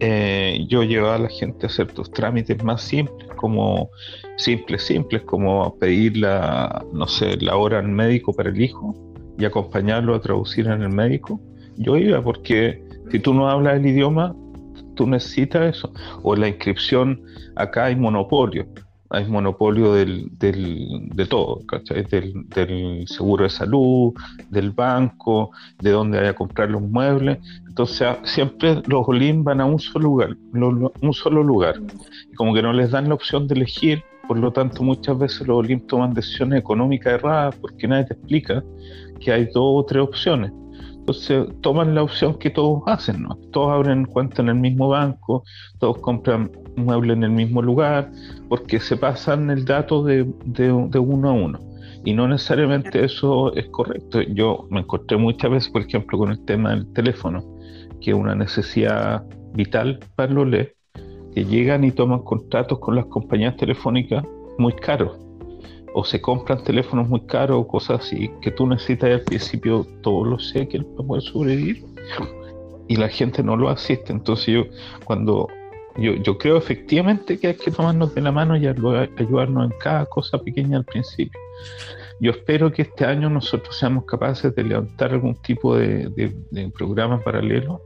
Eh, 0.00 0.66
yo 0.68 0.82
llevaba 0.82 1.14
a 1.14 1.18
la 1.18 1.28
gente 1.28 1.66
a 1.66 1.70
hacer 1.70 1.86
tus 1.92 2.10
trámites 2.10 2.62
más 2.62 2.82
simples, 2.82 3.28
como 3.36 3.88
simples, 4.36 4.82
simples, 4.82 5.22
como 5.22 5.76
pedir 5.78 6.18
la, 6.18 6.84
no 6.92 7.06
sé, 7.06 7.36
la 7.38 7.56
hora 7.56 7.78
al 7.78 7.88
médico 7.88 8.32
para 8.34 8.50
el 8.50 8.60
hijo 8.60 8.94
y 9.38 9.44
acompañarlo 9.44 10.14
a 10.14 10.20
traducir 10.20 10.66
en 10.66 10.82
el 10.82 10.90
médico. 10.90 11.40
Yo 11.76 11.96
iba 11.96 12.22
porque 12.22 12.82
si 13.10 13.18
tú 13.18 13.32
no 13.32 13.48
hablas 13.48 13.76
el 13.76 13.86
idioma, 13.86 14.34
tú 14.96 15.06
necesitas 15.06 15.76
eso. 15.76 15.92
O 16.22 16.34
la 16.36 16.48
inscripción, 16.48 17.22
acá 17.54 17.86
hay 17.86 17.96
monopolio, 17.96 18.66
hay 19.16 19.26
monopolio 19.26 19.94
del, 19.94 20.28
del- 20.38 21.08
de 21.14 21.26
todo, 21.26 21.60
¿cachai? 21.66 22.04
Del, 22.04 22.48
del 22.48 23.08
seguro 23.08 23.44
de 23.44 23.50
salud, 23.50 24.12
del 24.50 24.70
banco, 24.70 25.50
de 25.80 25.90
dónde 25.90 26.18
hay 26.18 26.26
a 26.28 26.34
comprar 26.34 26.70
los 26.70 26.82
muebles. 26.82 27.38
Entonces 27.66 28.06
siempre 28.24 28.82
los 28.86 29.06
Olim 29.08 29.42
van 29.42 29.60
a 29.60 29.64
un 29.64 29.78
solo 29.78 30.04
lugar, 30.04 30.36
un 30.52 31.12
solo 31.12 31.42
lugar. 31.42 31.76
Y 32.30 32.34
como 32.34 32.54
que 32.54 32.62
no 32.62 32.72
les 32.72 32.90
dan 32.90 33.08
la 33.08 33.14
opción 33.14 33.46
de 33.48 33.54
elegir, 33.54 34.02
por 34.28 34.38
lo 34.38 34.52
tanto 34.52 34.82
muchas 34.82 35.18
veces 35.18 35.46
los 35.46 35.56
Olim 35.58 35.80
toman 35.86 36.12
decisiones 36.14 36.58
económicas 36.60 37.14
erradas 37.14 37.54
porque 37.56 37.86
nadie 37.88 38.04
te 38.06 38.14
explica 38.14 38.62
que 39.20 39.32
hay 39.32 39.44
dos 39.46 39.82
o 39.82 39.84
tres 39.84 40.02
opciones. 40.02 40.52
Entonces 40.98 41.46
toman 41.60 41.94
la 41.94 42.02
opción 42.02 42.36
que 42.36 42.50
todos 42.50 42.82
hacen, 42.86 43.22
¿no? 43.22 43.36
Todos 43.52 43.70
abren 43.72 44.06
cuenta 44.06 44.42
en 44.42 44.48
el 44.48 44.56
mismo 44.56 44.88
banco, 44.88 45.44
todos 45.78 45.98
compran 45.98 46.50
muebles 46.76 47.16
en 47.16 47.22
el 47.22 47.30
mismo 47.30 47.62
lugar, 47.62 48.10
porque 48.48 48.80
se 48.80 48.96
pasan 48.96 49.50
el 49.50 49.64
dato 49.64 50.02
de, 50.04 50.24
de- 50.44 50.86
de 50.90 50.98
uno 50.98 51.30
a 51.30 51.32
uno. 51.32 51.58
Y 52.04 52.12
no 52.14 52.28
necesariamente 52.28 53.04
eso 53.04 53.52
es 53.54 53.66
correcto. 53.68 54.20
Yo 54.22 54.66
me 54.70 54.80
encontré 54.80 55.16
muchas 55.16 55.50
veces, 55.50 55.70
por 55.70 55.82
ejemplo, 55.82 56.18
con 56.18 56.30
el 56.30 56.44
tema 56.44 56.70
del 56.70 56.86
teléfono, 56.92 57.42
que 58.00 58.10
es 58.12 58.16
una 58.16 58.34
necesidad 58.34 59.24
vital 59.54 59.98
para 60.14 60.32
los 60.32 60.46
LE, 60.46 60.74
que 61.34 61.44
llegan 61.44 61.82
y 61.84 61.90
toman 61.90 62.20
contratos 62.20 62.78
con 62.78 62.94
las 62.94 63.06
compañías 63.06 63.56
telefónicas 63.56 64.24
muy 64.58 64.72
caros 64.74 65.18
o 65.98 66.04
se 66.04 66.20
compran 66.20 66.62
teléfonos 66.62 67.08
muy 67.08 67.20
caros 67.22 67.56
o 67.58 67.66
cosas 67.66 68.00
así, 68.00 68.30
que 68.42 68.50
tú 68.50 68.66
necesitas 68.66 69.10
al 69.10 69.22
principio 69.22 69.86
todos 70.02 70.26
los 70.28 70.52
cheques 70.52 70.84
para 70.84 71.08
poder 71.08 71.22
sobrevivir 71.22 71.84
y 72.86 72.96
la 72.96 73.08
gente 73.08 73.42
no 73.42 73.56
lo 73.56 73.70
asiste. 73.70 74.12
Entonces 74.12 74.46
yo 74.46 74.62
cuando 75.04 75.48
yo, 75.98 76.14
yo 76.14 76.38
creo 76.38 76.56
efectivamente 76.56 77.38
que 77.38 77.48
hay 77.48 77.54
que 77.54 77.70
tomarnos 77.70 78.14
de 78.14 78.20
la 78.20 78.32
mano 78.32 78.56
y 78.56 78.66
ayudar- 78.66 79.10
ayudarnos 79.16 79.70
en 79.70 79.78
cada 79.78 80.06
cosa 80.06 80.38
pequeña 80.38 80.78
al 80.78 80.84
principio. 80.84 81.40
Yo 82.20 82.30
espero 82.30 82.72
que 82.72 82.82
este 82.82 83.04
año 83.04 83.28
nosotros 83.28 83.76
seamos 83.76 84.04
capaces 84.04 84.54
de 84.54 84.64
levantar 84.64 85.12
algún 85.12 85.34
tipo 85.36 85.76
de, 85.76 86.08
de- 86.50 86.70
programa 86.70 87.20
paralelo 87.22 87.82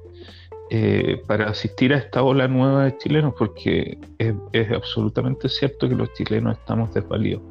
eh, 0.71 1.21
para 1.27 1.49
asistir 1.49 1.93
a 1.93 1.99
esta 1.99 2.23
ola 2.23 2.47
nueva 2.47 2.85
de 2.85 2.97
chilenos, 2.99 3.35
porque 3.37 3.99
es, 4.19 4.71
absolutamente 4.73 5.49
cierto 5.49 5.89
que 5.89 5.97
los 5.97 6.13
chilenos 6.13 6.59
estamos 6.59 6.95
desvalidos 6.95 7.43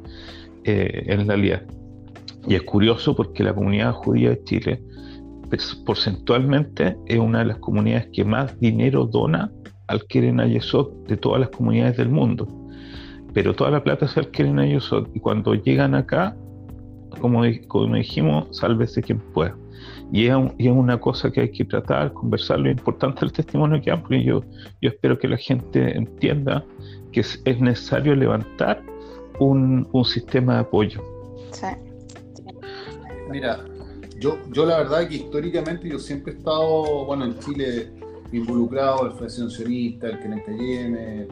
eh, 0.64 1.04
en 1.06 1.26
realidad. 1.26 1.62
Y 2.48 2.54
es 2.54 2.62
curioso 2.62 3.14
porque 3.14 3.44
la 3.44 3.52
comunidad 3.52 3.92
judía 3.92 4.30
de 4.30 4.42
Chile 4.44 4.82
pues, 5.50 5.74
porcentualmente 5.84 6.96
es 7.06 7.18
una 7.18 7.40
de 7.40 7.44
las 7.46 7.58
comunidades 7.58 8.08
que 8.12 8.24
más 8.24 8.58
dinero 8.58 9.04
dona 9.04 9.50
al 9.90 10.04
Keren 10.06 10.38
Ayesot 10.40 11.06
de 11.08 11.16
todas 11.16 11.40
las 11.40 11.50
comunidades 11.50 11.96
del 11.96 12.08
mundo. 12.08 12.46
Pero 13.34 13.54
toda 13.54 13.70
la 13.72 13.82
plata 13.82 14.04
es 14.06 14.16
al 14.16 14.30
Keren 14.30 14.58
Ayesot 14.60 15.10
y 15.14 15.20
cuando 15.20 15.54
llegan 15.54 15.94
acá, 15.96 16.36
como, 17.20 17.42
como 17.66 17.96
dijimos, 17.96 18.56
sálvese 18.56 19.02
quien 19.02 19.18
pueda. 19.18 19.56
Y 20.12 20.26
es, 20.26 20.34
un- 20.36 20.52
y 20.58 20.68
es 20.68 20.72
una 20.72 20.98
cosa 21.00 21.30
que 21.32 21.40
hay 21.40 21.50
que 21.50 21.64
tratar, 21.64 22.12
conversar. 22.12 22.60
Lo 22.60 22.70
importante 22.70 23.20
del 23.20 23.32
testimonio 23.32 23.80
que 23.82 23.90
dan, 23.90 24.00
porque 24.00 24.22
yo, 24.22 24.42
yo 24.80 24.90
espero 24.90 25.18
que 25.18 25.26
la 25.28 25.36
gente 25.36 25.96
entienda 25.96 26.64
que 27.12 27.20
es, 27.20 27.42
es 27.44 27.60
necesario 27.60 28.14
levantar 28.14 28.80
un, 29.40 29.88
un 29.90 30.04
sistema 30.04 30.54
de 30.54 30.60
apoyo. 30.60 31.02
Sí. 31.52 31.66
Mira, 33.30 33.64
yo, 34.20 34.38
yo 34.52 34.66
la 34.66 34.78
verdad 34.78 35.08
que 35.08 35.16
históricamente 35.16 35.88
yo 35.88 35.98
siempre 35.98 36.32
he 36.32 36.36
estado, 36.36 37.06
bueno, 37.06 37.24
en 37.24 37.38
Chile 37.40 37.90
involucrado, 38.32 39.06
el 39.06 39.12
Federación 39.12 39.50
Sionista, 39.50 40.08
el 40.08 40.18
Cayenne, 40.44 41.22
eh, 41.22 41.28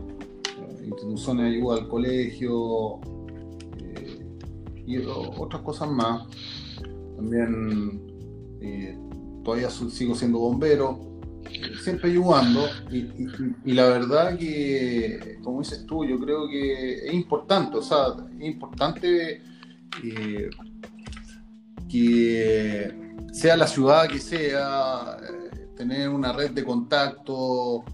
instituciones 0.85 1.51
de 1.51 1.57
ayuda 1.57 1.77
al 1.77 1.89
colegio 1.89 3.01
eh, 3.79 4.27
y 4.87 4.99
otras 4.99 5.63
cosas 5.63 5.91
más. 5.91 6.27
También 7.17 8.01
eh, 8.61 8.97
todavía 9.45 9.71
sigo 9.71 10.15
siendo 10.15 10.39
bombero, 10.39 11.09
siempre 11.83 12.11
ayudando. 12.11 12.67
Y, 12.91 13.73
la 13.73 13.89
verdad 13.89 14.39
que, 14.39 15.39
como 15.43 15.61
dices 15.61 15.85
tú, 15.87 16.05
yo 16.05 16.19
creo 16.19 16.49
que 16.49 17.07
es 17.07 17.15
importante, 17.15 17.77
o 17.77 17.83
sea, 17.83 18.15
es 18.39 18.47
importante 18.47 19.43
eh, 20.05 20.51
que 21.89 22.95
sea 23.33 23.57
la 23.57 23.67
ciudad 23.67 24.09
que 24.09 24.19
sea, 24.19 25.17
tener 25.79 26.09
una 26.09 26.33
red 26.33 26.51
de 26.51 26.65
contacto, 26.65 27.85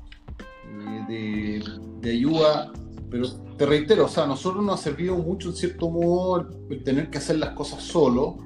eh, 0.66 1.62
de, 2.01 2.11
ayuda, 2.11 2.73
pero 3.11 3.29
te 3.57 3.66
reitero, 3.66 4.07
o 4.07 4.09
sea, 4.09 4.27
nosotros 4.27 4.64
nos 4.64 4.81
ha 4.81 4.83
servido 4.83 5.16
mucho 5.16 5.51
en 5.51 5.55
cierto 5.55 5.90
modo 5.90 6.49
el 6.70 6.83
tener 6.83 7.11
que 7.11 7.18
hacer 7.18 7.38
las 7.38 7.51
cosas 7.51 7.83
solo, 7.83 8.38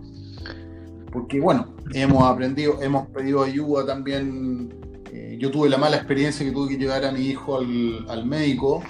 porque 1.13 1.41
bueno, 1.41 1.77
hemos 1.95 2.25
aprendido, 2.25 2.83
hemos 2.83 3.07
pedido 3.09 3.43
ayuda 3.43 3.87
también. 3.87 4.75
eh, 5.13 5.39
yo 5.41 5.51
tuve 5.51 5.69
la 5.69 5.79
mala 5.79 5.97
experiencia 5.97 6.45
que 6.45 6.53
tuve 6.53 6.71
que 6.71 6.77
llevar 6.77 7.05
a 7.05 7.13
mi 7.13 7.21
hijo 7.21 7.57
al, 7.57 8.07
al 8.09 8.27
médico 8.27 8.83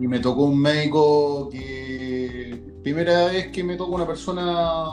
y 0.00 0.08
me 0.08 0.18
tocó 0.18 0.44
un 0.44 0.58
médico 0.60 1.50
que 1.50 2.64
primera 2.82 3.26
vez 3.26 3.48
que 3.48 3.62
me 3.64 3.76
tocó 3.76 3.94
una 3.94 4.06
persona 4.06 4.86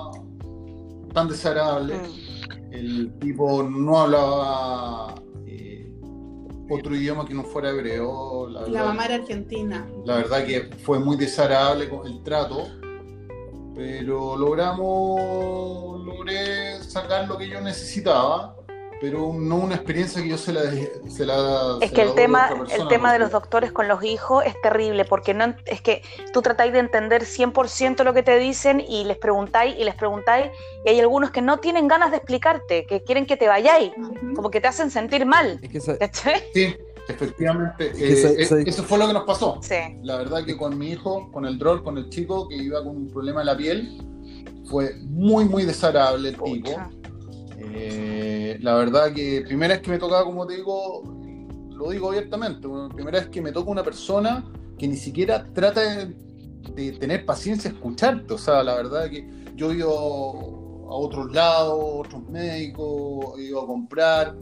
tan 1.13 1.27
desagradable. 1.27 1.95
Mm. 1.95 2.20
El 2.71 3.13
tipo 3.19 3.63
no 3.63 3.99
hablaba 3.99 5.15
eh, 5.45 5.91
otro 6.69 6.95
idioma 6.95 7.25
que 7.25 7.33
no 7.33 7.43
fuera 7.43 7.69
hebreo. 7.69 8.47
La, 8.49 8.67
La 8.67 8.83
mamá 8.85 9.05
era 9.05 9.15
argentina. 9.15 9.85
la 10.05 10.15
verdad 10.17 10.45
que 10.45 10.69
fue 10.83 10.99
muy 10.99 11.17
desagradable 11.17 11.89
con 11.89 12.07
el 12.07 12.23
trato, 12.23 12.67
pero 13.75 14.35
logramos, 14.37 16.05
logré 16.05 16.81
sacar 16.83 17.27
lo 17.27 17.37
que 17.37 17.49
yo 17.49 17.59
necesitaba, 17.61 18.55
pero 19.01 19.33
no 19.33 19.55
una 19.55 19.75
experiencia 19.75 20.21
que 20.21 20.29
yo 20.29 20.37
se 20.37 20.53
la, 20.53 20.61
se 21.09 21.25
la 21.25 21.77
Es 21.81 21.89
se 21.89 21.95
que 21.95 22.03
la 22.03 22.09
el 22.11 22.15
tema, 22.15 22.49
persona, 22.49 22.75
el 22.75 22.87
tema 22.87 23.11
de 23.11 23.17
los 23.17 23.31
doctores 23.31 23.71
con 23.71 23.87
los 23.87 24.03
hijos 24.03 24.45
es 24.45 24.53
terrible, 24.61 25.05
porque 25.05 25.33
no 25.33 25.55
es 25.65 25.81
que 25.81 26.03
tú 26.31 26.43
tratáis 26.43 26.71
de 26.71 26.79
entender 26.79 27.23
100% 27.23 28.03
lo 28.03 28.13
que 28.13 28.21
te 28.21 28.37
dicen 28.37 28.79
y 28.79 29.03
les 29.03 29.17
preguntáis 29.17 29.75
y 29.77 29.83
les 29.83 29.95
preguntáis, 29.95 30.51
y 30.85 30.89
hay 30.89 30.99
algunos 30.99 31.31
que 31.31 31.41
no 31.41 31.57
tienen 31.57 31.87
ganas 31.87 32.11
de 32.11 32.17
explicarte, 32.17 32.85
que 32.85 33.01
quieren 33.01 33.25
que 33.25 33.37
te 33.37 33.47
vayáis, 33.47 33.91
como 34.35 34.51
que 34.51 34.61
te 34.61 34.67
hacen 34.67 34.91
sentir 34.91 35.25
mal. 35.25 35.59
Es 35.63 35.69
que 35.71 35.77
esa-. 35.79 35.97
Sí, 36.53 36.75
efectivamente. 37.07 37.91
que 37.93 38.13
eh, 38.13 38.35
eh, 38.37 38.63
eso 38.67 38.83
fue 38.83 38.99
lo 38.99 39.07
que 39.07 39.13
nos 39.13 39.23
pasó. 39.23 39.57
Sí. 39.63 39.97
La 40.03 40.17
verdad 40.17 40.45
que 40.45 40.55
con 40.55 40.77
mi 40.77 40.91
hijo, 40.91 41.31
con 41.31 41.47
el 41.47 41.57
droll, 41.57 41.83
con 41.83 41.97
el 41.97 42.07
chico 42.09 42.47
que 42.47 42.55
iba 42.55 42.83
con 42.83 42.95
un 42.95 43.09
problema 43.09 43.39
en 43.39 43.47
la 43.47 43.57
piel, 43.57 43.97
fue 44.65 44.93
muy, 45.01 45.45
muy 45.45 45.65
desagradable 45.65 46.29
el 46.29 46.35
tipo. 46.35 46.45
Pucha. 46.45 46.89
Eh, 47.73 48.57
la 48.61 48.75
verdad 48.75 49.13
que 49.13 49.43
primera 49.45 49.75
vez 49.75 49.83
que 49.83 49.91
me 49.91 49.97
tocaba, 49.97 50.23
como 50.23 50.45
te 50.45 50.55
digo, 50.55 51.03
lo 51.69 51.89
digo 51.89 52.09
abiertamente, 52.09 52.67
primera 52.93 53.19
vez 53.19 53.29
que 53.29 53.41
me 53.41 53.51
toca 53.51 53.71
una 53.71 53.83
persona 53.83 54.45
que 54.77 54.87
ni 54.87 54.95
siquiera 54.95 55.45
trata 55.53 55.81
de, 55.81 56.15
de 56.75 56.91
tener 56.93 57.25
paciencia 57.25 57.69
a 57.69 57.73
escucharte. 57.73 58.33
O 58.33 58.37
sea, 58.37 58.63
la 58.63 58.75
verdad 58.75 59.09
que 59.09 59.27
yo 59.55 59.71
he 59.71 59.75
ido 59.75 59.89
a 59.89 60.93
otros 60.93 61.31
lados, 61.31 61.79
otros 61.79 62.27
médicos, 62.29 63.39
he 63.39 63.43
ido 63.43 63.61
a 63.61 63.67
comprar. 63.67 64.35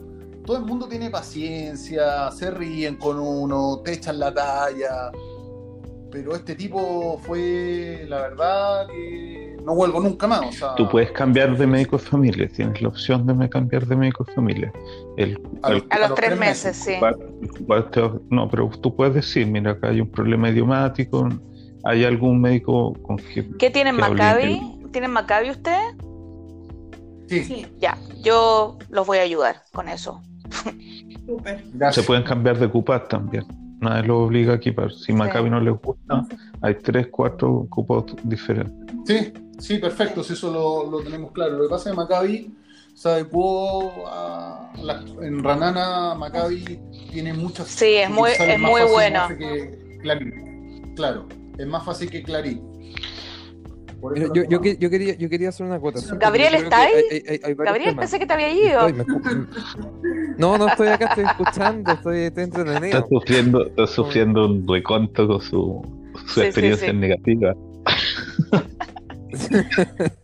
Todo 0.44 0.56
el 0.56 0.64
mundo 0.64 0.88
tiene 0.88 1.10
paciencia, 1.10 2.30
se 2.32 2.50
ríen 2.50 2.96
con 2.96 3.20
uno, 3.20 3.80
te 3.84 3.92
echan 3.92 4.18
la 4.18 4.32
talla. 4.32 5.12
Pero 6.10 6.34
este 6.34 6.56
tipo 6.56 7.20
fue, 7.24 8.04
la 8.08 8.22
verdad, 8.22 8.88
que 8.88 9.49
no 9.64 9.74
vuelvo 9.74 10.00
nunca 10.00 10.26
más. 10.26 10.40
O 10.40 10.52
sea, 10.52 10.74
Tú 10.74 10.88
puedes 10.88 11.10
cambiar 11.12 11.56
de 11.56 11.66
médico 11.66 11.96
de 11.98 12.04
familia, 12.04 12.48
tienes 12.48 12.80
la 12.80 12.88
opción 12.88 13.26
de 13.26 13.48
cambiar 13.48 13.86
de 13.86 13.96
médico 13.96 14.24
de 14.24 14.32
familia. 14.32 14.72
El, 15.16 15.40
A 15.62 15.70
los- 15.70 15.84
A 15.90 15.98
los 15.98 16.14
tres 16.14 16.38
meses, 16.38 16.76
sí. 16.76 16.94
No, 18.30 18.48
pero 18.48 18.70
tú 18.80 18.94
puedes 18.94 19.14
decir, 19.14 19.46
mira, 19.46 19.72
acá 19.72 19.88
hay 19.88 20.00
un 20.00 20.10
problema 20.10 20.48
idiomático, 20.50 21.28
hay 21.84 22.04
algún 22.04 22.40
médico 22.40 22.94
con 23.02 23.16
que... 23.16 23.48
¿Qué 23.58 23.70
tienen 23.70 23.96
que 23.96 24.00
Maccabi? 24.02 24.60
¿Tienen 24.92 25.10
Maccabi 25.12 25.50
ustedes? 25.50 25.94
Sí, 27.28 27.44
Sí, 27.44 27.66
Ya, 27.78 27.96
yo 28.22 28.76
los 28.88 29.06
voy 29.06 29.18
a 29.18 29.22
ayudar 29.22 29.62
con 29.72 29.88
eso. 29.88 30.20
súper. 31.26 31.64
Se 31.92 32.02
pueden 32.02 32.24
cambiar 32.24 32.58
de 32.58 32.68
cupad 32.68 33.02
también. 33.02 33.44
Nadie 33.80 34.02
lo 34.06 34.24
obliga 34.24 34.54
aquí. 34.54 34.72
Para, 34.72 34.90
si 34.90 35.12
Maccabi 35.12 35.50
no 35.50 35.60
les 35.60 35.74
gusta, 35.80 36.24
hay 36.60 36.74
tres, 36.76 37.08
cuatro 37.10 37.66
cupos 37.70 38.04
diferentes. 38.24 38.74
Sí, 39.06 39.32
sí, 39.58 39.78
perfecto, 39.78 40.22
sí, 40.22 40.34
eso 40.34 40.52
lo, 40.52 40.90
lo 40.90 41.02
tenemos 41.02 41.32
claro. 41.32 41.56
Lo 41.56 41.62
que 41.64 41.70
pasa 41.70 41.88
es 41.90 41.94
que 41.94 42.00
Maccabi 42.00 42.54
se 42.94 43.08
adecuó 43.08 44.06
a 44.08 44.72
la- 44.82 45.02
en 45.22 45.42
Ranana, 45.42 46.14
Maccabi 46.14 46.78
tiene 47.10 47.32
muchas 47.32 47.68
Sí, 47.68 47.94
es 47.94 48.10
muy- 48.10 48.30
es 48.32 48.58
muy 48.58 48.82
bueno. 48.82 49.28
que 49.38 49.98
Clarín. 50.02 50.92
Claro, 50.94 51.26
es 51.56 51.66
más 51.66 51.84
fácil 51.84 52.10
que 52.10 52.22
Clarín. 52.22 52.62
Yo, 54.02 54.26
lo 54.26 54.34
yo, 54.48 54.60
quería, 54.90 55.14
yo 55.14 55.28
quería 55.28 55.50
hacer 55.50 55.66
una 55.66 55.76
acotación. 55.76 56.18
Gabriel, 56.18 56.54
¿está 56.54 56.82
ahí? 56.82 56.92
hay- 57.10 57.22
hay- 57.28 57.40
hay 57.44 57.54
varios 57.54 57.58
Gabriel, 57.58 57.88
temas. 57.90 58.02
pensé 58.04 58.18
que 58.18 58.26
te 58.26 58.32
había 58.32 58.50
ido. 58.52 58.86
Estoy, 58.86 58.92
me 58.94 59.04
escu- 59.04 59.48
no, 60.38 60.58
no 60.58 60.68
estoy 60.68 60.88
acá, 60.88 61.06
estoy 61.08 61.24
escuchando, 61.24 61.92
estoy, 61.92 62.18
estoy 62.20 62.44
Está 62.44 62.60
entretenido. 62.62 63.06
sufriendo, 63.08 63.66
está 63.66 63.86
sufriendo 63.86 64.46
un 64.46 64.66
reconto 64.66 65.26
con 65.26 65.40
su, 65.42 65.82
su 66.14 66.18
Sí, 66.28 66.34
sí, 66.34 66.40
experiencia 66.40 66.90
sí. 66.90 66.96
negativa. 66.96 67.54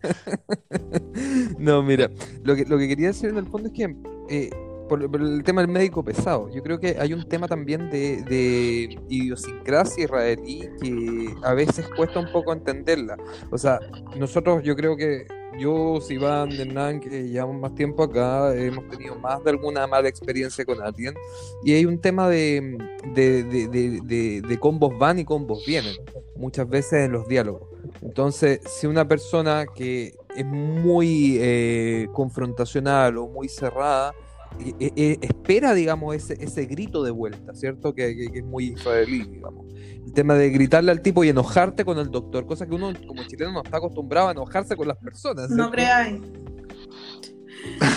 No, 1.57 1.81
mira, 1.83 2.09
lo 2.43 2.55
que, 2.55 2.65
lo 2.65 2.77
que 2.77 2.87
quería 2.87 3.07
decir 3.07 3.29
en 3.29 3.37
el 3.37 3.45
fondo 3.47 3.67
es 3.69 3.73
que 3.73 3.95
eh, 4.29 4.49
por, 4.87 5.09
por 5.09 5.21
el 5.21 5.43
tema 5.43 5.61
del 5.61 5.69
médico 5.69 6.03
pesado, 6.03 6.49
yo 6.49 6.61
creo 6.63 6.79
que 6.79 6.97
hay 6.99 7.13
un 7.13 7.27
tema 7.27 7.47
también 7.47 7.89
de, 7.89 8.23
de 8.23 8.99
idiosincrasia 9.09 10.05
israelí 10.05 10.69
que 10.81 11.33
a 11.43 11.53
veces 11.53 11.87
cuesta 11.95 12.19
un 12.19 12.31
poco 12.31 12.53
entenderla. 12.53 13.17
O 13.51 13.57
sea, 13.57 13.79
nosotros 14.17 14.63
yo 14.63 14.75
creo 14.75 14.95
que 14.95 15.25
yo, 15.57 15.99
Sivan, 16.01 16.51
Hernán, 16.51 16.99
que 16.99 17.27
llevamos 17.27 17.59
más 17.59 17.75
tiempo 17.75 18.03
acá, 18.03 18.53
hemos 18.55 18.87
tenido 18.89 19.15
más 19.15 19.43
de 19.43 19.51
alguna 19.51 19.87
mala 19.87 20.07
experiencia 20.07 20.63
con 20.65 20.81
alguien 20.81 21.15
y 21.63 21.73
hay 21.73 21.85
un 21.85 21.99
tema 21.99 22.29
de, 22.29 22.77
de, 23.13 23.43
de, 23.43 24.41
de, 24.41 24.59
combos 24.59 24.97
van 24.97 25.19
y 25.19 25.25
combos 25.25 25.65
vienen, 25.65 25.95
muchas 26.35 26.69
veces 26.69 27.05
en 27.05 27.13
los 27.13 27.27
diálogos. 27.27 27.63
Entonces, 28.01 28.61
si 28.67 28.85
una 28.87 29.07
persona 29.07 29.65
que 29.73 30.13
es 30.35 30.45
muy 30.45 31.37
eh, 31.39 32.07
confrontacional 32.13 33.17
o 33.17 33.27
muy 33.27 33.49
cerrada, 33.49 34.13
eh, 34.59 34.73
eh, 34.79 34.91
eh, 34.95 35.17
espera, 35.21 35.73
digamos, 35.73 36.15
ese, 36.15 36.33
ese 36.43 36.65
grito 36.65 37.03
de 37.03 37.11
vuelta, 37.11 37.53
¿cierto? 37.53 37.93
Que, 37.93 38.15
que- 38.15 38.31
que 38.31 38.39
es 38.39 38.45
muy 38.45 38.65
israelí, 38.73 39.23
digamos. 39.23 39.65
El 40.05 40.13
tema 40.13 40.35
de 40.35 40.49
gritarle 40.49 40.91
al 40.91 41.01
tipo 41.01 41.23
y 41.23 41.29
enojarte 41.29 41.83
con 41.85 41.97
el 41.99 42.09
doctor, 42.09 42.45
cosa 42.45 42.65
que 42.65 42.75
uno 42.75 42.91
como 43.07 43.23
chileno 43.27 43.51
no 43.51 43.61
está 43.63 43.77
acostumbrado 43.77 44.29
a 44.29 44.31
enojarse 44.31 44.75
con 44.75 44.87
las 44.87 44.97
personas. 44.97 45.49
No 45.49 45.69
creáis. 45.71 46.21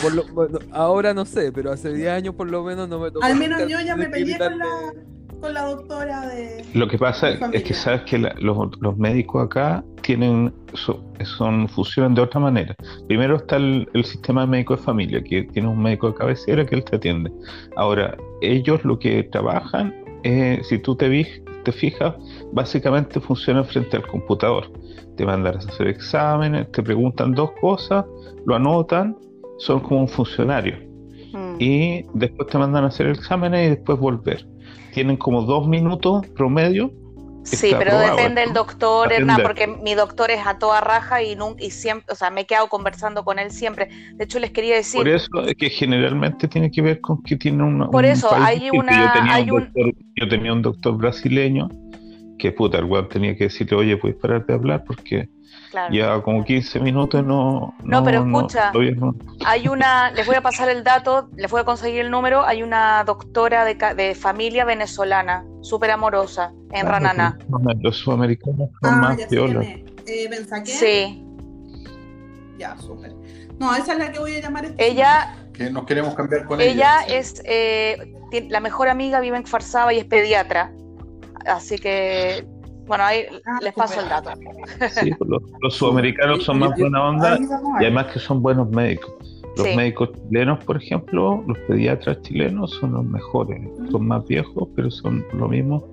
Por 0.02 0.14
lo- 0.14 0.24
bueno, 0.34 0.58
ahora 0.72 1.14
no 1.14 1.24
sé, 1.24 1.52
pero 1.52 1.70
hace 1.72 1.92
10 1.92 2.08
años 2.10 2.34
por 2.34 2.50
lo 2.50 2.62
menos 2.64 2.88
no 2.88 2.98
me 2.98 3.10
tocó. 3.10 3.24
Al 3.24 3.36
menos 3.36 3.60
yo 3.68 3.80
ya 3.80 3.96
me 3.96 4.08
peleé 4.08 4.38
con 4.38 4.58
la, 4.58 4.66
con 5.40 5.54
la 5.54 5.64
doctora 5.64 6.26
de. 6.28 6.64
Lo 6.74 6.86
que 6.88 6.98
pasa 6.98 7.30
es 7.52 7.62
que 7.64 7.74
sabes 7.74 8.02
que 8.02 8.18
la- 8.18 8.34
los, 8.38 8.56
los 8.80 8.96
médicos 8.96 9.44
acá 9.46 9.82
tienen 10.02 10.52
so- 10.74 11.02
son 11.38 11.68
funcionan 11.68 12.14
de 12.14 12.22
otra 12.22 12.40
manera. 12.40 12.74
Primero 13.08 13.36
está 13.36 13.56
el, 13.56 13.88
el 13.94 14.04
sistema 14.04 14.42
de 14.42 14.46
médico 14.48 14.76
de 14.76 14.82
familia, 14.82 15.22
que 15.22 15.44
tiene 15.44 15.68
un 15.68 15.82
médico 15.82 16.08
de 16.08 16.14
cabecera 16.14 16.64
que 16.66 16.74
él 16.76 16.84
te 16.84 16.96
atiende. 16.96 17.30
Ahora, 17.76 18.16
ellos 18.40 18.84
lo 18.84 18.98
que 18.98 19.22
trabajan, 19.24 19.94
eh, 20.22 20.60
si 20.62 20.78
tú 20.78 20.94
te, 20.96 21.08
vi- 21.08 21.26
te 21.64 21.72
fijas, 21.72 22.14
básicamente 22.52 23.20
funcionan 23.20 23.64
frente 23.64 23.96
al 23.96 24.06
computador. 24.06 24.70
Te 25.16 25.26
mandan 25.26 25.56
a 25.56 25.58
hacer 25.58 25.88
exámenes, 25.88 26.70
te 26.72 26.82
preguntan 26.82 27.32
dos 27.32 27.50
cosas, 27.60 28.04
lo 28.46 28.54
anotan, 28.54 29.16
son 29.58 29.80
como 29.80 30.00
un 30.00 30.08
funcionario 30.08 30.76
Mm. 31.32 31.56
y 31.60 32.04
después 32.14 32.48
te 32.48 32.58
mandan 32.58 32.82
a 32.84 32.86
hacer 32.88 33.06
exámenes 33.06 33.66
y 33.66 33.70
después 33.76 33.98
volver. 34.00 34.44
Tienen 34.92 35.16
como 35.16 35.42
dos 35.42 35.68
minutos 35.68 36.26
promedio. 36.36 36.92
Sí, 37.42 37.74
pero 37.78 37.98
depende 37.98 38.42
del 38.42 38.52
doctor, 38.52 39.10
Hernán, 39.12 39.40
porque 39.42 39.66
mi 39.66 39.94
doctor 39.94 40.30
es 40.30 40.46
a 40.46 40.58
toda 40.58 40.80
raja 40.82 41.22
y, 41.22 41.36
nunca, 41.36 41.64
y 41.64 41.70
siempre, 41.70 42.12
o 42.12 42.14
sea, 42.14 42.30
me 42.30 42.42
he 42.42 42.46
quedado 42.46 42.68
conversando 42.68 43.24
con 43.24 43.38
él 43.38 43.50
siempre. 43.50 43.88
De 44.14 44.24
hecho, 44.24 44.38
les 44.38 44.50
quería 44.50 44.74
decir, 44.74 44.98
Por 45.00 45.08
eso 45.08 45.28
es 45.46 45.54
que 45.54 45.70
generalmente 45.70 46.48
tiene 46.48 46.70
que 46.70 46.82
ver 46.82 47.00
con 47.00 47.22
que 47.22 47.36
tiene 47.36 47.62
una, 47.62 47.88
Por 47.88 48.04
un 48.04 48.10
eso, 48.10 48.28
país 48.28 48.44
hay 48.46 48.70
una- 48.70 48.92
yo, 48.92 49.12
tenía 49.12 49.34
hay 49.34 49.42
un 49.44 49.50
un- 49.52 49.60
doctor, 49.64 49.94
yo 50.16 50.28
tenía 50.28 50.52
un 50.52 50.62
doctor 50.62 50.96
brasileño 50.98 51.68
que 52.38 52.52
puta, 52.52 52.78
el 52.78 52.84
weón 52.84 53.08
tenía 53.08 53.34
que 53.34 53.44
decirle, 53.44 53.76
oye, 53.76 53.96
puedes 53.96 54.18
parar 54.18 54.44
de 54.44 54.54
hablar 54.54 54.84
porque 54.86 55.28
claro, 55.70 55.94
ya 55.94 56.20
como 56.22 56.44
15 56.44 56.80
minutos 56.80 57.24
no... 57.24 57.74
No, 57.82 58.04
pero 58.04 58.24
escucha. 58.26 58.72
no- 58.72 59.14
hay 59.44 59.68
una, 59.68 60.10
les 60.10 60.26
voy 60.26 60.36
a 60.36 60.40
pasar 60.42 60.68
el 60.68 60.82
dato, 60.84 61.30
les 61.36 61.50
voy 61.50 61.60
a 61.60 61.64
conseguir 61.64 62.00
el 62.00 62.10
número, 62.10 62.44
hay 62.44 62.62
una 62.62 63.02
doctora 63.04 63.64
de, 63.64 63.76
ca- 63.76 63.94
de 63.94 64.14
familia 64.14 64.64
venezolana, 64.64 65.44
súper 65.62 65.90
amorosa, 65.92 66.52
en 66.72 66.86
Ah, 66.86 66.90
Rananá. 66.90 67.38
Los 67.80 67.96
sudamericanos 67.98 68.70
son 68.82 68.94
Ah, 68.94 68.96
más 68.96 69.16
ya 69.18 69.28
sé 69.28 69.34
violas. 69.36 69.66
quién 69.66 70.32
es. 70.32 70.42
Eh. 70.42 70.64
Sí, 70.64 71.24
Ya, 72.58 72.76
súper. 72.78 73.12
No, 73.58 73.74
esa 73.74 73.92
es 73.92 73.98
la 73.98 74.10
que 74.12 74.18
voy 74.18 74.34
a 74.36 74.40
llamar. 74.40 74.64
esta 74.64 74.82
Ella, 74.82 75.36
Que 75.52 75.70
nos 75.70 75.84
queremos 75.84 76.14
cambiar 76.14 76.46
con 76.46 76.60
ella 76.60 77.02
ella. 77.04 77.18
es 77.18 77.42
eh, 77.44 78.14
la 78.48 78.60
mejor 78.60 78.88
amiga, 78.88 79.20
vive 79.20 79.36
en 79.36 79.46
Farsaba 79.46 79.92
y 79.92 79.98
es 79.98 80.04
pediatra. 80.06 80.72
Así 81.46 81.78
que, 81.78 82.46
bueno, 82.90 83.04
ahí 83.04 83.26
Ah, 83.46 83.58
les 83.62 83.72
paso 83.72 84.00
el 84.00 84.08
dato. 84.08 84.30
Sí, 84.90 85.10
pues 85.16 85.30
los, 85.30 85.42
los 85.60 85.74
sudamericanos 85.76 86.42
son 86.44 86.58
más 86.58 86.76
buena 86.76 87.08
onda 87.08 87.38
y 87.80 87.84
además 87.84 88.06
que 88.12 88.18
son 88.18 88.42
buenos 88.42 88.68
médicos. 88.70 89.12
Los 89.56 89.68
Sí. 89.68 89.76
médicos 89.76 90.10
chilenos, 90.28 90.62
por 90.64 90.76
ejemplo, 90.76 91.44
los 91.46 91.56
pediatras 91.68 92.20
chilenos 92.22 92.72
son 92.80 92.92
los 92.92 93.04
mejores. 93.04 93.60
Son 93.92 94.08
más 94.08 94.26
viejos, 94.26 94.68
pero 94.74 94.90
son 94.90 95.24
lo 95.34 95.46
mismo, 95.46 95.84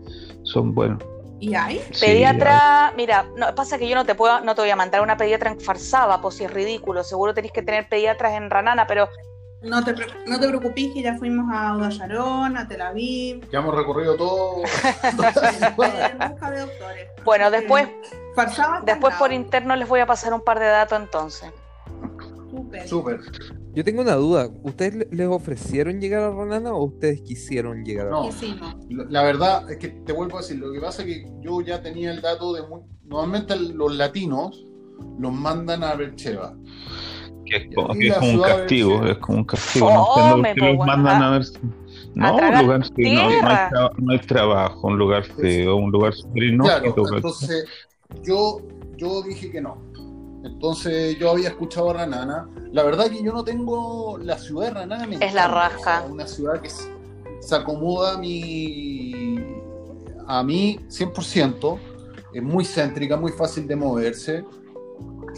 son 0.44 0.74
buenos. 0.74 1.04
¿Y 1.40 1.54
hay? 1.54 1.80
Sí, 1.92 2.08
Pediatra, 2.08 2.94
mira, 2.98 3.26
no, 3.38 3.54
pasa 3.54 3.78
que 3.78 3.88
yo 3.88 3.94
no 3.96 4.06
te 4.06 4.16
puedo, 4.16 4.42
no 4.42 4.56
te 4.56 4.62
voy 4.62 4.72
a 4.72 4.76
mandar 4.76 5.02
una 5.02 5.18
pediatra 5.18 5.52
en 5.52 5.60
Farsaba, 5.60 6.20
pues 6.20 6.34
si 6.36 6.46
es 6.46 6.52
ridículo. 6.52 7.04
Seguro 7.04 7.36
tenéis 7.36 7.54
que 7.54 7.62
tener 7.62 7.88
pediatras 7.88 8.34
en 8.34 8.50
Ranana, 8.50 8.88
pero 8.88 9.08
No 9.64 9.84
te, 9.84 9.94
no 10.28 10.40
te 10.40 10.48
preocupes 10.48 10.94
que 10.94 11.02
ya 11.02 11.18
fuimos 11.18 11.48
a 11.52 11.76
Udallarón, 11.76 12.58
a 12.58 12.68
Tel 12.68 12.82
Aviv, 12.82 13.50
Ya 13.52 13.60
hemos 13.60 13.76
recorrido 13.76 14.16
todo. 14.16 14.58
en 15.04 16.30
busca 16.30 16.52
de 16.52 16.60
doctores. 16.60 17.08
bueno, 17.26 17.50
después, 17.52 17.88
después 18.86 19.16
por 19.16 19.34
interno 19.34 19.76
les 19.76 19.88
voy 19.88 20.00
a 20.00 20.06
pasar 20.06 20.34
un 20.34 20.42
par 20.42 20.60
de 20.60 20.66
datos 20.68 21.00
entonces. 21.00 21.52
Súper. 22.52 22.88
Súper. 22.88 23.20
Yo 23.74 23.84
tengo 23.84 24.02
una 24.02 24.16
duda. 24.16 24.48
¿Ustedes 24.64 24.96
le- 24.96 25.08
les 25.12 25.28
ofrecieron 25.28 26.00
llegar 26.02 26.24
a 26.24 26.32
Ranana 26.32 26.74
o 26.74 26.84
ustedes 26.86 27.22
quisieron 27.22 27.84
llegar 27.84 28.08
a 28.08 28.10
No. 28.12 28.30
Hicimos. 28.30 28.76
La 28.90 29.24
verdad 29.24 29.70
es 29.72 29.78
que 29.78 29.90
te 29.90 30.14
vuelvo 30.14 30.38
a 30.38 30.42
decir, 30.42 30.58
lo 30.58 30.72
que 30.72 30.80
pasa 30.80 31.02
es 31.04 31.08
que 31.08 31.32
yo 31.42 31.62
ya 31.62 31.82
tenía 31.82 32.12
el 32.12 32.22
dato 32.22 32.54
de... 32.54 32.62
mu- 32.64 32.88
Normalmente 33.06 33.56
los 33.56 33.96
latinos 33.96 34.66
los 35.20 35.32
mandan 35.32 35.84
a 35.84 35.94
Bercheva. 35.96 36.56
Que 37.50 37.58
es 37.58 37.76
como, 37.76 37.94
que 37.94 38.08
es 38.08 38.14
como 38.18 38.32
un 38.32 38.42
castigo, 38.42 39.06
es 39.06 39.18
como 39.20 39.38
un 39.40 39.44
castigo. 39.46 39.90
no 39.92 40.06
Fome, 40.06 40.54
qué 40.54 40.60
po, 40.62 40.68
los 40.68 40.78
mandan 40.88 41.22
a- 41.24 41.28
a 41.28 41.32
ver. 41.32 41.46
No, 42.16 42.36
un 42.36 42.60
lugar 42.62 42.90
que 42.96 43.04
no, 43.14 43.22
no 43.24 43.28
hay, 43.30 43.36
tra- 43.38 43.92
no 43.98 44.12
hay 44.12 44.20
trabajo, 44.20 44.88
un 44.88 44.98
lugar 44.98 45.24
feo, 45.24 45.76
un 45.76 45.92
lugar 45.92 46.14
súper 46.14 46.44
inhóspito. 46.44 46.94
claro, 47.04 47.16
entonces 47.18 47.66
yo, 48.24 48.58
yo 48.98 49.22
dije 49.22 49.52
que 49.52 49.62
no. 49.62 49.78
Entonces 50.44 51.18
yo 51.20 51.30
había 51.32 51.50
escuchado 51.50 51.90
a 51.92 51.94
Ranana. 51.94 52.48
La 52.72 52.84
verdad 52.84 53.08
que 53.10 53.22
yo 53.24 53.34
no 53.34 53.44
tengo... 53.44 54.18
La 54.20 54.38
ciudad 54.38 54.68
de 54.68 54.74
Ranana 54.74 55.06
me 55.08 55.16
Es 55.24 55.34
la 55.34 55.48
raja. 55.48 55.78
o 55.78 55.84
sea, 55.84 56.12
una 56.12 56.26
ciudad 56.28 56.62
que 56.62 56.70
se, 56.70 56.90
se 57.42 57.56
acomoda 57.56 58.16
a 58.16 58.18
mi... 58.18 59.36
A 60.28 60.42
mí 60.44 60.80
100%. 60.90 61.80
Es 62.34 62.44
muy 62.44 62.66
céntrica, 62.66 63.18
muy 63.18 63.32
fácil 63.32 63.68
de 63.68 63.76
moverse. 63.76 64.44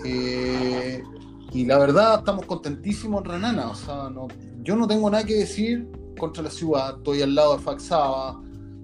Eh, 0.05 1.03
y 1.51 1.65
la 1.65 1.77
verdad, 1.77 2.19
estamos 2.19 2.45
contentísimos 2.45 3.23
en 3.23 3.31
Ranana. 3.31 3.69
O 3.69 3.75
sea, 3.75 4.09
no- 4.09 4.27
yo 4.61 4.75
no 4.75 4.87
tengo 4.87 5.09
nada 5.09 5.23
que 5.23 5.35
decir 5.35 5.87
contra 6.17 6.43
la 6.43 6.49
ciudad. 6.51 6.97
Estoy 6.97 7.21
al 7.21 7.33
lado 7.35 7.57
de 7.57 7.63
Faxaba, 7.63 8.41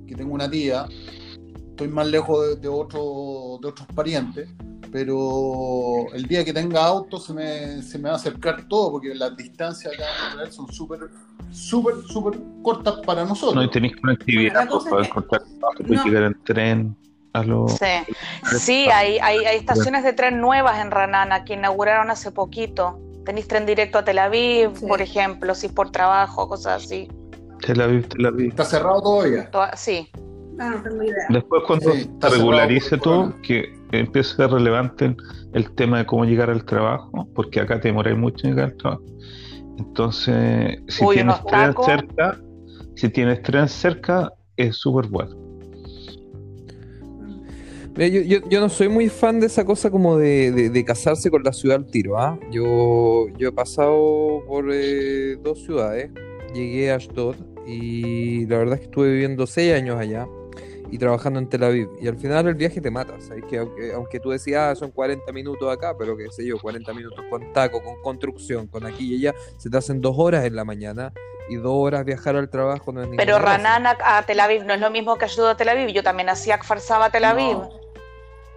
que 0.08 0.16
tengo 0.16 0.34
una 0.34 0.50
tía. 0.50 0.88
Estoy 1.70 1.88
más 1.90 2.08
lejos 2.08 2.48
de, 2.48 2.56
de, 2.58 2.68
otro- 2.68 3.60
de 3.62 3.68
otros 3.68 3.88
parientes. 3.94 4.50
Pero 4.92 6.06
el 6.14 6.26
día 6.26 6.46
que 6.46 6.54
tenga 6.54 6.86
auto 6.86 7.20
se 7.20 7.34
me, 7.34 7.82
se 7.82 7.98
me 7.98 8.06
va 8.08 8.14
a 8.14 8.18
acercar 8.18 8.66
todo, 8.70 8.92
porque 8.94 9.14
las 9.14 9.36
distancias 9.36 9.94
acá 9.94 10.04
en 10.06 10.32
Israel 10.34 10.52
son 10.54 10.72
súper, 10.72 11.00
súper, 11.52 11.96
súper 12.08 12.40
cortas 12.64 12.96
para 13.06 13.26
nosotros. 13.26 13.56
No, 13.56 13.64
y 13.64 13.70
tenéis 13.70 13.96
conectividad 13.98 14.54
Bueno, 14.68 14.82
la 14.86 14.90
pues, 14.90 15.08
es 15.08 15.14
que- 15.14 15.22
puedes 15.84 16.00
No. 16.00 16.06
llegar 16.06 16.24
en 16.24 16.44
tren 16.46 16.98
a 17.36 17.44
los. 17.44 17.74
Sí, 17.74 18.14
sí 18.58 18.88
hay, 18.90 19.20
hay, 19.20 19.46
hay 19.46 19.58
estaciones 19.58 20.04
de 20.04 20.14
tren 20.14 20.40
nuevas 20.40 20.80
en 20.80 20.92
Ranana 20.92 21.44
que 21.44 21.54
inauguraron 21.54 22.10
hace 22.10 22.32
poquito. 22.32 23.00
Tenéis 23.26 23.48
tren 23.48 23.66
directo 23.66 23.98
a 23.98 24.06
Tel 24.06 24.20
Aviv, 24.20 24.76
Sí. 24.76 24.86
por 24.86 25.02
ejemplo, 25.02 25.54
si 25.56 25.68
es 25.68 25.74
por 25.74 25.92
trabajo, 25.92 26.48
cosas 26.48 26.84
así. 26.84 27.08
Tel 27.66 27.82
Aviv, 27.82 28.08
Tel 28.08 28.26
Aviv. 28.26 28.50
Está 28.50 28.64
cerrado 28.64 29.02
todavía. 29.02 29.50
Toda- 29.52 29.76
sí, 29.76 30.10
Ah, 30.58 30.70
no 30.70 30.84
tengo 30.84 31.04
idea. 31.04 31.26
Después 31.30 31.64
cuando 31.68 31.92
Sí, 31.92 32.10
se 32.22 32.30
regularice 32.30 32.98
todo, 32.98 33.34
que 33.42 33.74
empiece 33.92 34.32
a 34.34 34.36
ser 34.36 34.52
relevante 34.52 35.14
el, 35.54 35.76
tema 35.76 35.98
de 35.98 36.06
cómo 36.06 36.24
llegar 36.24 36.50
al 36.50 36.64
trabajo, 36.64 37.28
porque 37.36 37.60
acá 37.60 37.82
te 37.82 37.90
demoráis 37.90 38.18
mucho 38.18 38.48
en 38.48 38.54
llegar 38.54 38.70
al 38.72 38.78
trabajo. 38.78 39.04
Entonces, 39.78 40.80
si 40.88 41.04
Uy, 41.04 41.16
tienes 41.16 41.44
tren 41.46 41.76
cerca, 41.84 42.38
si 42.96 43.10
tienes 43.10 43.42
tren 43.44 43.68
cerca, 43.68 44.32
es 44.56 44.78
súper 44.78 45.08
bueno. 45.08 45.36
Mira, 47.96 48.08
yo, 48.08 48.22
yo- 48.22 48.50
yo 48.50 48.60
no 48.60 48.70
soy 48.70 48.90
muy 48.90 49.08
fan 49.10 49.40
de 49.40 49.48
esa 49.48 49.64
cosa 49.66 49.90
como 49.90 50.18
de, 50.18 50.52
de- 50.52 50.70
de 50.70 50.86
casarse 50.86 51.32
con 51.32 51.44
la 51.44 51.54
ciudad 51.54 51.78
al 51.78 51.86
tiro, 51.86 52.18
¿ah? 52.20 52.38
Yo, 52.52 53.28
yo 53.38 53.50
he 53.50 53.52
pasado 53.52 54.44
por 54.48 54.66
eh, 54.72 55.38
dos 55.42 55.64
ciudades, 55.64 56.12
llegué 56.54 56.92
a 56.92 56.96
Ashdod 56.96 57.36
y 57.66 58.46
la 58.48 58.58
verdad 58.58 58.74
es 58.76 58.80
que 58.82 58.86
estuve 58.88 59.12
viviendo 59.14 59.48
seis 59.48 59.74
años 59.74 60.00
allá 60.00 60.28
y 60.92 60.98
trabajando 60.98 61.40
en 61.40 61.48
Tel 61.50 61.64
Aviv 61.64 61.88
y 62.02 62.08
al 62.08 62.18
final 62.18 62.48
el 62.48 62.56
viaje 62.56 62.80
te 62.82 62.92
mata, 62.92 63.20
¿sabes? 63.20 63.44
Que 63.50 63.58
aunque, 63.60 63.94
aunque 63.94 64.20
tú 64.20 64.30
decías, 64.30 64.62
ah, 64.72 64.76
son 64.76 64.92
40 64.92 65.32
minutos 65.32 65.72
acá, 65.72 65.96
pero 65.98 66.16
qué 66.18 66.26
sé 66.32 66.46
yo, 66.46 66.58
40 66.60 66.94
minutos 66.94 67.24
con 67.30 67.52
taco, 67.54 67.82
con 67.82 67.96
construcción, 68.04 68.68
con 68.68 68.86
aquí 68.86 69.16
y 69.16 69.18
allá, 69.28 69.38
se 69.58 69.70
te 69.70 69.78
hacen 69.78 70.02
dos 70.02 70.16
horas 70.18 70.46
en 70.46 70.56
la 70.56 70.64
mañana 70.66 71.12
y 71.50 71.56
dos 71.56 71.74
horas 71.74 72.04
viajar 72.06 72.36
al 72.36 72.50
trabajo 72.50 72.92
no 72.92 73.02
es 73.04 73.10
pero. 73.18 73.40
Ranana 73.40 73.98
a 74.04 74.24
Tel 74.26 74.40
Aviv 74.40 74.64
no 74.66 74.74
es 74.74 74.80
lo 74.82 74.92
mismo 74.92 75.16
que 75.18 75.26
ayuda 75.26 75.52
a 75.52 75.58
Tel 75.58 75.70
Aviv. 75.70 75.90
Yo 75.90 76.04
también 76.04 76.28
hacía 76.30 76.58
Farsaba 76.62 77.06
a 77.06 77.10
Tel 77.10 77.24
Aviv 77.26 77.58
No. 77.58 77.85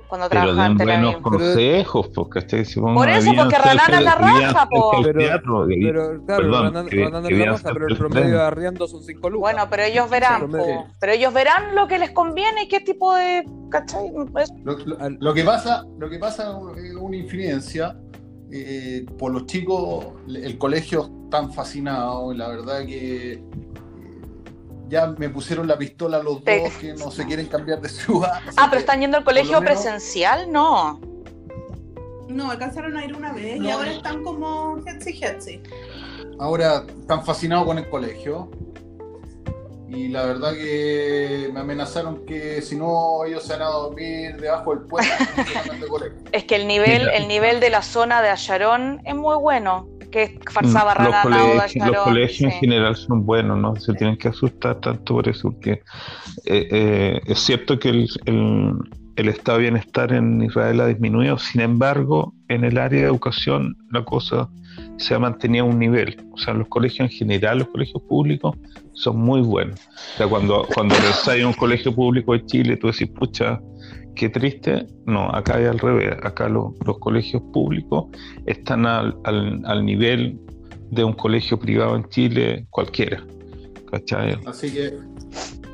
Cuando 0.08 0.28
Pero 0.28 0.40
den 0.54 0.76
buenos 1.02 1.14
consejos, 1.22 2.08
porque 2.14 2.38
pongo 2.80 2.94
Por 2.94 3.08
eso, 3.08 3.30
porque 3.36 3.54
es 3.98 4.04
la 4.04 4.14
raja, 4.14 4.68
po. 4.68 4.90
Pero- 5.04 5.20
Pero 5.92 6.24
claro, 6.24 6.42
es 6.66 6.72
la 7.12 7.28
raja, 7.52 7.68
pero 7.74 7.86
el 7.86 7.96
promedio 7.98 8.36
de 8.38 8.42
arriendo 8.42 8.88
son 8.88 9.02
5 9.04 9.30
lucas. 9.30 9.40
Bueno, 9.52 9.66
pero 9.70 9.82
ellos 9.84 10.10
verán, 10.10 10.40
pero 11.00 11.12
ellos 11.12 11.32
verán 11.34 11.74
lo 11.74 11.86
que 11.88 11.98
les 11.98 12.10
conviene 12.10 12.64
y 12.64 12.68
qué 12.68 12.80
tipo 12.80 13.14
de, 13.14 13.44
¿cachai? 13.70 14.10
Lo, 14.64 14.78
lo- 14.78 15.00
Al- 15.00 15.18
lo 15.20 15.34
que 15.34 15.44
pasa, 15.44 15.84
lo 15.98 16.08
que 16.10 16.18
pasa 16.18 16.58
es 16.76 16.94
una 16.94 17.16
infidencia. 17.16 17.96
eh, 18.50 19.04
por 19.18 19.30
los 19.30 19.44
chicos, 19.44 20.06
el 20.26 20.56
colegio 20.56 21.10
están 21.24 21.52
fascinados 21.52 22.34
y 22.34 22.38
la 22.38 22.48
verdad 22.48 22.86
que 22.86 23.42
ya 24.88 25.06
me 25.18 25.28
pusieron 25.28 25.66
la 25.68 25.76
pistola 25.78 26.18
a 26.18 26.22
los 26.22 26.42
Te- 26.42 26.62
dos 26.62 26.72
que 26.74 26.94
no 26.94 27.10
se 27.10 27.26
quieren 27.26 27.46
cambiar 27.46 27.80
de 27.80 27.88
ciudad. 27.88 28.40
Ah, 28.56 28.66
pero 28.68 28.70
que 28.72 28.78
están 28.78 29.00
yendo 29.00 29.18
al 29.18 29.24
colegio 29.24 29.60
menos- 29.60 29.64
presencial, 29.82 30.50
no. 30.50 31.00
No, 32.28 32.50
alcanzaron 32.50 32.96
a 32.96 33.04
ir 33.04 33.14
una 33.16 33.32
vez 33.32 33.60
y 33.60 33.70
ahora 33.70 33.90
están 33.90 34.22
como 34.22 34.78
Hetzi 34.86 35.18
Hetzi. 35.22 35.62
Ahora 36.38 36.84
están 37.00 37.24
fascinados 37.24 37.64
con 37.66 37.78
el 37.78 37.88
colegio. 37.88 38.50
Y 39.88 40.08
la 40.08 40.26
verdad 40.26 40.52
que 40.52 41.48
me 41.52 41.60
amenazaron 41.60 42.26
que 42.26 42.60
si 42.60 42.76
no 42.76 43.24
ellos 43.24 43.42
se 43.44 43.54
van 43.54 43.62
a 43.62 43.66
dormir 43.70 44.36
debajo 44.38 44.74
del 44.74 44.84
puente. 44.84 45.10
Es 46.32 46.44
que 46.44 46.56
el 46.56 46.66
nivel, 46.68 47.08
el 47.08 47.26
nivel 47.26 47.58
de 47.60 47.70
la 47.70 47.80
zona 47.82 48.20
de 48.20 48.28
Ayarón 48.28 49.00
es 49.06 49.14
muy 49.14 49.36
bueno. 49.36 49.88
Que 50.10 50.22
es 50.22 50.30
Farsaba, 50.50 50.94
Mm, 50.94 51.04
los, 51.04 51.14
colegios, 51.22 51.86
los 51.86 51.96
colegios 52.04 52.40
en 52.40 52.50
general 52.60 52.96
son 52.96 53.26
buenos, 53.26 53.58
no 53.58 53.76
se 53.76 53.92
tienen 53.94 54.16
que 54.16 54.28
asustar 54.28 54.80
tanto 54.80 55.14
por 55.14 55.28
eso, 55.28 55.50
porque 55.52 55.72
eh, 56.46 56.68
eh, 56.70 57.20
es 57.26 57.38
cierto 57.40 57.78
que 57.78 57.90
el, 57.90 58.08
el- 58.26 58.74
el 59.16 59.28
estado 59.28 59.58
de 59.58 59.62
bienestar 59.62 60.12
en 60.12 60.40
Israel 60.42 60.80
ha 60.80 60.86
disminuido, 60.86 61.38
sin 61.38 61.60
embargo, 61.60 62.34
en 62.46 62.62
el 62.62 62.78
área 62.78 63.00
de 63.00 63.06
educación 63.08 63.76
la 63.90 64.04
cosa 64.04 64.48
se 64.96 65.12
ha 65.12 65.18
mantenido 65.18 65.64
a 65.64 65.68
un 65.68 65.76
nivel. 65.80 66.24
O 66.32 66.38
sea, 66.38 66.54
los 66.54 66.68
colegios 66.68 67.10
en 67.10 67.16
general, 67.18 67.58
los 67.58 67.68
colegios 67.68 68.00
públicos, 68.08 68.56
son 68.92 69.16
muy 69.18 69.40
buenos. 69.40 69.76
O 70.14 70.16
sea, 70.18 70.28
cuando, 70.28 70.68
cuando 70.72 70.94
pensáis 71.02 71.40
en 71.40 71.46
un 71.48 71.52
colegio 71.52 71.92
público 71.92 72.32
de 72.32 72.46
Chile, 72.46 72.76
tú 72.76 72.86
decís, 72.86 73.08
pucha, 73.10 73.58
qué 74.18 74.28
triste. 74.28 74.86
No, 75.06 75.30
acá 75.30 75.58
es 75.60 75.68
al 75.70 75.78
revés. 75.78 76.14
Acá 76.22 76.48
lo- 76.48 76.74
los 76.84 76.98
colegios 76.98 77.42
públicos 77.52 78.06
están 78.46 78.84
al, 78.84 79.16
al, 79.24 79.84
nivel 79.86 80.38
de 80.90 81.04
un 81.04 81.12
colegio 81.14 81.58
privado 81.58 81.96
en 81.96 82.04
Chile 82.10 82.66
cualquiera. 82.70 83.24
¿Cachai? 83.90 84.38
Así 84.44 84.70
que, 84.70 84.92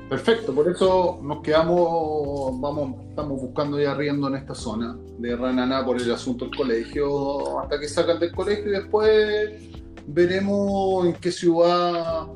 perfecto, 0.09 0.55
por 0.55 0.69
eso 0.69 1.19
nos 1.23 1.41
quedamos, 1.43 2.61
vamos, 2.61 3.01
estamos 3.09 3.41
buscando 3.41 3.81
ya 3.81 3.91
arriendo 3.91 4.29
en 4.29 4.37
esta 4.37 4.55
zona 4.55 4.97
de 5.19 5.35
Rananá 5.35 5.85
por 5.85 6.01
el 6.01 6.13
asunto 6.13 6.45
del 6.45 6.57
colegio, 6.57 7.59
hasta 7.61 7.81
que 7.81 7.89
sacan 7.89 8.21
del 8.21 8.31
colegio 8.33 8.69
y 8.69 8.71
después 8.71 9.51
veremos 10.07 11.07
en 11.07 11.15
qué 11.15 11.33
ciudad 11.33 12.27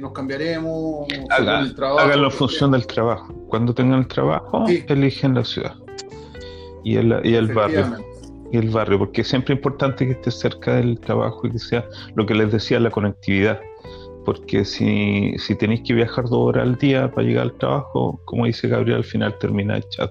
nos 0.00 0.12
cambiaremos, 0.12 1.06
Haga- 1.30 1.60
el 1.60 1.74
trabajo. 1.74 2.00
Háganlo 2.00 2.26
en 2.26 2.32
función 2.32 2.70
del 2.72 2.86
trabajo. 2.86 3.32
Cuando 3.48 3.74
tengan 3.74 4.00
el 4.00 4.08
trabajo, 4.08 4.66
Sí. 4.66 4.84
eligen 4.88 5.34
la 5.34 5.44
ciudad 5.44 5.74
y 6.84 6.96
el, 6.96 7.20
y 7.24 7.34
el 7.34 7.52
barrio. 7.52 7.86
Y 8.52 8.56
el 8.58 8.68
barrio, 8.70 8.98
porque 8.98 9.22
siempre 9.22 9.54
es 9.54 9.58
importante 9.58 10.04
que 10.06 10.12
esté 10.12 10.30
cerca 10.32 10.74
del 10.74 10.98
trabajo 10.98 11.46
y 11.46 11.52
que 11.52 11.58
sea 11.60 11.84
lo 12.16 12.26
que 12.26 12.34
les 12.34 12.50
decía, 12.50 12.80
la 12.80 12.90
conectividad. 12.90 13.60
Porque 14.24 14.64
si, 14.64 15.34
si 15.38 15.54
tenéis 15.54 15.82
que 15.86 15.94
viajar 15.94 16.24
dos 16.24 16.32
horas 16.48 16.64
al 16.64 16.76
día 16.76 17.10
para 17.10 17.26
llegar 17.26 17.44
al 17.44 17.52
trabajo, 17.58 18.20
como 18.24 18.46
dice 18.46 18.66
Gabriel, 18.68 18.98
al 18.98 19.04
final 19.04 19.38
termina 19.38 19.76
el 19.76 19.88
chat. 19.88 20.10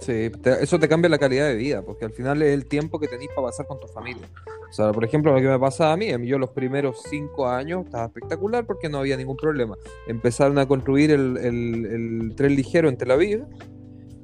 Sí, 0.00 0.30
te- 0.42 0.62
eso 0.62 0.78
te 0.78 0.88
cambia 0.88 1.08
la 1.10 1.18
calidad 1.18 1.48
de 1.48 1.56
vida, 1.56 1.82
porque 1.82 2.06
al 2.06 2.12
final 2.12 2.40
es 2.42 2.54
el 2.54 2.66
tiempo 2.66 2.98
que 2.98 3.06
tenés 3.08 3.28
para 3.34 3.48
pasar 3.48 3.66
con 3.66 3.78
tu 3.80 3.86
familia. 3.88 4.28
O 4.70 4.72
sea, 4.72 4.92
por 4.92 5.04
ejemplo, 5.04 5.34
lo 5.34 5.40
que 5.40 5.48
me 5.48 5.58
pasaba 5.58 5.92
a 5.92 5.96
mí, 5.96 6.06
yo 6.26 6.38
los 6.38 6.50
primeros 6.50 7.02
cinco 7.10 7.48
años 7.48 7.84
estaba 7.86 8.04
espectacular 8.06 8.64
porque 8.64 8.88
no 8.88 8.98
había 8.98 9.16
ningún 9.16 9.36
problema. 9.36 9.74
Empezaron 10.06 10.58
a 10.58 10.66
construir 10.66 11.10
el, 11.10 11.36
el- 11.38 11.86
el 11.86 12.34
tren 12.36 12.54
ligero 12.54 12.88
en 12.88 12.96
Tel 12.96 13.10
Aviv, 13.10 13.44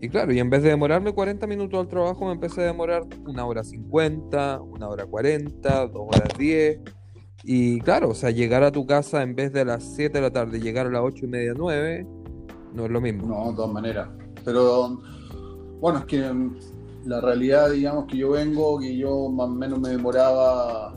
y 0.01 0.09
claro, 0.09 0.33
y 0.33 0.39
en 0.39 0.49
vez 0.51 0.63
de 0.63 0.69
demorarme 0.69 1.13
40 1.13 1.47
minutos 1.47 1.81
al 1.81 1.89
trabajo, 1.89 2.27
me 2.27 2.33
empecé 2.33 2.61
a 2.63 2.67
demorar 2.67 3.05
una 3.27 3.45
hora 3.47 3.65
50, 3.65 4.61
una 4.61 4.89
hora 4.89 5.05
40, 5.07 5.87
dos 5.89 6.03
horas 6.09 6.29
10. 6.39 6.81
Y 7.45 7.81
claro, 7.81 8.11
o 8.11 8.15
sea, 8.15 8.31
llegar 8.31 8.63
a 8.63 8.71
tu 8.71 8.87
casa 8.87 9.23
en 9.23 9.35
vez 9.35 9.53
de 9.53 9.63
a 9.63 9.65
las 9.65 9.83
7 9.97 10.19
de 10.19 10.23
la 10.23 10.31
tarde, 10.31 10.61
llegar 10.61 10.87
a 10.87 10.91
las 10.91 11.03
8 11.03 11.25
y 11.25 11.29
media, 11.29 11.55
9, 11.57 12.07
no 12.75 12.85
es 12.85 12.91
lo 12.91 13.01
mismo. 13.01 13.27
No, 13.27 13.51
de 13.51 13.57
todas 13.57 13.73
maneras. 13.73 14.09
Pero 14.45 15.01
bueno, 15.81 16.01
es 16.01 16.05
que 16.05 16.31
la 17.07 17.21
realidad, 17.21 17.71
digamos, 17.71 18.07
que 18.07 18.17
yo 18.19 18.31
vengo, 18.31 18.79
que 18.81 18.97
yo 18.97 19.29
más 19.29 19.47
o 19.47 19.51
menos 19.51 19.79
me 19.81 19.91
demoraba, 19.91 20.93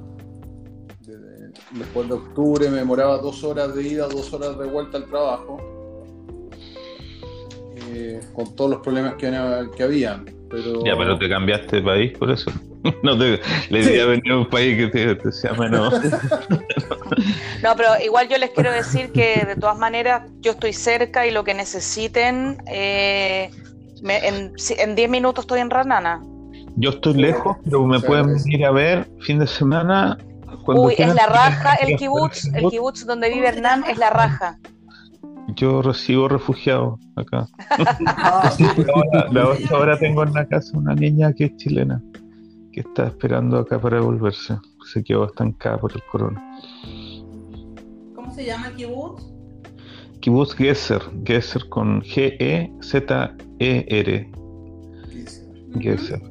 desde- 1.01 1.51
después 1.71 2.07
de 2.07 2.13
octubre, 2.15 2.69
me 2.69 2.77
demoraba 2.77 3.17
dos 3.19 3.43
horas 3.43 3.73
de 3.75 3.83
ida, 3.87 4.07
dos 4.07 4.33
horas 4.33 4.57
de 4.57 4.65
vuelta 4.65 4.97
al 4.97 5.05
trabajo, 5.05 5.57
eh, 7.91 8.19
con 8.33 8.55
todos 8.55 8.71
los 8.71 8.79
problemas 8.81 9.15
que, 9.15 9.31
que 9.75 9.83
habían. 9.83 10.25
Pero, 10.49 10.83
Ya, 10.83 10.97
pero 10.97 11.17
te 11.17 11.29
cambiaste 11.29 11.75
de 11.77 11.81
país 11.83 12.17
por 12.17 12.31
eso. 12.31 12.51
No 13.03 13.17
te, 13.19 13.41
le 13.69 13.79
diría 13.85 14.05
venir 14.05 14.31
a 14.31 14.37
un 14.37 14.49
país 14.49 14.77
que 14.77 14.87
te, 14.87 15.15
te 15.15 15.31
sea 15.33 15.53
menos. 15.53 15.93
No, 17.61 17.75
pero 17.75 17.89
igual 18.03 18.29
yo 18.29 18.37
les 18.37 18.51
quiero 18.51 18.71
decir 18.71 19.11
que 19.11 19.43
de 19.45 19.57
todas 19.57 19.77
maneras 19.77 20.23
yo 20.39 20.51
estoy 20.51 20.71
cerca 20.71 21.27
y 21.27 21.31
lo 21.31 21.43
que 21.43 21.53
necesiten, 21.53 22.57
eh, 22.71 23.49
me- 24.03 24.25
en 24.27 24.57
si- 24.57 24.75
en 24.77 24.95
10 24.95 25.09
minutos 25.09 25.43
estoy 25.43 25.59
en 25.59 25.69
Ranana. 25.69 26.21
Yo 26.75 26.91
estoy 26.91 27.13
lejos, 27.15 27.57
pero 27.63 27.85
me 27.85 27.99
Sí, 27.99 28.05
pueden 28.07 28.39
sí. 28.39 28.49
venir 28.51 28.65
a 28.65 28.71
ver 28.71 29.09
fin 29.21 29.39
de 29.39 29.47
semana. 29.47 30.17
cuando 30.65 30.83
Uy, 30.83 30.95
es 30.97 31.15
la 31.15 31.25
raja, 31.25 31.75
el 31.75 31.95
kibutz, 31.95 32.45
el 32.53 32.69
kibutz 32.69 33.05
donde 33.05 33.29
vive 33.29 33.47
Hernán 33.47 33.83
es 33.89 33.97
la 33.97 34.09
raja. 34.11 34.59
Yo 35.55 35.81
recibo 35.81 36.27
refugiados 36.27 36.99
acá. 37.15 37.47
Ah, 38.05 38.53
ahora- 39.35 39.57
ahora 39.71 39.97
tengo 39.97 40.21
en 40.23 40.33
la 40.33 40.45
casa 40.47 40.77
una 40.77 40.93
niña 40.93 41.33
que 41.33 41.45
es 41.45 41.55
chilena, 41.57 42.01
que 42.71 42.81
está 42.81 43.07
esperando 43.07 43.57
acá 43.57 43.79
para 43.79 43.97
devolverse. 43.97 44.57
Se 44.91 45.03
quedó 45.03 45.25
estancada 45.25 45.77
por 45.79 45.91
el 45.93 46.03
corona. 46.11 46.39
¿Cómo 48.15 48.31
se 48.31 48.45
llama 48.45 48.67
el 48.67 48.75
kibutz? 48.75 49.23
Kibbutz 50.29 50.53
Gesser, 50.55 51.01
Gesser 51.25 51.67
con 51.69 52.03
G-E-Z-E-R. 52.03 52.71
Gesser. 55.79 56.21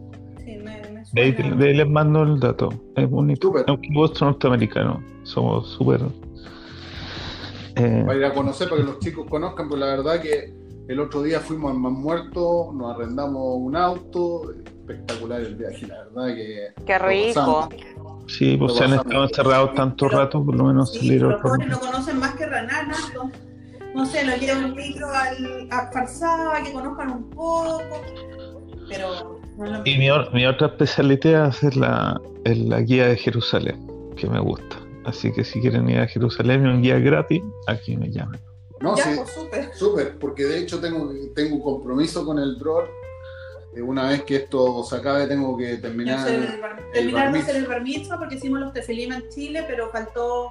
De 1.13 1.21
ahí, 1.21 1.33
de 1.33 1.67
ahí 1.67 1.75
les 1.75 1.89
mando 1.89 2.23
el 2.23 2.39
dato. 2.39 2.69
Es 2.95 3.11
bonito. 3.11 3.49
Súper. 3.49 3.63
Es 3.63 3.69
un 3.69 3.81
kibbutz 3.81 4.21
norteamericano. 4.23 5.03
Somos 5.25 5.71
súper. 5.71 6.01
eh, 7.75 8.05
para 8.07 8.19
ir 8.19 8.25
a 8.25 8.33
conocer, 8.35 8.69
para 8.69 8.83
que 8.83 8.87
los 8.87 9.01
chicos 9.01 9.27
conozcan, 9.29 9.69
pero 9.69 9.81
la 9.81 9.87
verdad 9.87 10.21
que 10.23 10.55
el 10.87 11.01
otro 11.01 11.23
día 11.23 11.41
fuimos 11.41 11.73
al 11.73 11.81
Más 11.81 11.91
Muerto, 11.93 12.71
nos 12.73 12.95
arrendamos 12.95 13.43
un 13.57 13.75
auto, 13.75 14.53
espectacular 14.65 15.41
el 15.41 15.57
viaje, 15.57 15.89
la 15.89 16.05
verdad 16.05 16.37
que... 16.37 16.69
Qué 16.87 16.99
rico. 17.01 17.69
sí, 18.29 18.57
pues 18.57 18.75
se 18.77 18.85
han 18.85 18.93
estado 18.95 19.25
encerrados 19.25 19.75
tanto 19.75 20.09
rato, 20.09 20.45
por 20.45 20.55
lo 20.55 20.67
menos 20.67 20.93
Sí, 20.93 20.99
salieron. 21.01 21.33
los 21.33 21.41
pobres 21.41 21.67
no 21.69 21.81
conocen 21.81 22.21
más 22.21 22.35
que 22.37 22.47
Ranana. 22.47 22.95
No, 23.15 23.31
no 23.95 24.07
sé, 24.07 24.25
lo 24.25 24.37
llevan 24.37 24.65
un 24.67 24.75
micro 24.75 25.09
al, 25.11 25.69
a 25.71 25.91
Farsaba, 25.93 26.63
que 26.63 26.73
conozcan 26.73 27.11
un 27.11 27.31
poco. 27.31 28.03
Pero 28.89 29.41
no 29.57 29.65
es 29.67 29.71
lo 29.73 29.83
Y 29.85 29.99
mi, 29.99 30.11
or- 30.11 30.33
mi 30.33 30.47
otra 30.47 30.69
especialidad 30.69 31.55
es 31.63 31.77
la, 31.77 32.21
es 32.45 32.59
la 32.59 32.81
guía 32.81 33.09
de 33.09 33.17
Jerusalén, 33.17 33.87
que 34.17 34.27
me 34.29 34.41
gusta. 34.41 34.77
Así 35.05 35.33
que 35.33 35.45
si 35.45 35.61
quieren 35.61 35.89
ir 35.89 35.99
a 36.01 36.07
Jerusalén 36.07 36.65
y 36.65 36.69
un 36.69 36.83
guía 36.83 36.99
gratis, 36.99 37.43
aquí 37.67 37.97
me 37.97 38.11
llaman. 38.11 38.41
No, 38.81 38.97
Ya, 38.97 39.05
sí, 39.05 39.11
pues 39.17 39.31
súper. 39.31 39.71
súper, 39.75 40.19
porque 40.19 40.45
de 40.45 40.59
hecho 40.61 40.81
tengo, 40.81 41.11
tengo 41.35 41.57
un 41.57 41.63
compromiso 41.63 42.25
con 42.25 42.39
el 42.39 42.59
DROR. 42.59 42.89
Eh, 43.77 43.83
Una 43.83 44.09
vez 44.09 44.23
que 44.23 44.37
esto 44.37 44.85
se 44.85 44.97
acabe, 44.97 45.27
tengo 45.27 45.57
que 45.57 45.77
terminar. 45.79 46.19
hacer 46.21 46.35
el 46.55 46.61
bar- 46.61 46.79
el 46.79 46.93
Terminar 46.93 47.25
bar 47.25 47.33
de 47.33 47.39
hacer 47.41 47.55
mitzvah. 47.55 47.59
el 47.59 47.67
bar 47.69 47.83
mitzvah 47.83 48.19
porque 48.19 48.35
hicimos 48.37 48.61
los 48.61 48.73
tefilim 48.73 49.13
en 49.13 49.29
Chile, 49.31 49.65
pero 49.67 49.91
faltó, 49.91 50.51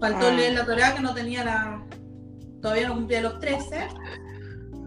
faltó 0.00 0.26
Ah. 0.28 0.32
leer 0.32 0.54
la 0.54 0.64
Torah 0.64 0.94
que 0.94 1.00
no 1.02 1.14
tenía 1.14 1.44
la. 1.44 1.82
Todavía 2.60 2.88
no 2.88 2.94
cumplía 2.94 3.22
los 3.22 3.38
13. 3.40 3.76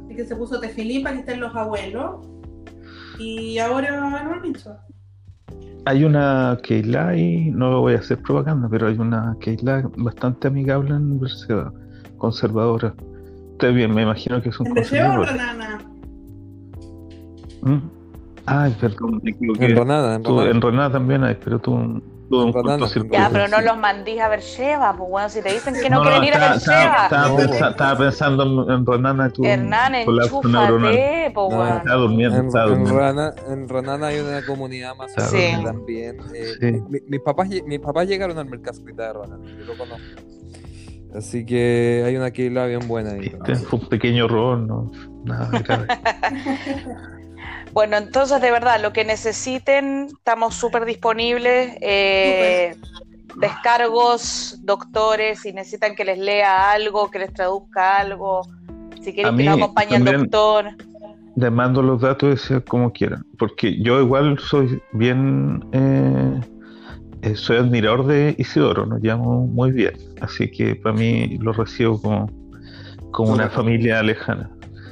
Así 0.05 0.15
que 0.15 0.25
se 0.25 0.35
puso 0.35 0.59
tefilim 0.59 1.03
para 1.03 1.15
que 1.15 1.21
estén 1.21 1.39
los 1.39 1.55
abuelos. 1.55 2.27
Y 3.17 3.57
ahora 3.59 3.99
bar 3.99 4.41
mitzvah. 4.41 4.85
Hay 5.85 6.03
una 6.03 6.57
Keilah 6.61 7.15
y 7.15 7.51
no 7.51 7.81
voy 7.81 7.93
a 7.93 7.99
hacer 7.99 8.21
propaganda, 8.21 8.67
pero 8.69 8.87
hay 8.87 8.97
una 8.97 9.35
Keilah 9.39 9.89
bastante 9.97 10.47
amigable 10.47 10.95
en 10.95 11.19
Berseba, 11.19 11.73
conservadora. 12.17 12.93
Usted 13.51 13.73
bien, 13.73 13.93
me 13.93 14.03
imagino 14.03 14.41
que 14.41 14.49
es 14.49 14.59
un 14.59 14.67
¿En 14.67 14.75
conservador. 14.75 15.27
¿Mm? 17.61 17.77
Ay, 18.45 18.75
perdón, 18.79 19.19
me 19.23 19.31
equivoqué. 19.31 19.65
En 19.65 19.75
Ronada, 19.75 20.15
en 20.15 20.61
Ronada 20.61 20.91
también 20.91 21.23
hay, 21.23 21.37
pero 21.43 21.59
tú, 21.59 22.01
un. 22.29 23.09
Ya, 23.11 23.29
pero 23.31 23.47
no 23.47 23.61
los 23.61 23.77
mandís 23.77 24.19
a 24.21 24.27
Beersheba, 24.29 24.95
pues 24.97 25.09
bueno, 25.09 25.29
si 25.29 25.41
te 25.41 25.51
dicen 25.53 25.73
que 25.73 25.89
no, 25.89 25.97
No, 25.97 26.01
quieren 26.03 26.21
no, 26.21 26.27
ir 26.27 26.33
a 26.33 26.55
estaba- 26.55 26.77
Beersheba. 26.79 27.03
estaba 27.05 27.27
No, 27.27 27.35
pensa- 27.37 27.47
pues. 27.59 27.71
estaba 27.71 27.97
pensando 27.97 28.63
en, 28.67 28.71
en 28.71 28.85
Ronana 28.85 29.27
y 29.27 29.31
tú. 29.31 29.43
Hernán, 29.45 29.95
enchúfate, 29.95 31.31
pues 31.33 31.49
No, 31.51 31.55
bueno. 31.57 31.97
Durmiendo, 31.99 32.37
En, 32.37 32.45
estaba 32.47 32.65
en 32.65 32.69
durmiendo. 32.71 32.99
Rana- 32.99 33.33
en 33.47 33.69
Ranana 33.69 34.07
hay 34.07 34.19
una 34.19 34.45
comunidad 34.45 34.95
más. 34.95 35.11
Sí. 35.29 35.53
también. 35.63 36.17
eh, 36.35 36.45
Sí. 36.59 36.71
mi- 36.89 37.01
mis, 37.07 37.19
papás, 37.21 37.49
lle- 37.49 37.63
mis 37.65 37.79
papás 37.79 38.07
llegaron 38.07 38.37
al 38.37 38.45
mercado 38.45 38.79
de 38.79 39.13
Ranana, 39.13 39.45
yo 39.45 39.65
lo 39.65 39.77
conozco. 39.77 40.03
Así 41.15 41.43
que 41.43 42.03
hay 42.05 42.15
una 42.15 42.29
Keila 42.29 42.67
bien 42.67 42.87
buena 42.87 43.11
ahí. 43.13 43.35
Fue 43.67 43.79
un 43.79 43.89
pequeño 43.89 44.25
error, 44.25 44.59
no, 44.59 44.91
nada 45.25 45.49
grave. 45.65 45.87
Bueno, 47.73 47.97
entonces 47.97 48.41
de 48.41 48.51
verdad, 48.51 48.81
lo 48.81 48.93
que 48.93 49.05
necesiten, 49.05 50.07
estamos 50.11 50.55
súper 50.55 50.85
disponibles. 50.85 51.77
eh, 51.81 52.75
descargos, 53.39 54.57
doctores, 54.63 55.39
si 55.41 55.53
necesitan 55.53 55.95
que 55.95 56.05
les 56.05 56.17
lea 56.17 56.71
algo, 56.71 57.09
que 57.09 57.19
les 57.19 57.33
traduzca 57.33 57.99
algo, 57.99 58.41
si 59.01 59.13
quieren 59.13 59.37
que 59.37 59.43
nos 59.43 59.57
acompañe 59.57 59.95
el 59.95 60.05
doctor. 60.05 60.71
Les 61.35 61.51
mando 61.51 61.81
los 61.81 62.01
datos 62.01 62.51
como 62.67 62.91
quieran. 62.91 63.23
Porque 63.37 63.81
yo 63.81 64.01
igual 64.01 64.37
soy 64.39 64.81
bien. 64.91 65.63
eh, 65.71 66.41
eh, 67.21 67.35
soy 67.35 67.57
admirador 67.57 68.07
de 68.07 68.33
Isidoro, 68.37 68.85
nos 68.85 69.01
llamo 69.01 69.45
muy 69.45 69.71
bien. 69.71 69.93
Así 70.21 70.49
que 70.49 70.75
para 70.75 70.95
mí 70.95 71.37
lo 71.39 71.51
recibo 71.51 72.01
como, 72.01 72.29
como 73.11 73.33
una 73.33 73.49
familia 73.49 74.01
lejana. 74.01 74.49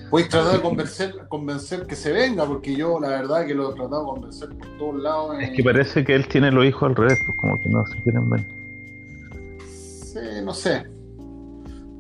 Puedes 0.10 0.30
tratar 0.30 0.54
de 0.54 0.62
convencer, 0.62 1.16
convencer 1.28 1.86
que 1.86 1.96
se 1.96 2.14
venga, 2.14 2.46
porque 2.46 2.74
yo 2.76 3.00
la 3.00 3.10
verdad 3.10 3.46
que 3.46 3.54
lo 3.54 3.72
he 3.72 3.76
tratado 3.76 4.02
de 4.02 4.08
convencer 4.12 4.50
por 4.50 4.78
todos 4.78 5.02
lados. 5.02 5.36
Es 5.40 5.50
eh, 5.50 5.54
que 5.54 5.64
parece 5.64 6.04
que 6.06 6.16
él 6.16 6.28
tiene 6.28 6.52
los 6.52 6.66
hijos 6.66 6.84
al 6.84 6.96
revés, 6.96 7.20
pues 7.26 7.38
como 7.40 7.60
que 7.60 7.70
no 7.70 7.86
se 7.86 8.02
quieren 8.04 8.30
ver. 8.30 8.46
Sí, 9.60 10.20
no 10.44 10.54
sé. 10.54 10.86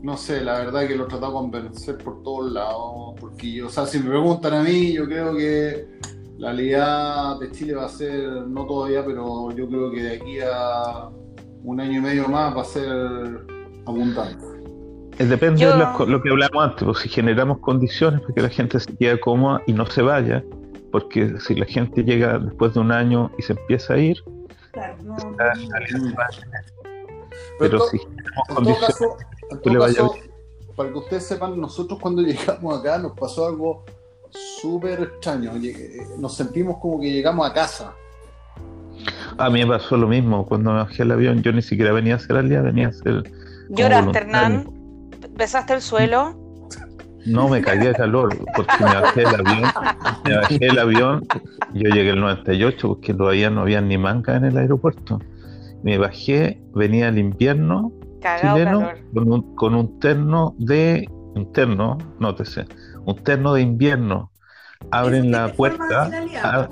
No 0.02 0.16
sé, 0.16 0.42
la 0.42 0.60
verdad 0.60 0.88
que 0.88 0.96
lo 0.96 1.04
he 1.04 1.08
tratado 1.08 1.34
de 1.34 1.38
convencer 1.40 1.98
por 1.98 2.24
todos 2.24 2.52
lados. 2.52 3.16
Porque 3.20 3.52
yo, 3.52 3.68
o 3.68 3.70
sea, 3.70 3.86
si 3.86 4.00
me 4.00 4.10
preguntan 4.10 4.54
a 4.54 4.64
mí, 4.64 4.94
yo 4.94 5.06
creo 5.06 5.36
que 5.36 5.88
la 6.38 6.54
liga 6.54 7.36
de 7.40 7.52
Chile 7.52 7.76
va 7.76 7.86
a 7.86 7.90
ser, 7.90 8.30
no 8.48 8.66
todavía, 8.66 9.04
pero 9.04 9.52
yo 9.52 9.68
creo 9.68 9.92
que 9.92 10.04
de 10.04 10.16
aquí 10.16 10.40
a 10.40 11.10
un 11.64 11.80
año 11.82 11.98
y 11.98 12.02
medio 12.02 12.28
más 12.28 12.56
va 12.56 12.62
a 12.62 12.66
ser 12.66 13.46
abundante. 13.86 14.57
Eh, 15.20 15.26
Depende 15.26 15.62
Yo- 15.62 15.76
de 15.76 16.06
lo 16.12 16.22
que 16.22 16.30
hablamos 16.30 16.64
antes, 16.64 16.84
pues, 16.84 17.00
si 17.00 17.10
generamos 17.10 17.60
condiciones 17.60 18.22
para 18.22 18.34
que 18.34 18.42
la 18.42 18.50
gente 18.50 18.80
se 18.80 18.96
quede 18.96 19.20
cómoda 19.20 19.62
y 19.66 19.74
no 19.74 19.86
se 19.88 20.02
vaya, 20.02 20.44
porque 20.92 21.40
si 21.40 21.56
la 21.56 21.66
gente 21.66 22.04
llega 22.04 22.38
después 22.40 22.74
de 22.76 22.80
un 22.82 22.92
año 22.92 23.32
y 23.38 23.42
se 23.42 23.54
empieza 23.54 23.96
a 23.96 23.98
ir, 23.98 24.24
Claro, 24.72 24.96
no. 25.04 25.16
tener. 25.16 25.38
Pero 27.60 27.80
pero 27.80 27.80
si 27.88 27.98
generamos 27.98 28.48
condiciones, 28.50 28.88
caso, 28.88 29.18
en 29.50 29.58
que 29.58 29.64
todo 29.64 29.74
le 29.74 29.80
vaya 29.80 29.96
caso, 29.96 30.16
para 30.76 30.90
que 30.92 30.98
ustedes 31.00 31.28
sepan, 31.28 31.60
nosotros 31.60 32.00
cuando 32.00 32.22
llegamos 32.62 32.80
acá 32.80 32.98
nos 33.00 33.14
pasó 33.14 33.48
algo 33.48 33.84
súper 34.30 35.02
extraño. 35.02 35.54
Llegué- 35.58 36.06
Nos 36.20 36.36
sentimos 36.36 36.78
como 36.80 37.00
que 37.02 37.12
llegamos 37.12 37.50
a 37.50 37.54
casa. 37.54 37.94
a 39.40 39.50
mí 39.50 39.64
me 39.64 39.68
pasó 39.68 39.98
lo 39.98 40.08
mismo 40.08 40.46
cuando 40.46 40.72
me 40.72 40.78
bajé 40.78 41.04
el 41.04 41.12
avión, 41.12 41.42
yo 41.42 41.52
ni 41.52 41.62
siquiera 41.64 41.92
venía 41.92 42.14
a 42.14 42.18
hacer 42.18 42.36
al 42.38 42.50
día, 42.50 42.62
venía 42.62 42.88
a 42.88 42.90
hacer, 42.90 43.24
¿Lloraste. 43.70 44.18
Hernán? 44.20 44.68
¿Besaste 45.38 45.74
el 45.74 45.82
suelo? 45.82 46.36
no 47.26 47.50
me 47.50 47.62
caía 47.62 47.90
de 47.90 47.96
calor, 47.96 48.30
porque 48.56 48.86
me 48.86 48.94
bajé 48.94 49.22
del 49.26 49.36
avión, 49.36 49.72
me 50.24 50.38
bajé 50.38 50.58
del 50.60 50.80
avión, 50.80 51.28
yo 51.74 51.90
llegué 51.90 52.12
el 52.12 52.22
98, 52.22 52.88
porque 52.88 53.14
todavía 53.14 53.50
no 53.50 53.62
había 53.62 53.82
ni 53.82 53.98
manga 53.98 54.38
en 54.38 54.46
el 54.46 54.58
aeropuerto. 54.58 55.20
Me 55.84 55.98
bajé, 55.98 56.62
venía 56.74 57.10
el 57.10 57.18
invierno, 57.18 57.92
Cagado 58.22 58.56
chileno 58.58 58.92
con 59.14 59.32
un, 59.34 59.56
con 59.56 59.76
un 59.76 60.00
terno 60.00 60.56
de 60.58 61.10
un 61.36 61.52
terno, 61.52 61.98
nótese, 62.20 62.66
un 63.06 63.16
terno 63.18 63.54
de 63.54 63.62
invierno 63.62 64.32
abren 64.92 65.32
la 65.32 65.52
puerta, 65.52 66.10
ab- 66.44 66.70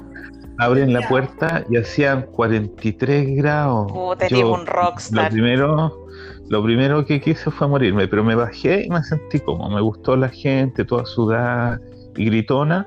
abren 0.58 0.94
la 0.94 1.08
puerta 1.08 1.66
y 1.70 1.78
hacían 1.78 2.28
43 2.28 3.36
grados. 3.36 3.92
Yo, 4.30 4.54
un 4.54 4.66
lo 4.66 4.66
rockstar. 4.66 5.32
primero, 5.32 6.05
lo 6.50 6.64
primero 6.64 7.06
que 7.06 7.20
quise 7.22 7.50
fue 7.52 7.68
morirme, 7.68 8.08
pero 8.08 8.24
me 8.24 8.36
bajé 8.36 8.86
y 8.86 8.90
me 8.90 9.04
sentí 9.04 9.40
como, 9.40 9.70
me 9.70 9.82
gustó 9.82 10.16
la 10.16 10.30
gente, 10.30 10.86
toda 10.86 11.06
sudada 11.06 11.80
y 12.16 12.26
gritona, 12.26 12.86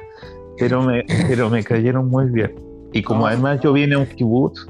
pero 0.59 0.83
me, 0.83 1.05
pero 1.29 1.51
me 1.51 1.63
cayeron 1.65 2.09
muy 2.09 2.31
bien. 2.31 2.55
Y 2.93 3.03
como 3.03 3.27
Ah. 3.27 3.31
además 3.31 3.61
yo 3.63 3.73
vine 3.73 3.95
a 3.95 3.99
un 3.99 4.07
kibutz, 4.07 4.67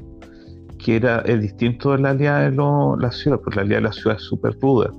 que 0.77 0.95
era 0.95 1.19
es 1.21 1.41
distinto 1.41 1.91
de 1.91 1.99
la 1.99 2.09
alianza 2.11 2.49
de 2.49 2.51
lo- 2.55 2.95
la 2.97 3.11
ciudad, 3.11 3.39
porque 3.43 3.57
la 3.57 3.61
alianza 3.63 3.81
de 3.81 3.87
la 3.89 3.93
ciudad 4.01 4.17
es 4.17 4.23
súper 4.23 4.57
ruda, 4.61 4.91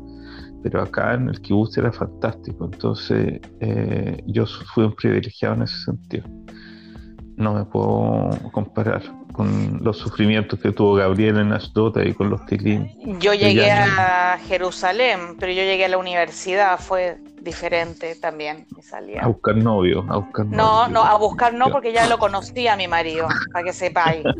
pero 0.62 0.82
acá 0.82 1.14
en 1.14 1.28
el 1.28 1.40
kibutz 1.40 1.76
era 1.78 1.90
fantástico, 1.90 2.66
entonces 2.70 3.40
eh, 3.60 4.22
yo 4.26 4.44
fui 4.74 4.84
un 4.84 4.92
privilegiado 4.94 5.54
en 5.56 5.62
ese 5.62 5.76
sentido. 5.84 6.24
No 7.36 7.54
me 7.54 7.64
puedo 7.64 8.28
comparar 8.52 9.02
con 9.40 9.78
los 9.82 9.96
sufrimientos 9.96 10.58
que 10.60 10.70
tuvo 10.70 10.96
Gabriel 10.96 11.38
en 11.38 11.50
Ashdod 11.54 11.98
y 12.04 12.12
con 12.12 12.28
los 12.28 12.44
Tilim. 12.44 12.86
Yo 13.20 13.32
llegué 13.32 13.70
a 13.70 14.38
Jerusalén, 14.46 15.36
pero 15.38 15.50
yo 15.50 15.62
llegué 15.62 15.86
a 15.86 15.88
la 15.88 15.96
universidad, 15.96 16.78
fue 16.78 17.16
diferente 17.40 18.16
también 18.16 18.66
mi 18.76 18.82
salida. 18.82 19.22
A 19.22 19.28
buscar 19.28 19.56
novio, 19.56 20.04
a 20.10 20.18
buscar 20.18 20.44
No, 20.44 20.82
novio. 20.82 20.92
no, 20.92 21.02
a 21.04 21.16
buscar 21.16 21.54
no, 21.54 21.70
porque 21.70 21.90
ya 21.90 22.06
lo 22.06 22.18
conocía 22.18 22.74
a 22.74 22.76
mi 22.76 22.86
marido, 22.86 23.28
para 23.50 23.64
que 23.64 23.72
sepáis. 23.72 24.24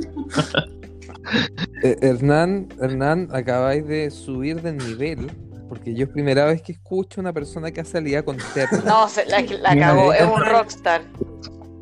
Eh, 1.83 1.97
Hernán, 2.01 2.69
Hernán, 2.81 3.29
acabáis 3.33 3.87
de 3.87 4.11
subir 4.11 4.63
de 4.63 4.73
nivel, 4.73 5.31
porque 5.69 5.95
yo 5.95 6.05
es 6.07 6.11
primera 6.11 6.45
vez 6.47 6.63
que 6.63 6.73
escucho 6.73 7.21
a 7.21 7.23
una 7.23 7.33
persona 7.33 7.71
que 7.71 7.81
hace 7.83 7.99
alianza 7.99 8.25
con 8.25 8.39
terno. 8.55 8.81
No, 8.85 9.09
se, 9.09 9.27
la, 9.27 9.41
la 9.41 9.75
Mi 9.75 9.81
cagó, 9.81 10.13
es 10.13 10.23
un 10.27 10.41
rockstar. 10.45 11.03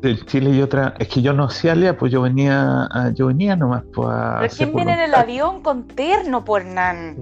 Del 0.01 0.25
Chile 0.25 0.51
y 0.51 0.61
otra. 0.61 0.93
Es 0.99 1.07
que 1.09 1.21
yo 1.21 1.33
no 1.33 1.45
hacía 1.45 1.73
alea, 1.73 1.97
pues 1.97 2.11
yo 2.11 2.21
venía, 2.21 2.87
a- 2.91 3.11
yo 3.13 3.27
venía 3.27 3.55
nomás 3.55 3.83
pues, 3.93 4.07
a 4.09 4.37
¿Pero 4.41 4.53
quién 4.55 4.73
viene 4.75 4.93
en 4.93 4.99
el 5.01 5.13
avión 5.15 5.61
con 5.61 5.87
terno, 5.87 6.45
por 6.45 6.61
Hernán? 6.61 7.17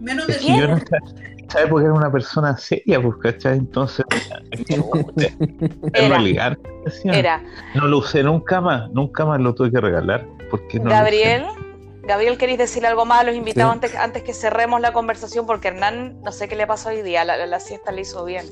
Menos 0.00 0.26
de 0.28 0.38
yo 0.40 0.68
no 0.68 0.78
¿sabes? 1.48 1.68
Porque 1.68 1.86
era 1.86 1.94
una 1.94 2.10
persona 2.12 2.56
seria, 2.56 3.02
pues, 3.02 3.16
¿cachai? 3.20 3.58
Entonces, 3.58 4.04
Era. 7.04 7.42
No 7.74 7.86
lo 7.86 7.98
usé 7.98 8.22
nunca 8.22 8.60
más, 8.60 8.90
nunca 8.92 9.24
más 9.24 9.40
lo 9.40 9.54
tuve 9.54 9.70
que 9.70 9.80
regalar. 9.80 10.26
Porque 10.50 10.78
no 10.78 10.90
Gabriel. 10.90 11.44
Gabriel, 12.06 12.38
¿queréis 12.38 12.58
decirle 12.58 12.88
algo 12.88 13.04
más 13.04 13.20
a 13.20 13.24
los 13.24 13.34
invitados 13.36 13.72
Sí. 13.72 13.74
antes, 13.74 13.94
antes 13.96 14.22
que 14.22 14.32
cerremos 14.32 14.80
la 14.80 14.92
conversación? 14.92 15.46
Porque 15.46 15.68
Hernán, 15.68 16.20
no 16.22 16.32
sé 16.32 16.48
qué 16.48 16.56
le 16.56 16.66
pasó 16.66 16.88
hoy 16.88 17.02
día, 17.02 17.24
la, 17.24 17.36
la- 17.36 17.46
la 17.46 17.60
siesta 17.60 17.92
le 17.92 18.02
hizo 18.02 18.24
bien. 18.24 18.46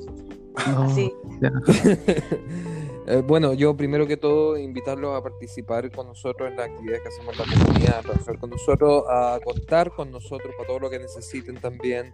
No, 0.72 0.82
Así. 0.84 1.12
Eh, 3.10 3.22
bueno, 3.26 3.54
yo 3.54 3.74
primero 3.74 4.06
que 4.06 4.18
todo 4.18 4.58
invitarlos 4.58 5.16
a 5.16 5.22
participar 5.22 5.90
con 5.90 6.08
nosotros 6.08 6.50
en 6.50 6.56
las 6.56 6.68
actividades 6.68 7.00
que 7.02 7.08
hacemos 7.08 7.38
en 7.40 7.48
la 7.58 7.64
comunidad, 7.64 7.98
a 7.98 8.02
trabajar 8.02 8.38
con 8.38 8.50
nosotros, 8.50 9.04
a 9.08 9.40
contar 9.42 9.90
con 9.94 10.10
nosotros 10.10 10.52
para 10.58 10.66
todo 10.68 10.78
lo 10.80 10.90
que 10.90 10.98
necesiten 10.98 11.54
también. 11.56 12.12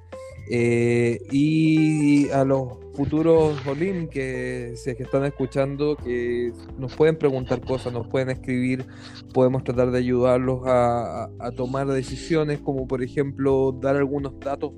Eh, 0.50 1.18
y 1.32 2.28
a 2.30 2.44
los 2.44 2.68
futuros 2.94 3.54
Olim 3.66 4.08
que 4.08 4.74
que 4.84 5.02
están 5.02 5.24
escuchando, 5.24 5.96
que 5.96 6.52
nos 6.78 6.94
pueden 6.94 7.16
preguntar 7.16 7.60
cosas, 7.62 7.92
nos 7.92 8.06
pueden 8.06 8.30
escribir, 8.30 8.84
podemos 9.32 9.64
tratar 9.64 9.90
de 9.90 9.98
ayudarlos 9.98 10.60
a, 10.66 11.24
a- 11.40 11.50
tomar 11.56 11.88
decisiones, 11.88 12.60
como 12.60 12.86
por 12.86 13.02
ejemplo 13.02 13.72
dar 13.80 13.96
algunos 13.96 14.38
datos 14.38 14.72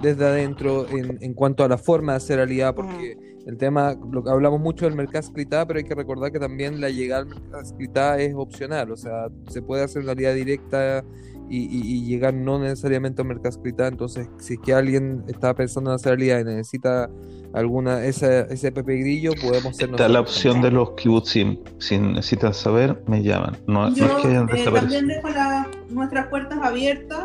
desde 0.00 0.24
adentro 0.24 0.86
en, 0.88 1.18
en 1.20 1.34
cuanto 1.34 1.62
a 1.64 1.68
la 1.68 1.76
forma 1.76 2.12
de 2.12 2.16
hacer 2.18 2.38
alianza, 2.40 2.74
porque 2.74 3.16
el 3.48 3.56
tema, 3.56 3.96
lo 4.12 4.22
que 4.22 4.28
hablamos 4.30 4.60
mucho 4.60 4.84
del 4.84 4.94
mercado 4.94 5.20
escrita, 5.20 5.66
pero 5.66 5.78
hay 5.78 5.84
que 5.84 5.94
recordar 5.94 6.30
que 6.30 6.38
también 6.38 6.80
la 6.82 6.90
llegada 6.90 7.22
al 7.22 7.28
mercado 7.28 7.62
escrita 7.62 8.18
es 8.20 8.34
opcional, 8.34 8.90
o 8.92 8.96
sea, 8.96 9.28
se 9.48 9.62
puede 9.62 9.82
hacer 9.82 10.02
una 10.02 10.12
alianza 10.12 10.36
directa 10.36 11.02
y, 11.48 11.60
y- 11.60 11.94
y 11.94 12.04
llegar 12.04 12.34
no 12.34 12.58
necesariamente 12.58 13.22
al 13.22 13.28
mercado 13.28 13.48
escrita, 13.48 13.86
entonces 13.88 14.28
si 14.38 14.54
es 14.54 14.60
que 14.60 14.74
alguien 14.74 15.24
está 15.28 15.54
pensando 15.54 15.90
en 15.90 15.94
hacer 15.94 16.12
alianza 16.12 16.50
y 16.50 16.54
necesita 16.56 17.08
alguna 17.54 18.04
esa, 18.04 18.42
ese 18.42 18.70
Pepe 18.70 18.96
Grillo, 18.98 19.32
podemos 19.40 19.74
ser 19.78 19.88
Está 19.88 20.08
la 20.10 20.20
opción 20.20 20.60
de 20.60 20.70
los 20.70 20.90
kibbutzim. 20.90 21.56
Si 21.78 21.98
necesitan 21.98 22.52
saber, 22.52 23.02
me 23.06 23.22
llaman. 23.22 23.56
No, 23.66 23.88
es 23.88 23.94
que 23.94 24.04
hayan 24.28 24.46
eh, 24.54 24.64
también 24.70 25.06
dejo 25.06 25.28
la- 25.30 25.66
nuestras 25.88 26.26
puertas 26.26 26.58
abiertas. 26.62 27.24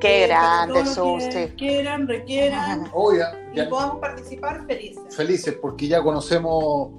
Qué 0.00 0.24
eh, 0.24 0.26
grande, 0.26 0.86
Susi. 0.86 1.48
Quieran, 1.56 2.08
requieran 2.08 2.88
Oh, 2.92 3.12
ya, 3.14 3.32
y 3.54 3.62
podamos 3.68 3.98
participar 3.98 4.66
felices. 4.66 5.14
felices 5.14 5.54
porque 5.60 5.88
ya 5.88 6.02
conocemos, 6.02 6.90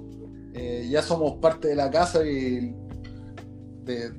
eh, 0.54 0.86
ya 0.88 1.02
somos 1.02 1.34
parte 1.38 1.68
de 1.68 1.74
la 1.74 1.90
casa 1.90 2.24
y 2.24 2.74
de, 3.84 4.10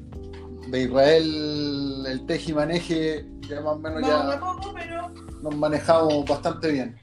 de 0.68 0.82
Israel, 0.82 2.06
el 2.08 2.26
teje 2.26 2.52
y 2.52 2.54
maneje, 2.54 3.26
ya 3.48 3.62
más 3.62 3.74
o 3.74 3.80
menos 3.80 4.02
de 4.02 4.08
ya 4.08 4.40
poco, 4.40 4.74
pero 4.74 5.10
nos 5.42 5.56
manejamos 5.56 6.26
bastante 6.26 6.72
bien. 6.72 6.96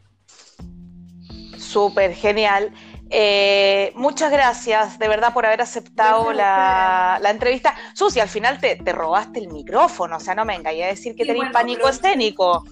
Súper 1.56 2.12
genial. 2.12 2.72
Eh, 3.12 3.92
muchas 3.96 4.30
gracias, 4.30 4.98
de 4.98 5.08
verdad, 5.08 5.32
por 5.34 5.44
haber 5.44 5.60
aceptado 5.60 6.32
la, 6.32 7.18
la 7.20 7.30
entrevista. 7.30 7.74
Susi, 7.92 8.20
al 8.20 8.28
final 8.28 8.60
te, 8.60 8.76
te 8.76 8.92
robaste 8.92 9.40
el 9.40 9.48
micrófono, 9.48 10.16
o 10.16 10.20
sea, 10.20 10.34
no 10.34 10.44
me 10.44 10.54
engañé 10.54 10.84
a 10.84 10.88
decir 10.88 11.16
que 11.16 11.24
Sí, 11.24 11.28
tenéis 11.28 11.44
bueno, 11.46 11.52
pánico 11.52 11.80
pero- 11.82 11.90
escénico. 11.94 12.64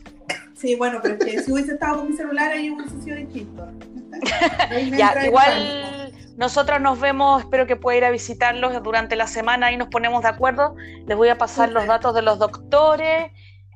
sí, 0.54 0.76
bueno, 0.76 1.00
pero 1.02 1.14
es 1.14 1.24
que 1.24 1.42
si 1.42 1.52
hubiese 1.52 1.72
estado 1.72 1.98
con 1.98 2.10
mi 2.10 2.16
celular 2.16 2.52
ahí 2.52 2.70
hubiese 2.70 3.00
sido 3.02 3.16
distinto. 3.16 3.66
Ya, 4.96 5.26
igual 5.26 6.12
nosotros 6.36 6.80
nos 6.80 6.98
vemos, 7.00 7.42
espero 7.42 7.66
que 7.66 7.74
pueda 7.76 7.98
ir 7.98 8.04
a 8.04 8.10
visitarlos 8.10 8.80
durante 8.82 9.16
la 9.16 9.26
semana 9.26 9.72
y 9.72 9.76
nos 9.76 9.88
ponemos 9.88 10.22
de 10.22 10.28
acuerdo. 10.28 10.76
Les 11.06 11.16
voy 11.16 11.28
a 11.30 11.38
pasar 11.38 11.70
los 11.70 11.86
datos 11.86 12.14
de 12.14 12.22
los 12.22 12.38
doctores 12.38 13.32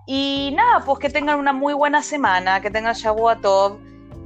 y 0.06 0.52
nada, 0.56 0.84
pues 0.84 0.98
que 1.00 1.10
tengan 1.10 1.38
una 1.40 1.52
muy 1.52 1.74
buena 1.74 2.02
semana, 2.02 2.60
que 2.60 2.70
tengan 2.70 2.94
Shavua 2.94 3.40
Tov, 3.40 3.78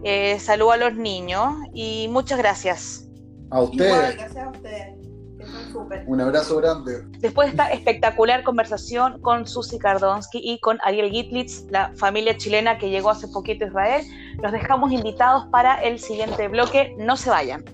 eh, 0.09 0.39
salud 0.39 0.71
a 0.71 0.77
los 0.77 0.95
niños 0.95 1.53
y 1.75 2.07
muchas 2.09 2.39
gracias. 2.39 3.09
A 3.51 3.61
ustedes, 3.61 3.93
Igual, 3.93 4.13
gracias 4.17 4.45
a 4.45 4.51
ustedes. 4.51 4.97
Que 5.37 5.47
son 5.47 5.73
súper. 5.73 6.05
un 6.07 6.21
abrazo 6.21 6.59
grande. 6.59 7.03
Después 7.19 7.49
de 7.49 7.51
esta 7.51 7.73
espectacular 7.73 8.45
conversación 8.45 9.21
con 9.21 9.49
Susi 9.49 9.81
Kardonsky 9.81 10.41
y 10.41 10.61
con 10.61 10.79
Ariel 10.85 11.11
Gitlitz, 11.11 11.65
la 11.71 11.93
familia 11.97 12.37
chilena 12.37 12.79
que 12.79 12.89
llegó 12.89 13.11
hace 13.11 13.27
poquito 13.27 13.65
a 13.65 13.69
Israel, 13.69 14.05
los 14.41 14.53
dejamos 14.53 14.93
invitados 14.93 15.47
para 15.51 15.83
el 15.83 15.99
siguiente 15.99 16.47
bloque. 16.47 16.95
No 16.99 17.17
se 17.17 17.29
vayan. 17.29 17.65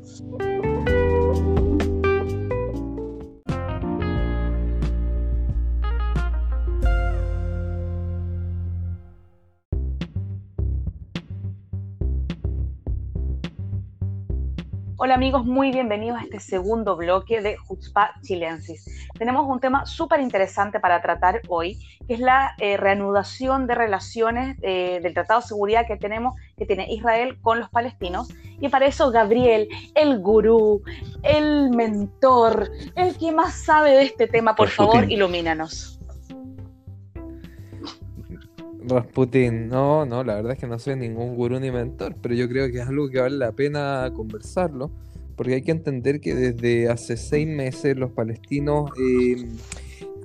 Hola 15.05 15.15
amigos, 15.15 15.45
muy 15.45 15.73
bienvenidos 15.73 16.21
a 16.21 16.23
este 16.23 16.39
segundo 16.39 16.95
bloque 16.97 17.41
de 17.41 17.57
Jutzpa 17.57 18.15
Chilensis. 18.23 19.09
Tenemos 19.19 19.49
un 19.49 19.59
tema 19.59 19.85
súper 19.85 20.21
interesante 20.21 20.79
para 20.79 21.03
tratar 21.03 21.41
hoy, 21.49 21.77
que 22.07 22.15
es 22.15 22.21
la 22.21 22.55
eh, 22.61 22.77
reanudación 22.77 23.67
de 23.67 23.75
relaciones 23.75 24.57
eh, 24.63 25.01
del 25.03 25.13
Tratado 25.13 25.41
de 25.41 25.49
Seguridad 25.49 25.89
que 25.89 25.97
tenemos, 25.97 26.37
que 26.57 26.67
tiene 26.67 26.87
Israel 26.89 27.37
con 27.41 27.59
los 27.59 27.69
palestinos. 27.69 28.29
Y 28.61 28.69
para 28.69 28.87
eso 28.87 29.11
Gabriel, 29.11 29.67
el 29.97 30.21
gurú, 30.21 30.85
el 31.25 31.71
mentor, 31.71 32.71
el 32.95 33.19
que 33.19 33.33
más 33.33 33.55
sabe 33.55 33.91
de 33.91 34.05
este 34.05 34.29
tema, 34.29 34.55
por 34.55 34.69
Rasputín. 34.69 34.93
favor, 34.93 35.11
ilumínanos. 35.11 35.99
Rasputin, 38.89 39.69
no, 39.69 40.05
no, 40.05 40.25
la 40.25 40.37
verdad 40.37 40.53
es 40.53 40.59
que 40.59 40.67
no 40.67 40.79
soy 40.79 40.97
ningún 40.97 41.37
gurú 41.37 41.61
ni 41.61 41.71
mentor, 41.71 42.17
pero 42.21 42.35
yo 42.35 42.49
creo 42.49 42.71
que 42.71 42.79
es 42.81 42.89
algo 42.89 43.09
que 43.09 43.21
vale 43.21 43.37
la 43.37 43.53
pena 43.53 44.11
conversarlo, 44.15 44.91
porque 45.37 45.55
hay 45.55 45.63
que 45.63 45.71
entender 45.71 46.21
que 46.21 46.35
desde 46.35 46.89
hace 46.89 47.17
seis 47.17 47.47
meses 47.47 47.97
los 47.97 48.11
palestinos 48.13 48.91
eh, 49.01 49.47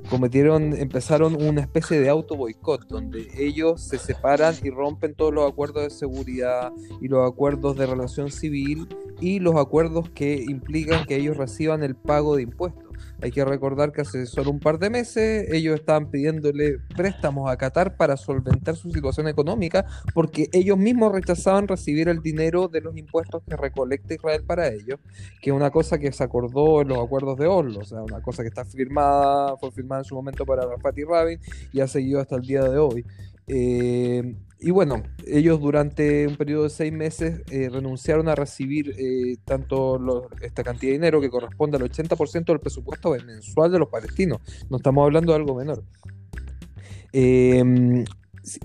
cometieron, 0.09 0.73
empezaron 0.73 1.35
una 1.35 1.61
especie 1.61 1.99
de 1.99 2.09
auto 2.09 2.35
boicot, 2.35 2.87
donde 2.87 3.27
ellos 3.37 3.81
se 3.81 3.97
separan 3.97 4.55
y 4.63 4.69
rompen 4.69 5.13
todos 5.13 5.33
los 5.33 5.49
acuerdos 5.49 5.83
de 5.83 5.89
seguridad 5.89 6.71
y 7.01 7.07
los 7.07 7.29
acuerdos 7.29 7.77
de 7.77 7.85
relación 7.85 8.31
civil 8.31 8.87
y 9.19 9.39
los 9.39 9.55
acuerdos 9.55 10.09
que 10.11 10.43
implican 10.47 11.05
que 11.05 11.17
ellos 11.17 11.37
reciban 11.37 11.83
el 11.83 11.95
pago 11.95 12.35
de 12.35 12.43
impuestos. 12.43 12.86
Hay 13.21 13.31
que 13.31 13.43
recordar 13.43 13.91
que 13.91 14.01
hace 14.01 14.25
solo 14.25 14.51
un 14.51 14.59
par 14.59 14.79
de 14.79 14.89
meses 14.89 15.47
ellos 15.51 15.79
estaban 15.79 16.09
pidiéndole 16.09 16.79
préstamos 16.95 17.49
a 17.49 17.57
Qatar 17.57 17.97
para 17.97 18.17
solventar 18.17 18.75
su 18.75 18.91
situación 18.91 19.27
económica 19.27 19.85
porque 20.13 20.49
ellos 20.53 20.77
mismos 20.77 21.11
rechazaban 21.11 21.67
recibir 21.67 22.09
el 22.09 22.21
dinero 22.21 22.67
de 22.67 22.81
los 22.81 22.97
impuestos 22.97 23.43
que 23.47 23.55
recolecta 23.55 24.13
Israel 24.13 24.43
para 24.45 24.67
ellos, 24.67 24.99
que 25.41 25.49
es 25.49 25.55
una 25.55 25.71
cosa 25.71 25.97
que 25.97 26.11
se 26.11 26.23
acordó 26.23 26.81
en 26.81 26.89
los 26.89 26.99
acuerdos 26.99 27.37
de 27.37 27.47
Oslo, 27.47 27.79
o 27.79 27.85
sea, 27.85 28.01
una 28.01 28.21
cosa 28.21 28.43
que 28.43 28.49
está 28.49 28.65
firmada, 28.65 29.57
fue 29.57 29.71
firmada 29.71 30.01
en 30.01 30.05
su 30.05 30.15
momento 30.15 30.45
para 30.45 30.65
Rafat 30.65 30.97
y 30.97 31.03
Rabin 31.03 31.39
y 31.73 31.79
ha 31.79 31.87
seguido 31.87 32.19
hasta 32.19 32.35
el 32.35 32.41
día 32.41 32.63
de 32.63 32.77
hoy. 32.77 33.05
Eh, 33.47 34.35
y 34.59 34.71
bueno, 34.71 35.03
ellos 35.25 35.61
durante 35.61 36.27
un 36.27 36.35
periodo 36.35 36.63
de 36.63 36.69
seis 36.69 36.91
meses 36.91 37.41
eh, 37.49 37.69
renunciaron 37.69 38.27
a 38.27 38.35
recibir 38.35 38.93
eh, 38.97 39.37
tanto 39.45 40.29
esta 40.41 40.63
cantidad 40.63 40.89
de 40.91 40.97
dinero 40.97 41.21
que 41.21 41.29
corresponde 41.29 41.77
al 41.77 41.83
80% 41.83 42.45
del 42.45 42.59
presupuesto 42.59 43.11
mensual 43.25 43.71
de 43.71 43.79
los 43.79 43.87
palestinos. 43.87 44.39
No 44.69 44.77
estamos 44.77 45.05
hablando 45.05 45.31
de 45.31 45.37
algo 45.37 45.55
menor. 45.55 45.83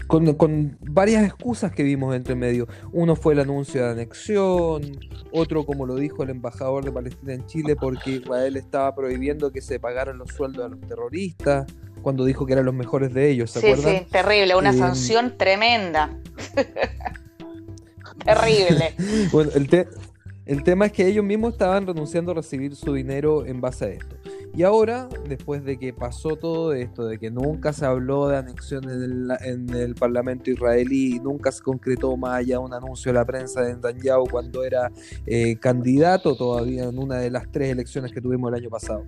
Con, 0.07 0.35
con, 0.35 0.79
varias 0.81 1.25
excusas 1.25 1.73
que 1.73 1.83
vimos 1.83 2.15
entre 2.15 2.35
medio. 2.35 2.69
Uno 2.93 3.17
fue 3.17 3.35
el 3.35 3.41
anuncio 3.41 3.83
de 3.85 3.91
anexión, 3.91 4.83
otro, 5.33 5.67
como 5.67 5.87
lo 5.87 5.97
dijo 5.97 6.23
el 6.23 6.31
embajador 6.31 6.85
de 6.85 6.93
Palestina 6.93 7.35
en 7.35 7.47
Chile, 7.47 7.75
porque 7.77 8.13
Israel 8.13 8.57
estaba 8.57 8.95
prohibiendo 8.95 9.51
que 9.51 9.61
se 9.61 9.81
pagaran 9.81 10.19
los 10.19 10.31
sueldos 10.31 10.65
a 10.65 10.69
los 10.69 10.81
terroristas 10.81 11.67
cuando 12.03 12.25
dijo 12.25 12.47
que 12.47 12.53
eran 12.53 12.65
los 12.65 12.75
mejores 12.75 13.15
de 13.15 13.31
ellos, 13.31 13.51
¿se 13.51 13.61
sí, 13.61 13.67
acuerdan? 13.69 13.99
Sí, 13.99 14.07
terrible, 14.11 14.55
una 14.57 14.71
eh, 14.71 14.79
sanción 14.79 15.37
tremenda. 15.39 16.11
terrible. 18.25 18.95
bueno, 19.33 19.51
el, 19.55 20.65
tema 20.65 20.87
es 20.87 20.93
que 20.93 21.07
ellos 21.07 21.25
mismos 21.25 21.53
estaban 21.53 21.87
renunciando 21.87 22.33
a 22.33 22.35
recibir 22.35 22.75
su 22.77 22.93
dinero 22.95 23.47
en 23.47 23.61
base 23.61 23.85
a 23.85 23.89
esto. 23.89 24.17
Y 24.55 24.65
ahora, 24.65 25.09
después 25.27 25.65
de 25.65 25.79
que 25.79 25.95
pasó 25.95 26.37
todo 26.37 26.75
esto, 26.75 27.07
de 27.07 27.19
que 27.19 27.31
nunca 27.31 27.73
se 27.73 27.87
habló 27.87 28.29
de 28.29 28.37
anexión 28.37 28.85
en 28.85 29.71
el, 29.75 29.95
Parlamento 29.95 30.51
israelí, 30.51 31.19
nunca 31.21 31.51
se 31.51 31.63
concretó 31.63 32.15
más 32.19 32.41
allá 32.41 32.59
un 32.59 32.75
anuncio 32.75 33.13
de 33.13 33.19
la 33.19 33.25
prensa 33.25 33.63
de 33.63 33.75
Netanyahu 33.75 34.29
cuando 34.29 34.63
era 34.63 34.93
eh, 35.25 35.57
candidato 35.57 36.35
todavía 36.35 36.85
en 36.85 36.99
una 36.99 37.17
de 37.17 37.31
las 37.31 37.51
tres 37.51 37.71
elecciones 37.71 38.13
que 38.13 38.21
tuvimos 38.21 38.53
el 38.53 38.59
año 38.61 38.69
pasado. 38.69 39.07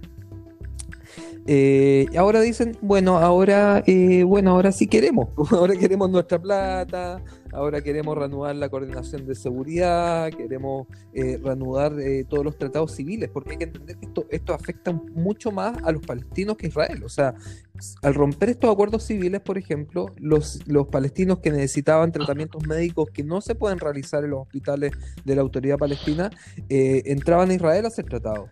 Eh, 1.46 2.06
ahora 2.16 2.40
dicen, 2.40 2.78
bueno, 2.80 3.18
ahora, 3.18 3.82
eh, 3.86 4.22
bueno, 4.24 4.52
ahora 4.52 4.72
sí 4.72 4.86
queremos, 4.86 5.28
ahora 5.52 5.76
queremos 5.76 6.08
nuestra 6.08 6.40
plata, 6.40 7.22
ahora 7.52 7.82
queremos 7.82 8.16
reanudar 8.16 8.56
la 8.56 8.70
coordinación 8.70 9.26
de 9.26 9.34
seguridad, 9.34 10.30
queremos 10.30 10.86
eh, 11.12 11.38
reanudar 11.42 11.92
todos 12.28 12.44
los 12.44 12.56
tratados 12.56 12.92
civiles, 12.92 13.28
porque 13.28 13.52
hay 13.52 13.56
que 13.58 13.64
entender 13.64 13.98
que 13.98 14.06
esto, 14.06 14.26
esto 14.30 14.54
afecta 14.54 14.92
mucho 14.92 15.52
más 15.52 15.76
a 15.84 15.92
los 15.92 16.00
palestinos 16.00 16.56
que 16.56 16.66
a 16.66 16.68
Israel. 16.70 17.04
O 17.04 17.10
sea, 17.10 17.34
al 18.00 18.14
romper 18.14 18.48
estos 18.48 18.70
acuerdos 18.70 19.02
civiles, 19.02 19.42
por 19.42 19.58
ejemplo, 19.58 20.06
los, 20.16 20.66
los 20.66 20.86
palestinos 20.86 21.40
que 21.40 21.50
necesitaban 21.50 22.10
tratamientos 22.10 22.66
médicos 22.66 23.10
que 23.10 23.22
no 23.22 23.42
se 23.42 23.54
pueden 23.54 23.78
realizar 23.78 24.24
en 24.24 24.30
los 24.30 24.40
hospitales 24.42 24.92
de 25.24 25.36
la 25.36 25.42
autoridad 25.42 25.76
palestina, 25.76 26.30
entraban 26.70 27.50
a 27.50 27.54
Israel 27.54 27.84
a 27.84 27.90
ser 27.90 28.06
tratados 28.06 28.48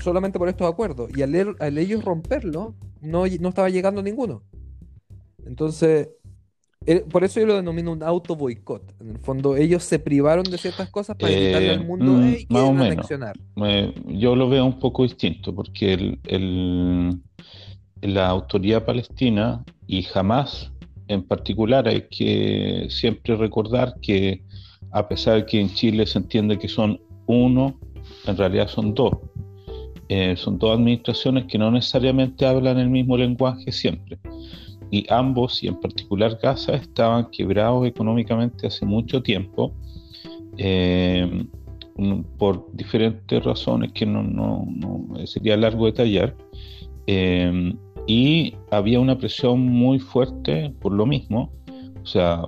solamente 0.00 0.38
por 0.38 0.48
estos 0.48 0.70
acuerdos. 0.70 1.10
Y 1.16 1.22
al, 1.22 1.78
ellos 1.78 2.04
romperlo, 2.04 2.74
no, 3.00 3.24
no 3.26 3.48
estaba 3.48 3.68
llegando 3.68 4.02
ninguno. 4.02 4.42
Entonces, 5.46 6.08
eh, 6.86 7.04
por 7.10 7.24
eso 7.24 7.40
yo 7.40 7.46
lo 7.46 7.56
denomino 7.56 7.92
un 7.92 8.02
auto 8.02 8.36
boicot. 8.36 8.94
En 9.00 9.10
el 9.10 9.18
fondo, 9.18 9.56
ellos 9.56 9.82
se 9.84 9.98
privaron 9.98 10.44
de 10.44 10.58
ciertas 10.58 10.90
cosas 10.90 11.16
para 11.16 11.32
evitarle 11.32 11.70
al 11.70 11.86
mundo 11.86 12.12
mm, 12.12 12.34
más 12.48 12.62
o 12.62 12.72
menos. 12.72 13.08
yo 14.06 14.36
lo 14.36 14.48
veo 14.48 14.64
un 14.64 14.78
poco 14.78 15.02
distinto, 15.02 15.54
porque 15.54 16.18
el, 16.24 17.20
la 18.02 18.28
autoridad 18.28 18.84
palestina 18.84 19.64
y 19.86 20.02
jamás 20.02 20.72
en 21.08 21.22
particular 21.22 21.86
hay 21.88 22.08
que 22.08 22.86
siempre 22.90 23.36
recordar 23.36 23.94
que 24.00 24.42
a 24.90 25.08
pesar 25.08 25.36
de 25.36 25.46
que 25.46 25.60
en 25.60 25.72
Chile 25.74 26.06
se 26.06 26.18
entiende 26.18 26.58
que 26.58 26.68
son 26.68 27.00
uno, 27.26 27.78
en 28.26 28.36
realidad 28.36 28.68
son 28.68 28.94
dos. 28.94 29.12
Eh, 30.08 30.34
son 30.36 30.58
dos 30.58 30.78
administraciones 30.78 31.44
que 31.44 31.58
no 31.58 31.70
necesariamente 31.70 32.46
hablan 32.46 32.78
el 32.78 32.90
mismo 32.90 33.16
lenguaje 33.16 33.72
siempre. 33.72 34.18
Y 34.90 35.06
ambos, 35.10 35.62
y 35.62 35.68
en 35.68 35.80
particular 35.80 36.38
Gaza, 36.42 36.74
estaban 36.74 37.30
quebrados 37.30 37.86
económicamente 37.86 38.66
hace 38.66 38.84
mucho 38.86 39.22
tiempo 39.22 39.72
eh, 40.56 41.46
por 42.38 42.66
diferentes 42.72 43.42
razones 43.42 43.92
que 43.92 44.06
no, 44.06 44.22
no, 44.22 44.66
no 44.68 45.26
sería 45.26 45.56
largo 45.56 45.86
detallar. 45.86 46.36
Eh, 47.06 47.74
y 48.06 48.54
había 48.70 49.00
una 49.00 49.16
presión 49.16 49.60
muy 49.60 49.98
fuerte 49.98 50.72
por 50.80 50.92
lo 50.92 51.06
mismo. 51.06 51.50
O 52.02 52.06
sea, 52.06 52.42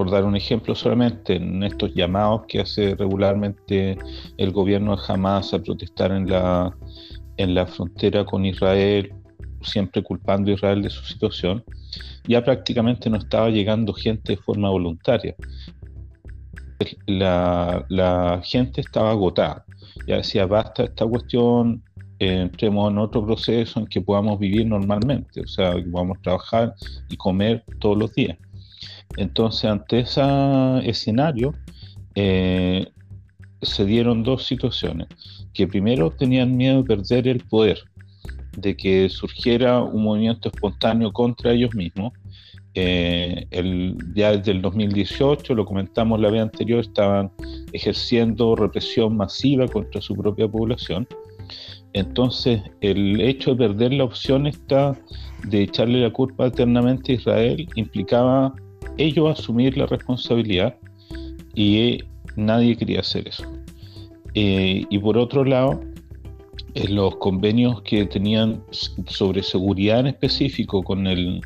por 0.00 0.10
dar 0.10 0.24
un 0.24 0.34
ejemplo 0.34 0.74
solamente, 0.74 1.36
en 1.36 1.62
estos 1.62 1.92
llamados 1.92 2.46
que 2.48 2.58
hace 2.58 2.94
regularmente 2.94 3.98
el 4.38 4.50
gobierno 4.50 4.96
de 4.96 5.02
Hamas 5.06 5.52
a 5.52 5.58
protestar 5.58 6.10
en 6.10 6.26
la, 6.26 6.74
en 7.36 7.54
la 7.54 7.66
frontera 7.66 8.24
con 8.24 8.46
Israel, 8.46 9.12
siempre 9.60 10.02
culpando 10.02 10.50
a 10.50 10.54
Israel 10.54 10.80
de 10.80 10.88
su 10.88 11.04
situación, 11.04 11.62
ya 12.26 12.42
prácticamente 12.42 13.10
no 13.10 13.18
estaba 13.18 13.50
llegando 13.50 13.92
gente 13.92 14.36
de 14.36 14.38
forma 14.38 14.70
voluntaria. 14.70 15.34
La, 17.06 17.84
la 17.90 18.40
gente 18.42 18.80
estaba 18.80 19.10
agotada, 19.10 19.66
ya 20.06 20.16
decía, 20.16 20.46
basta 20.46 20.84
esta 20.84 21.04
cuestión, 21.04 21.82
entremos 22.18 22.90
en 22.90 22.96
otro 22.96 23.26
proceso 23.26 23.80
en 23.80 23.86
que 23.86 24.00
podamos 24.00 24.38
vivir 24.38 24.66
normalmente, 24.66 25.42
o 25.42 25.46
sea, 25.46 25.74
que 25.74 25.82
podamos 25.82 26.22
trabajar 26.22 26.74
y 27.10 27.18
comer 27.18 27.62
todos 27.80 27.98
los 27.98 28.14
días. 28.14 28.38
Entonces, 29.16 29.64
ante 29.64 30.00
ese 30.00 30.22
escenario, 30.84 31.54
eh, 32.14 32.86
se 33.62 33.84
dieron 33.84 34.22
dos 34.22 34.46
situaciones, 34.46 35.08
que 35.52 35.66
primero 35.66 36.10
tenían 36.10 36.56
miedo 36.56 36.82
de 36.82 36.96
perder 36.96 37.28
el 37.28 37.40
poder, 37.40 37.78
de 38.56 38.76
que 38.76 39.08
surgiera 39.08 39.82
un 39.82 40.04
movimiento 40.04 40.48
espontáneo 40.48 41.12
contra 41.12 41.52
ellos 41.52 41.74
mismos. 41.74 42.12
Eh, 42.74 43.46
ya 44.14 44.36
desde 44.36 44.52
el 44.52 44.62
2018, 44.62 45.54
lo 45.54 45.64
comentamos 45.64 46.20
la 46.20 46.30
vez 46.30 46.42
anterior, 46.42 46.80
estaban 46.80 47.30
ejerciendo 47.72 48.54
represión 48.54 49.16
masiva 49.16 49.66
contra 49.66 50.00
su 50.00 50.14
propia 50.14 50.48
población. 50.48 51.06
Entonces, 51.92 52.62
el 52.80 53.20
hecho 53.20 53.50
de 53.54 53.68
perder 53.68 53.92
la 53.92 54.04
opción 54.04 54.46
esta 54.46 54.96
de 55.48 55.62
echarle 55.62 56.00
la 56.00 56.10
culpa 56.10 56.46
eternamente 56.46 57.12
a 57.12 57.14
Israel 57.16 57.68
implicaba 57.74 58.54
ellos 59.00 59.38
asumir 59.38 59.76
la 59.76 59.86
responsabilidad 59.86 60.76
y 61.54 61.98
nadie 62.36 62.76
quería 62.76 63.00
hacer 63.00 63.28
eso. 63.28 63.44
Eh, 64.34 64.84
y 64.88 64.98
por 64.98 65.18
otro 65.18 65.44
lado, 65.44 65.80
en 66.74 66.94
los 66.94 67.16
convenios 67.16 67.82
que 67.82 68.06
tenían 68.06 68.62
sobre 69.06 69.42
seguridad 69.42 70.00
en 70.00 70.06
específico 70.08 70.82
con, 70.82 71.06
el, 71.06 71.40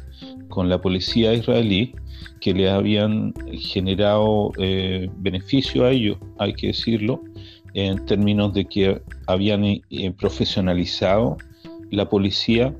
con 0.48 0.68
la 0.68 0.80
policía 0.80 1.32
israelí, 1.32 1.94
que 2.40 2.52
le 2.52 2.68
habían 2.68 3.32
generado 3.52 4.52
eh, 4.58 5.08
beneficio 5.18 5.84
a 5.84 5.92
ellos, 5.92 6.18
hay 6.38 6.52
que 6.52 6.68
decirlo, 6.68 7.22
en 7.72 8.04
términos 8.06 8.52
de 8.52 8.66
que 8.66 9.00
habían 9.26 9.64
eh, 9.64 9.82
profesionalizado 10.18 11.38
la 11.90 12.08
policía 12.08 12.74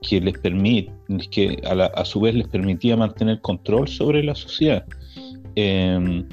que 0.00 0.20
les 0.20 0.38
permite, 0.38 0.92
que 1.30 1.60
a, 1.64 2.04
su 2.04 2.20
vez 2.20 2.34
les 2.34 2.48
permitía 2.48 2.96
mantener 2.96 3.40
control 3.40 3.88
sobre 3.88 4.22
la 4.22 4.34
sociedad. 4.34 4.84
Em, 5.54 6.26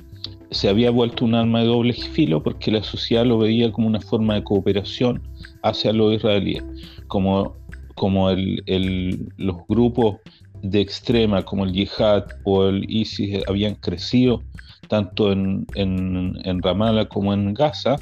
se 0.51 0.69
había 0.69 0.91
vuelto 0.91 1.25
un 1.25 1.35
arma 1.35 1.61
de 1.61 1.67
doble 1.67 1.93
filo 1.93 2.41
porque 2.41 2.71
la 2.71 2.83
sociedad 2.83 3.25
lo 3.25 3.37
veía 3.37 3.71
como 3.71 3.87
una 3.87 3.99
forma 3.99 4.35
de 4.35 4.43
cooperación 4.43 5.21
hacia 5.63 5.91
los 5.91 6.13
israelíes, 6.13 6.63
como, 7.07 7.55
como 7.95 8.29
los 8.31 9.57
grupos 9.67 10.17
de 10.61 10.81
extrema 10.81 11.43
como 11.43 11.65
el 11.65 11.73
yihad 11.73 12.25
o 12.45 12.67
el 12.67 12.85
ISIS 12.89 13.43
habían 13.47 13.75
crecido 13.75 14.41
tanto 14.87 15.31
en, 15.31 15.67
en, 15.75 16.37
en 16.43 16.61
Ramallah 16.61 17.05
como 17.05 17.33
en 17.33 17.53
Gaza, 17.53 17.97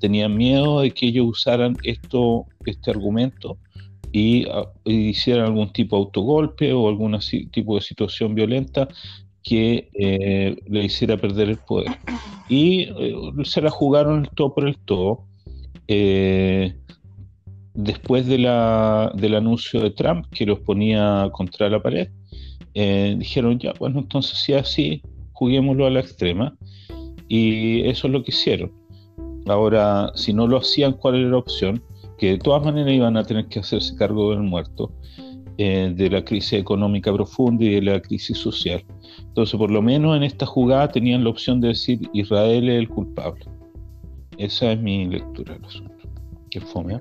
tenían 0.00 0.36
miedo 0.36 0.80
de 0.80 0.90
que 0.90 1.06
ellos 1.06 1.26
usaran 1.28 1.76
esto, 1.82 2.44
este 2.66 2.90
argumento 2.90 3.56
y, 4.12 4.46
ah, 4.48 4.64
hicieran 4.84 5.46
algún 5.46 5.72
tipo 5.72 5.96
de 5.96 6.02
autogolpe 6.04 6.72
o 6.72 6.88
algún 6.88 7.18
tipo 7.52 7.76
de 7.76 7.80
situación 7.80 8.34
violenta 8.34 8.88
que 9.46 9.88
eh, 9.94 10.56
le 10.66 10.84
hiciera 10.84 11.16
perder 11.16 11.50
el 11.50 11.58
poder. 11.58 11.98
Y 12.48 12.88
eh, 12.98 13.14
se 13.44 13.62
la 13.62 13.70
jugaron 13.70 14.24
el 14.24 14.30
todo 14.30 14.54
por 14.54 14.66
el 14.66 14.76
todo. 14.78 15.24
Eh, 15.86 16.74
después 17.74 18.26
de 18.26 18.38
la, 18.38 19.12
del 19.14 19.36
anuncio 19.36 19.80
de 19.80 19.90
Trump, 19.90 20.26
que 20.32 20.46
los 20.46 20.58
ponía 20.60 21.30
contra 21.32 21.68
la 21.68 21.80
pared, 21.80 22.08
dijeron, 22.74 23.58
ya, 23.58 23.72
bueno, 23.78 24.00
entonces 24.00 24.38
si 24.38 24.52
así, 24.52 25.02
juguémoslo 25.32 25.86
a 25.86 25.90
la 25.90 26.00
extrema. 26.00 26.56
Y 27.28 27.82
eso 27.88 28.08
es 28.08 28.12
lo 28.12 28.24
que 28.24 28.32
hicieron. 28.32 28.72
Ahora, 29.46 30.10
si 30.16 30.32
no 30.32 30.48
lo 30.48 30.58
hacían, 30.58 30.94
¿cuál 30.94 31.16
era 31.16 31.28
la 31.30 31.38
opción? 31.38 31.82
Que 32.18 32.32
de 32.32 32.38
todas 32.38 32.64
maneras 32.64 32.92
iban 32.92 33.16
a 33.16 33.24
tener 33.24 33.46
que 33.46 33.60
hacerse 33.60 33.94
cargo 33.96 34.30
del 34.30 34.42
muerto, 34.42 34.92
eh, 35.58 35.92
de 35.94 36.10
la 36.10 36.24
crisis 36.24 36.54
económica 36.54 37.12
profunda 37.12 37.64
y 37.64 37.74
de 37.74 37.82
la 37.82 38.00
crisis 38.00 38.38
social. 38.38 38.84
Entonces, 39.18 39.56
por 39.58 39.70
lo 39.70 39.82
menos 39.82 40.16
en 40.16 40.22
esta 40.22 40.46
jugada 40.46 40.88
tenían 40.88 41.24
la 41.24 41.30
opción 41.30 41.60
de 41.60 41.68
decir 41.68 42.00
Israel 42.12 42.68
es 42.68 42.78
el 42.78 42.88
culpable. 42.88 43.44
Esa 44.38 44.72
es 44.72 44.80
mi 44.80 45.06
lectura 45.06 45.54
del 45.54 45.64
asunto. 45.64 45.94
Qué 46.50 46.60
fome. 46.60 47.00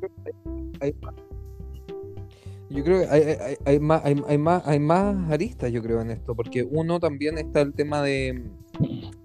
Yo 2.70 2.84
creo 2.84 3.02
que 3.02 3.08
hay, 3.08 3.56
hay, 3.66 3.80
más, 3.80 4.04
hay, 4.04 4.38
más, 4.38 4.68
hay 4.68 4.80
más 4.80 5.32
aristas, 5.32 5.72
yo 5.72 5.82
creo, 5.82 6.02
en 6.02 6.12
esto, 6.12 6.36
porque 6.36 6.64
uno 6.64 7.00
también 7.00 7.38
está 7.38 7.62
el 7.62 7.74
tema 7.74 8.02
de, 8.02 8.42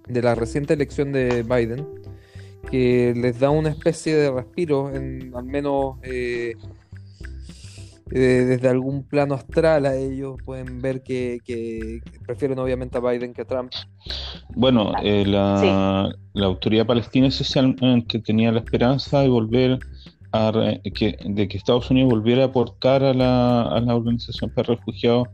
de 0.09 0.23
la 0.23 0.35
reciente 0.35 0.75
elección 0.75 1.13
de 1.13 1.43
Biden, 1.43 1.87
que 2.71 3.15
les 3.17 3.39
da 3.39 3.51
una 3.51 3.71
especie 3.71 4.15
de 4.15 4.31
respiro, 4.31 4.95
en, 4.95 5.33
al 5.35 5.45
menos 5.45 5.97
eh, 6.03 6.55
eh, 8.11 8.19
desde 8.19 8.69
algún 8.69 9.05
plano 9.05 9.35
astral 9.35 9.87
a 9.87 9.97
ellos, 9.97 10.37
pueden 10.45 10.81
ver 10.81 11.03
que, 11.03 11.39
prefieren 12.27 12.59
obviamente 12.59 12.99
a 12.99 13.01
Biden 13.01 13.33
que 13.33 13.43
a 13.43 13.45
Trump. 13.45 13.73
Bueno, 14.55 14.93
eh, 15.03 15.25
la, 15.27 16.13
la, 16.33 16.47
autoridad 16.47 16.87
palestina 16.87 17.29
que 18.09 18.19
tenía 18.19 18.53
la 18.53 18.61
esperanza 18.61 19.21
de 19.21 19.29
volver 19.29 19.79
a, 20.33 20.53
que, 20.95 21.17
de 21.25 21.49
que 21.49 21.57
Estados 21.57 21.91
Unidos 21.91 22.11
volviera 22.11 22.43
a 22.43 22.47
aportar 22.47 23.03
a 23.03 23.15
la, 23.15 23.63
a 23.63 23.81
la 23.81 23.97
Organización 23.97 24.51
para 24.51 24.75
Refugiados 24.75 25.29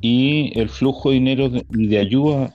y 0.00 0.58
el 0.58 0.68
flujo 0.68 1.10
de 1.10 1.14
dinero 1.16 1.50
y 1.70 1.86
de 1.88 1.98
ayuda 1.98 2.54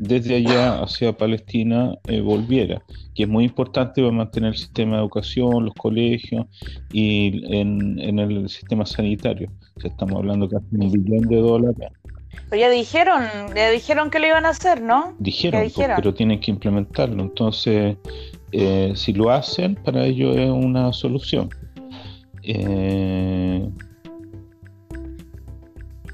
desde 0.00 0.36
allá 0.36 0.82
hacia 0.82 1.12
Palestina 1.12 1.94
eh, 2.08 2.22
volviera, 2.22 2.82
que 3.14 3.24
es 3.24 3.28
muy 3.28 3.44
importante 3.44 4.00
para 4.00 4.10
mantener 4.10 4.52
el 4.52 4.56
sistema 4.56 4.96
de 4.96 5.02
educación, 5.02 5.66
los 5.66 5.74
colegios 5.74 6.46
y 6.90 7.42
en, 7.54 8.18
el 8.18 8.48
sistema 8.48 8.86
sanitario. 8.86 9.50
estamos 9.84 10.16
hablando 10.16 10.48
casi 10.48 10.64
de 10.70 10.86
un 10.86 10.92
billón 10.92 11.28
de 11.28 11.36
dólares. 11.36 11.88
Pero 12.48 12.60
ya 12.60 12.70
dijeron, 12.70 13.24
ya 13.54 13.70
dijeron 13.70 14.08
que 14.08 14.20
lo 14.20 14.26
iban 14.26 14.46
a 14.46 14.50
hacer, 14.50 14.80
¿no? 14.80 15.14
Dijeron, 15.18 15.70
pues, 15.74 15.88
pero 15.94 16.14
tienen 16.14 16.40
que 16.40 16.50
implementarlo. 16.50 17.22
Entonces, 17.22 17.98
eh, 18.52 18.92
si 18.96 19.12
lo 19.12 19.30
hacen, 19.30 19.74
para 19.74 20.06
ello 20.06 20.32
es 20.32 20.48
una 20.48 20.94
solución. 20.94 21.50
Eh, 22.42 23.68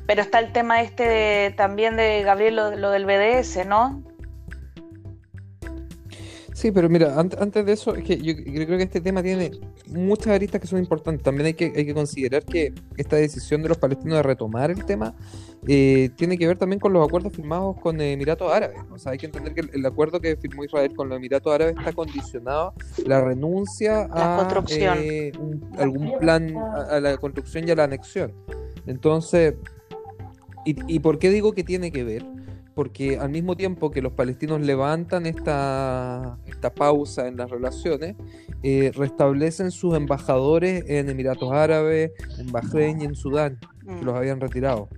pero 0.06 0.22
está 0.22 0.38
el 0.38 0.52
tema 0.52 0.82
este 0.82 1.52
también 1.56 1.96
de 1.96 2.22
Gabriel, 2.22 2.56
lo, 2.56 2.90
del 2.90 3.04
BDS, 3.04 3.66
¿no? 3.66 4.02
Sí, 6.54 6.72
pero 6.72 6.88
mira, 6.88 7.20
antes, 7.20 7.66
de 7.66 7.72
eso, 7.72 7.94
es 7.94 8.02
que 8.02 8.16
yo, 8.16 8.34
creo 8.34 8.78
que 8.78 8.84
este 8.84 9.02
tema 9.02 9.22
tiene 9.22 9.50
muchas 9.88 10.28
aristas 10.28 10.58
que 10.58 10.66
son 10.66 10.78
importantes. 10.78 11.22
También 11.22 11.48
hay 11.48 11.54
que, 11.54 11.70
hay 11.76 11.84
que 11.84 11.92
considerar 11.92 12.46
que 12.46 12.72
esta 12.96 13.16
decisión 13.16 13.62
de 13.62 13.68
los 13.68 13.76
palestinos 13.76 14.16
de 14.16 14.22
retomar 14.22 14.70
el 14.70 14.82
tema 14.86 15.14
eh, 15.68 16.08
tiene 16.16 16.38
que 16.38 16.46
ver 16.46 16.56
también 16.56 16.80
con 16.80 16.94
los 16.94 17.06
acuerdos 17.06 17.34
firmados 17.34 17.76
con 17.78 18.00
Emiratos 18.00 18.50
Árabes. 18.50 18.78
O 18.90 18.98
sea, 18.98 19.12
hay 19.12 19.18
que 19.18 19.26
entender 19.26 19.52
que 19.52 19.68
el, 19.70 19.84
acuerdo 19.84 20.18
que 20.18 20.34
firmó 20.36 20.64
Israel 20.64 20.94
con 20.96 21.10
los 21.10 21.18
Emiratos 21.18 21.52
Árabes 21.52 21.76
está 21.76 21.92
condicionado 21.92 22.72
la 23.04 23.20
renuncia 23.20 24.08
a 24.10 24.48
eh, 24.70 25.32
algún 25.76 26.18
plan, 26.18 26.56
a 26.88 27.00
la 27.00 27.18
construcción 27.18 27.68
y 27.68 27.72
a 27.72 27.74
la 27.74 27.84
anexión. 27.84 28.32
Entonces, 28.86 29.56
¿Y, 30.66 30.98
por 30.98 31.20
qué 31.20 31.30
digo 31.30 31.52
que 31.52 31.62
tiene 31.62 31.92
que 31.92 32.02
ver? 32.02 32.24
Porque 32.74 33.18
al 33.18 33.30
mismo 33.30 33.56
tiempo 33.56 33.92
que 33.92 34.02
los 34.02 34.12
palestinos 34.12 34.60
levantan 34.60 35.24
esta, 35.24 36.36
esta 36.44 36.74
pausa 36.74 37.28
en 37.28 37.36
las 37.36 37.48
relaciones, 37.50 38.16
eh, 38.64 38.90
restablecen 38.94 39.70
sus 39.70 39.96
embajadores 39.96 40.84
en 40.88 41.08
Emiratos 41.08 41.52
Árabes, 41.52 42.10
en 42.38 42.50
Bahrein 42.50 43.00
y 43.00 43.04
en 43.04 43.14
Sudán, 43.14 43.60
que 43.86 43.92
mm. 43.92 44.04
los 44.04 44.14
habían 44.16 44.40
retirado. 44.40 44.88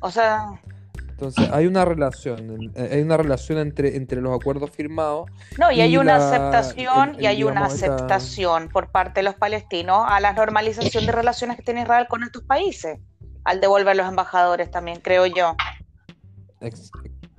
O 0.00 0.10
sea, 0.10 0.60
entonces 1.08 1.48
hay 1.50 1.66
una 1.66 1.86
relación, 1.86 2.72
eh, 2.74 2.88
hay 2.92 3.00
una 3.00 3.16
relación 3.16 3.58
entre, 3.58 3.96
entre 3.96 4.20
los 4.20 4.38
acuerdos 4.38 4.70
firmados. 4.70 5.30
No, 5.58 5.72
y 5.72 5.80
hay 5.80 5.96
una 5.96 6.16
aceptación, 6.16 7.16
y 7.18 7.24
hay 7.24 7.42
una 7.42 7.64
aceptación 7.64 8.68
por 8.68 8.90
parte 8.90 9.20
de 9.20 9.24
los 9.24 9.34
palestinos 9.34 10.04
a 10.06 10.20
la 10.20 10.34
normalización 10.34 11.06
de 11.06 11.12
relaciones 11.12 11.56
que 11.56 11.62
tiene 11.62 11.82
Israel 11.82 12.06
con 12.06 12.22
estos 12.22 12.42
países 12.42 12.98
al 13.44 13.60
devolver 13.60 13.96
los 13.96 14.08
embajadores 14.08 14.70
también, 14.70 15.00
creo 15.00 15.26
yo. 15.26 15.54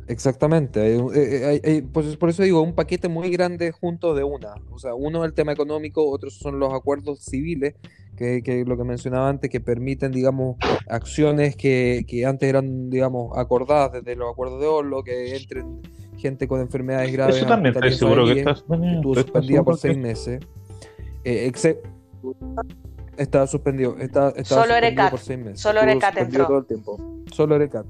exactamente, 0.08 0.96
eh, 0.96 1.62
eh, 1.64 1.84
pues 1.92 2.16
por 2.18 2.30
eso 2.30 2.44
digo, 2.44 2.62
un 2.62 2.76
paquete 2.76 3.08
muy 3.08 3.30
grande 3.32 3.72
junto 3.72 4.14
de 4.14 4.24
una. 4.24 4.56
O 4.72 4.80
sea, 4.80 4.94
uno 4.94 5.24
es 5.24 5.30
el 5.30 5.34
tema 5.34 5.52
económico, 5.52 6.10
otros 6.10 6.38
son 6.38 6.60
los 6.60 6.74
acuerdos 6.74 7.20
civiles, 7.26 7.76
que, 8.16 8.42
que 8.44 8.64
lo 8.66 8.78
que 8.78 8.84
mencionaba 8.84 9.30
antes, 9.30 9.50
que 9.50 9.60
permiten, 9.60 10.12
digamos, 10.12 10.58
acciones 10.88 11.56
que, 11.56 12.06
que 12.08 12.26
antes 12.26 12.48
eran, 12.48 12.90
digamos, 12.90 13.38
acordadas 13.38 13.92
desde 13.94 14.16
los 14.16 14.32
acuerdos 14.32 14.62
de 14.62 14.68
Oslo, 14.68 15.04
que 15.04 15.36
entren 15.36 15.82
gente 16.18 16.48
con 16.48 16.62
enfermedades 16.62 17.12
graves. 17.12 17.38
Eso 17.38 17.46
también 17.46 17.76
estoy 17.76 17.94
seguro 17.94 18.26
que 18.26 18.40
estás 18.40 18.60
Estuvo 18.60 19.16
suspendida 19.16 19.64
por 19.64 19.78
seis 19.78 19.98
meses. 19.98 20.40
Eh, 21.24 21.52
estaba 23.18 23.48
suspendido. 23.48 23.98
Está, 23.98 24.34
Solo 24.44 24.76
Erecat. 24.76 25.12
Por 25.12 25.20
seis 25.20 25.40
meses. 25.40 25.62
Solo 25.62 25.82
Erecat 25.82 26.18
entró. 26.18 26.48
Todo 26.48 26.58
el 26.60 26.66
tiempo. 26.66 27.24
Solo 27.32 27.56
Erecat. 27.56 27.86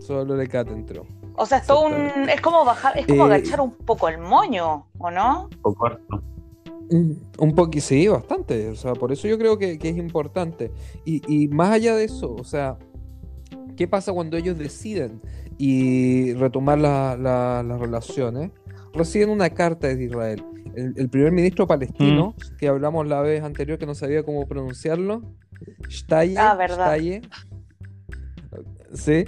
Solo 0.00 0.34
Erecat 0.34 0.68
entró. 0.68 1.06
O 1.36 1.46
sea, 1.46 1.58
es 1.58 1.66
todo 1.66 1.86
un. 1.86 2.28
Es 2.28 2.40
como 2.40 2.64
bajar, 2.64 2.98
es 2.98 3.06
como 3.06 3.26
eh, 3.28 3.34
agachar 3.34 3.60
un 3.60 3.72
poco 3.72 4.08
el 4.08 4.18
moño, 4.18 4.86
¿o 4.98 5.10
no? 5.10 5.44
Un 5.44 5.60
poco 5.60 5.90
Un 7.38 7.54
poco, 7.54 7.80
sí, 7.80 8.06
bastante. 8.06 8.68
O 8.68 8.76
sea, 8.76 8.92
por 8.94 9.12
eso 9.12 9.26
yo 9.26 9.38
creo 9.38 9.58
que, 9.58 9.78
es 9.80 9.96
importante. 9.96 10.70
Y, 11.04 11.22
y, 11.26 11.48
más 11.48 11.70
allá 11.70 11.96
de 11.96 12.04
eso, 12.04 12.34
o 12.34 12.44
sea, 12.44 12.78
¿qué 13.76 13.88
pasa 13.88 14.12
cuando 14.12 14.36
ellos 14.36 14.58
deciden 14.58 15.20
y 15.58 16.34
retomar 16.34 16.78
las 16.78 17.80
relaciones? 17.80 18.50
Reciben 18.94 19.30
una 19.30 19.50
carta 19.50 19.88
de 19.88 20.04
Israel 20.04 20.44
el, 20.76 21.08
primer 21.08 21.32
ministro 21.32 21.66
palestino, 21.66 22.34
mm. 22.36 22.56
que 22.56 22.68
hablamos 22.68 23.06
la 23.06 23.20
vez 23.20 23.42
anterior 23.42 23.78
que 23.78 23.86
no 23.86 23.94
sabía 23.94 24.22
cómo 24.22 24.46
pronunciarlo, 24.46 25.22
Shtaye, 25.88 26.36
ah, 26.38 26.54
verdad. 26.54 26.98
sí, 28.92 29.24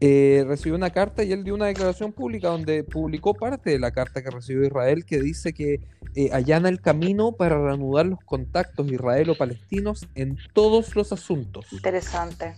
eh, 0.00 0.44
recibió 0.46 0.74
una 0.74 0.90
carta 0.90 1.22
y 1.22 1.32
él 1.32 1.44
dio 1.44 1.54
una 1.54 1.66
declaración 1.66 2.12
pública 2.12 2.48
donde 2.48 2.82
publicó 2.82 3.34
parte 3.34 3.70
de 3.70 3.78
la 3.78 3.90
carta 3.90 4.22
que 4.22 4.30
recibió 4.30 4.64
Israel 4.64 5.04
que 5.04 5.20
dice 5.20 5.52
que 5.52 5.80
eh, 6.14 6.30
allana 6.32 6.68
el 6.68 6.80
camino 6.80 7.32
para 7.32 7.62
reanudar 7.62 8.06
los 8.06 8.20
contactos 8.24 8.90
israelo-palestinos 8.90 10.06
en 10.14 10.38
todos 10.54 10.96
los 10.96 11.12
asuntos. 11.12 11.72
Interesante 11.72 12.54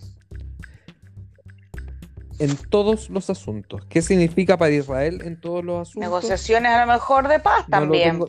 en 2.39 2.55
todos 2.55 3.09
los 3.09 3.29
asuntos. 3.29 3.85
¿Qué 3.85 4.01
significa 4.01 4.57
para 4.57 4.71
Israel 4.71 5.21
en 5.23 5.39
todos 5.39 5.63
los 5.63 5.81
asuntos? 5.89 6.09
Negociaciones 6.09 6.71
a 6.71 6.85
lo 6.85 6.91
mejor 6.91 7.27
de 7.27 7.39
paz 7.39 7.65
también. 7.69 8.19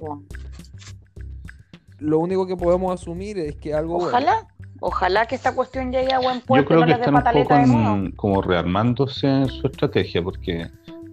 Lo, 1.99 2.19
único 2.19 2.47
que 2.47 2.57
podemos 2.57 2.93
asumir 3.01 3.39
es 3.39 3.57
que 3.57 3.73
algo. 3.73 3.99
Ojalá, 3.99 4.49
ojalá 4.81 5.27
que 5.27 5.37
esta 5.37 5.55
cuestión 5.55 5.93
llegue 5.93 6.13
a 6.13 6.19
buen 6.19 6.41
puerto. 6.41 6.75
Yo 6.75 6.85
creo 6.85 6.87
que 6.87 7.03
están 7.39 7.71
un 7.71 8.11
poco 8.11 8.17
como 8.17 8.43
rearmándose 8.43 9.27
en 9.27 9.49
su 9.49 9.67
estrategia, 9.67 10.23
porque 10.23 10.69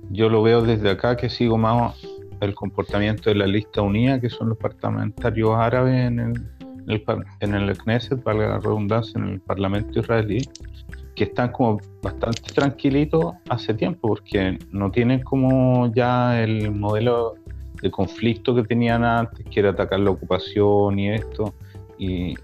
yo 0.10 0.30
lo 0.30 0.42
veo 0.42 0.62
desde 0.62 0.90
acá 0.90 1.16
que 1.16 1.30
sigo 1.30 1.58
más 1.58 1.96
el 2.40 2.56
comportamiento 2.56 3.30
de 3.30 3.36
la 3.36 3.48
lista 3.48 3.82
unida, 3.82 4.20
que 4.20 4.30
son 4.30 4.50
los 4.50 4.58
parlamentarios 4.58 5.52
árabes 5.56 6.08
en 6.08 6.20
el, 6.20 7.04
en 7.42 7.54
el 7.54 7.78
Knesset, 7.78 8.22
para 8.24 8.40
la 8.40 8.60
redundancia, 8.60 9.20
en 9.20 9.28
el 9.28 9.42
Parlamento 9.42 10.00
israelí 10.00 10.48
que 11.18 11.24
están 11.24 11.52
como 11.52 11.80
bastante 12.04 12.54
tranquilitos 12.54 13.34
hace 13.50 13.74
tiempo, 13.74 14.10
porque 14.10 14.60
no 14.72 14.92
tienen 14.92 15.24
como 15.24 15.92
ya 15.92 16.44
el 16.44 16.72
modelo 16.72 17.34
de 17.82 17.90
conflicto 17.90 18.54
que 18.54 18.62
tenían 18.62 19.04
antes, 19.04 19.44
que 19.50 19.60
era 19.60 19.72
atacar 19.72 20.00
la 20.00 20.12
ocupación 20.12 21.00
y 21.00 21.10
esto, 21.10 21.56
y, 21.98 22.36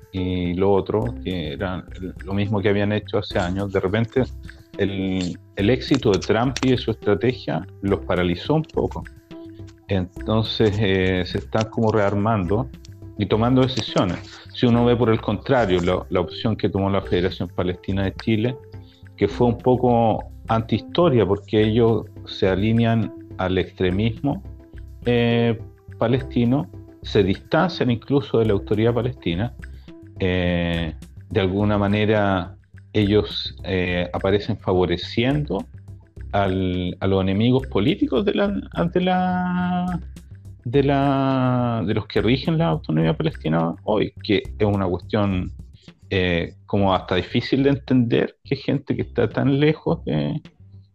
lo 0.56 0.74
otro, 0.74 1.14
que 1.24 1.54
era 1.54 1.86
lo 2.26 2.34
mismo 2.34 2.60
que 2.62 2.70
habían 2.70 2.92
hecho 2.92 3.20
hace 3.20 3.38
años. 3.38 3.72
De 3.72 3.80
repente, 3.80 4.24
el, 4.80 5.38
el 5.56 5.70
éxito 5.70 6.12
de 6.12 6.20
Trump 6.20 6.56
y 6.64 6.72
de 6.72 6.78
su 6.78 6.90
estrategia 6.90 7.68
los 7.84 8.00
paralizó 8.04 8.56
un 8.56 8.64
poco. 8.64 9.04
Entonces 9.88 10.76
eh, 10.80 11.24
se 11.28 11.38
están 11.38 11.70
como 11.70 11.92
rearmando 11.92 12.70
y 13.18 13.26
tomando 13.26 13.62
decisiones. 13.62 14.20
Si 14.54 14.66
uno 14.66 14.86
ve 14.86 14.96
por 14.96 15.10
el 15.10 15.22
contrario 15.22 15.80
la, 16.10 16.20
opción 16.20 16.56
que 16.56 16.70
tomó 16.70 16.90
la 16.90 17.02
Federación 17.02 17.50
Palestina 17.50 18.04
de 18.04 18.14
Chile, 18.16 18.56
que 19.18 19.28
fue 19.28 19.48
un 19.48 19.58
poco 19.58 20.24
antihistoria 20.48 21.26
porque 21.26 21.64
ellos 21.64 22.06
se 22.26 22.48
alinean 22.48 23.14
al 23.38 23.58
extremismo 23.58 24.44
eh, 25.06 25.60
palestino, 25.98 26.70
se 27.02 27.24
distancian 27.24 27.92
incluso 27.92 28.40
de 28.40 28.46
la 28.46 28.54
autoridad 28.54 28.94
palestina, 28.94 29.54
eh, 30.20 30.96
de 31.30 31.40
alguna 31.40 31.78
manera 31.78 32.56
ellos 32.94 33.56
eh, 33.64 34.10
aparecen 34.14 34.58
favoreciendo 34.58 35.66
a 36.32 36.48
los 36.48 37.22
enemigos 37.22 37.68
políticos 37.68 38.26
de 38.26 38.34
la, 38.34 38.52
ante 38.74 39.02
la 39.02 40.00
de, 40.66 40.84
la, 40.84 41.84
de 41.86 41.94
los 41.94 42.08
que 42.08 42.22
rigen 42.22 42.58
la 42.58 42.68
autonomía 42.68 43.16
palestina 43.16 43.76
hoy, 43.84 44.14
que 44.24 44.44
es 44.58 44.66
una 44.66 44.88
cuestión 44.88 45.52
eh, 46.10 46.56
como 46.66 46.94
hasta 46.94 47.16
difícil 47.16 47.64
de 47.64 47.72
entender 47.72 48.38
que 48.44 48.56
gente 48.56 48.96
que 48.96 49.02
está 49.02 49.30
tan 49.30 49.60
lejos 49.60 50.04
de, 50.06 50.42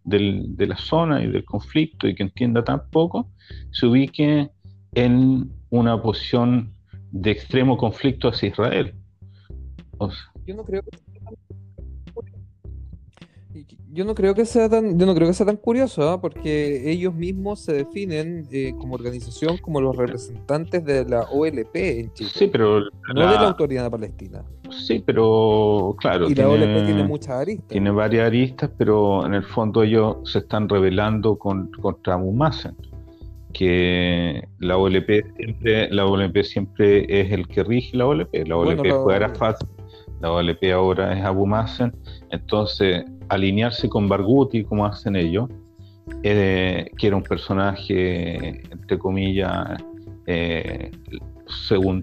de, 0.05 0.67
la 0.67 0.77
zona 0.77 1.23
y 1.23 1.27
del 1.29 1.45
conflicto 1.45 2.09
y 2.09 2.15
que 2.15 2.23
entienda 2.23 2.65
tan 2.65 2.89
poco, 2.91 3.31
se 3.73 3.87
ubique 3.87 4.51
en 4.95 5.51
una 5.71 6.01
posición 6.01 6.75
de 7.11 7.31
extremo 7.31 7.77
conflicto 7.77 8.29
hacia 8.29 8.49
Israel. 8.49 8.95
yo 10.47 10.55
no 10.55 10.65
creo 10.65 10.83
que 10.83 10.91
yo 13.99 14.05
no 14.05 14.15
creo 14.15 14.33
que 14.33 14.45
sea 14.45 14.69
tan, 14.69 14.97
yo 14.97 15.07
no 15.07 15.15
creo 15.17 15.27
que 15.27 15.35
sea 15.35 15.45
tan 15.45 15.57
curioso, 15.57 16.09
¿ah? 16.09 16.21
porque 16.21 16.89
ellos 16.89 17.13
mismos 17.13 17.59
se 17.59 17.73
definen 17.73 18.47
eh, 18.53 18.73
como 18.79 18.95
organización 18.95 19.59
como 19.59 19.81
los 19.81 19.97
representantes 19.97 20.85
de 20.85 21.05
la 21.05 21.23
OLP 21.23 21.75
en 21.75 22.13
Chile. 22.13 22.31
Sí, 22.33 22.47
pero 22.47 22.83
no 23.13 23.21
de 23.21 23.35
la 23.35 23.49
autoridad 23.49 23.91
palestina. 23.91 24.45
Sí, 24.71 25.03
pero 25.05 25.97
claro. 25.99 26.31
Y 26.31 26.37
la 26.37 26.49
OLP 26.49 26.87
tiene 26.87 27.03
muchas 27.03 27.31
aristas. 27.31 27.67
Tiene 27.67 27.91
varias 27.91 28.29
aristas, 28.29 28.71
pero 28.79 29.27
en 29.27 29.35
el 29.35 29.43
fondo 29.43 29.83
ellos 29.83 30.19
se 30.31 30.39
están 30.39 30.69
rebelando 30.69 31.37
con, 31.37 31.69
contra 31.73 32.15
Abu 32.15 32.33
Mazen 32.33 32.77
que 33.53 34.47
la 34.61 34.77
OLP 34.77 35.35
siempre, 35.37 35.91
la 35.91 36.07
OLP 36.07 36.45
siempre 36.45 37.21
es 37.21 37.33
el 37.33 37.49
que 37.49 37.65
rige 37.65 37.97
la 37.97 38.07
OLP. 38.07 38.47
La 38.47 38.57
OLP 38.57 38.87
fue 39.03 39.17
Arafat, 39.17 39.57
la 40.21 40.31
OLP 40.31 40.63
ahora 40.73 41.19
es 41.19 41.25
Abu 41.25 41.47
Mazen. 41.47 41.93
Entonces, 42.31 43.05
alinearse 43.29 43.89
con 43.89 44.09
Barghouti, 44.09 44.65
como 44.65 44.87
hacen 44.87 45.17
ellos, 45.17 45.49
eh, 46.23 46.91
que 46.97 47.07
era 47.07 47.17
un 47.17 47.23
personaje, 47.23 48.63
entre 48.71 48.99
comillas, 48.99 49.83
eh, 50.27 50.91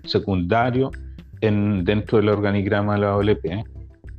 secundario 0.03 0.91
en, 1.41 1.83
dentro 1.83 2.17
del 2.17 2.29
organigrama 2.29 2.95
de 2.95 2.99
la 3.01 3.15
OLP, 3.15 3.65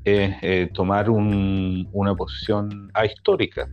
es 0.04 0.36
eh, 0.42 0.70
tomar 0.72 1.11
una 1.11 2.14
posición 2.14 2.90
ahistórica. 2.94 3.68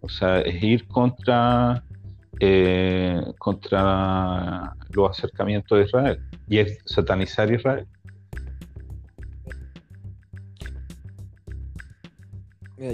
O 0.00 0.08
sea, 0.08 0.40
es 0.40 0.62
ir 0.62 0.86
contra, 0.86 1.82
contra 3.38 4.72
los 4.90 5.10
acercamientos 5.10 5.78
de 5.78 5.84
Israel 5.84 6.20
y 6.48 6.58
es 6.58 6.78
satanizar 6.86 7.52
Israel. 7.52 7.86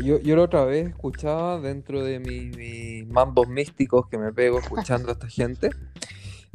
Yo, 0.03 0.19
yo 0.19 0.37
la 0.37 0.43
otra 0.43 0.65
vez 0.65 0.89
escuchaba 0.89 1.61
dentro 1.61 2.03
de 2.03 2.19
mis 2.19 3.07
mambos 3.07 3.49
místicos 3.49 4.09
que 4.09 4.19
me 4.19 4.33
pego 4.33 4.59
escuchando 4.59 5.11
a 5.11 5.13
esta 5.13 5.29
gente, 5.29 5.71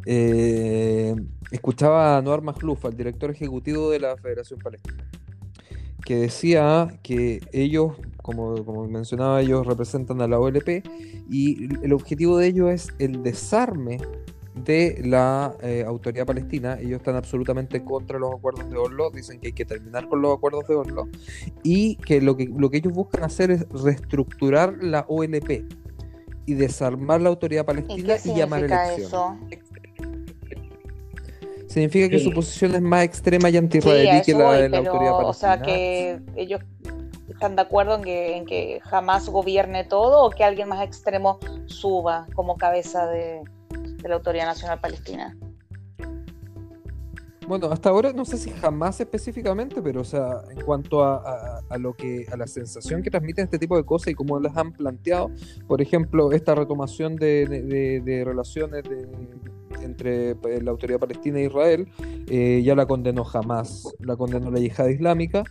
eh, 0.06 1.14
escuchaba 1.50 2.16
a 2.16 2.22
Noar 2.22 2.42
Magluf, 2.42 2.84
el 2.86 2.96
director 2.96 3.30
ejecutivo 3.30 3.90
de 3.90 4.00
la 4.00 4.16
Federación 4.16 4.58
Palestina, 4.60 5.04
que 6.04 6.16
decía 6.16 6.98
que 7.02 7.40
ellos, 7.52 7.92
como, 8.22 8.64
como 8.64 8.86
mencionaba, 8.88 9.40
ellos 9.40 9.66
representan 9.66 10.20
a 10.22 10.28
la 10.28 10.38
OLP 10.38 10.82
y 11.28 11.68
el 11.84 11.92
objetivo 11.92 12.38
de 12.38 12.48
ellos 12.48 12.70
es 12.70 12.88
el 12.98 13.22
desarme 13.22 13.98
de 14.64 15.00
la 15.04 15.54
eh, 15.62 15.84
autoridad 15.86 16.26
palestina. 16.26 16.78
Ellos 16.80 16.98
están 16.98 17.16
absolutamente 17.16 17.84
contra 17.84 18.18
los 18.18 18.34
acuerdos 18.34 18.70
de 18.70 18.76
Oslo, 18.76 19.10
dicen 19.10 19.40
que 19.40 19.48
hay 19.48 19.52
que 19.52 19.64
terminar 19.64 20.08
con 20.08 20.22
los 20.22 20.36
acuerdos 20.36 20.66
de 20.68 20.74
Oslo 20.74 21.08
y 21.62 21.96
que 21.96 22.20
lo 22.20 22.36
que, 22.36 22.46
lo 22.46 22.70
que 22.70 22.78
ellos 22.78 22.92
buscan 22.92 23.24
hacer 23.24 23.50
es 23.50 23.66
reestructurar 23.70 24.76
la 24.82 25.04
OLP 25.08 25.64
y 26.46 26.54
desarmar 26.54 27.20
la 27.20 27.28
autoridad 27.28 27.64
palestina 27.64 28.16
y, 28.24 28.34
llamar 28.34 28.64
elecciones. 28.64 29.06
Eso? 29.06 29.36
Significa 31.68 32.08
que 32.08 32.18
su 32.18 32.32
posición 32.32 32.74
es 32.74 32.82
más 32.82 33.04
extrema 33.04 33.48
y 33.48 33.56
anti-israelí 33.56 34.22
que 34.22 34.34
la 34.34 34.52
de 34.54 34.68
la 34.68 34.78
autoridad 34.78 35.12
palestina. 35.12 35.28
O 35.28 35.32
sea, 35.32 35.62
que 35.62 36.20
ellos 36.34 36.60
están 37.28 37.54
de 37.54 37.62
acuerdo 37.62 37.94
en 37.94 38.02
que, 38.02 38.36
en 38.36 38.44
que 38.44 38.80
jamás 38.82 39.28
gobierne 39.28 39.84
todo 39.84 40.24
o 40.24 40.30
que 40.30 40.42
alguien 40.42 40.68
más 40.68 40.84
extremo 40.84 41.38
suba 41.66 42.26
como 42.34 42.56
cabeza 42.56 43.06
de, 43.06 43.42
de 44.02 44.08
la 44.08 44.14
Autoridad 44.16 44.46
Nacional 44.46 44.80
Palestina. 44.80 45.36
Bueno, 47.50 47.66
hasta 47.72 47.88
ahora 47.88 48.12
no 48.12 48.24
sé 48.24 48.38
si 48.38 48.50
jamás 48.50 49.00
específicamente, 49.00 49.82
pero 49.82 50.02
o 50.02 50.04
sea, 50.04 50.42
en 50.56 50.60
cuanto 50.60 51.02
a, 51.02 51.60
lo 51.80 51.94
que 51.94 52.24
a 52.30 52.36
la 52.36 52.46
sensación 52.46 53.02
que 53.02 53.10
transmiten 53.10 53.46
este 53.46 53.58
tipo 53.58 53.76
de 53.76 53.84
cosas 53.84 54.12
y 54.12 54.14
cómo 54.14 54.38
las 54.38 54.56
han 54.56 54.72
planteado, 54.72 55.32
por 55.66 55.82
ejemplo, 55.82 56.30
esta 56.30 56.54
retomación 56.54 57.16
de, 57.16 58.22
relaciones 58.24 58.84
entre 59.82 60.30
eh, 60.30 60.62
la 60.62 60.70
autoridad 60.70 61.00
palestina 61.00 61.40
e 61.40 61.46
Israel, 61.46 61.88
eh, 62.28 62.62
ya 62.64 62.76
la 62.76 62.86
condenó 62.86 63.24
jamás, 63.24 63.92
la 63.98 64.16
condenó 64.16 64.52
la 64.52 64.60
yihad 64.60 64.86
islámica 64.86 65.42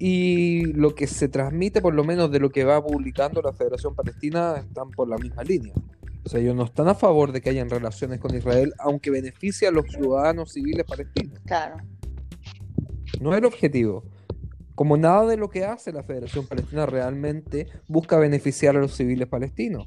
y 0.00 0.72
lo 0.72 0.96
que 0.96 1.06
se 1.06 1.28
transmite, 1.28 1.80
por 1.80 1.94
lo 1.94 2.02
menos 2.02 2.32
de 2.32 2.40
lo 2.40 2.50
que 2.50 2.64
va 2.64 2.82
publicando 2.82 3.40
la 3.40 3.52
Federación 3.52 3.94
Palestina, 3.94 4.56
están 4.56 4.90
por 4.90 5.08
la 5.08 5.18
misma 5.18 5.44
línea. 5.44 5.74
O 6.24 6.28
sea, 6.28 6.40
ellos 6.40 6.56
no 6.56 6.64
están 6.64 6.88
a 6.88 6.94
favor 6.94 7.32
de 7.32 7.42
que 7.42 7.50
hayan 7.50 7.68
relaciones 7.68 8.18
con 8.18 8.34
Israel, 8.34 8.72
aunque 8.78 9.10
beneficie 9.10 9.68
a 9.68 9.70
los 9.70 9.86
ciudadanos 9.86 10.52
civiles 10.52 10.86
palestinos. 10.86 11.38
Claro. 11.44 11.76
No 13.20 13.32
es 13.32 13.38
el 13.38 13.44
objetivo. 13.44 14.04
Como 14.74 14.96
nada 14.96 15.26
de 15.26 15.36
lo 15.36 15.50
que 15.50 15.64
hace 15.64 15.92
la 15.92 16.02
Federación 16.02 16.46
Palestina 16.46 16.86
realmente 16.86 17.68
busca 17.88 18.18
beneficiar 18.18 18.76
a 18.76 18.80
los 18.80 18.94
civiles 18.94 19.28
palestinos. 19.28 19.86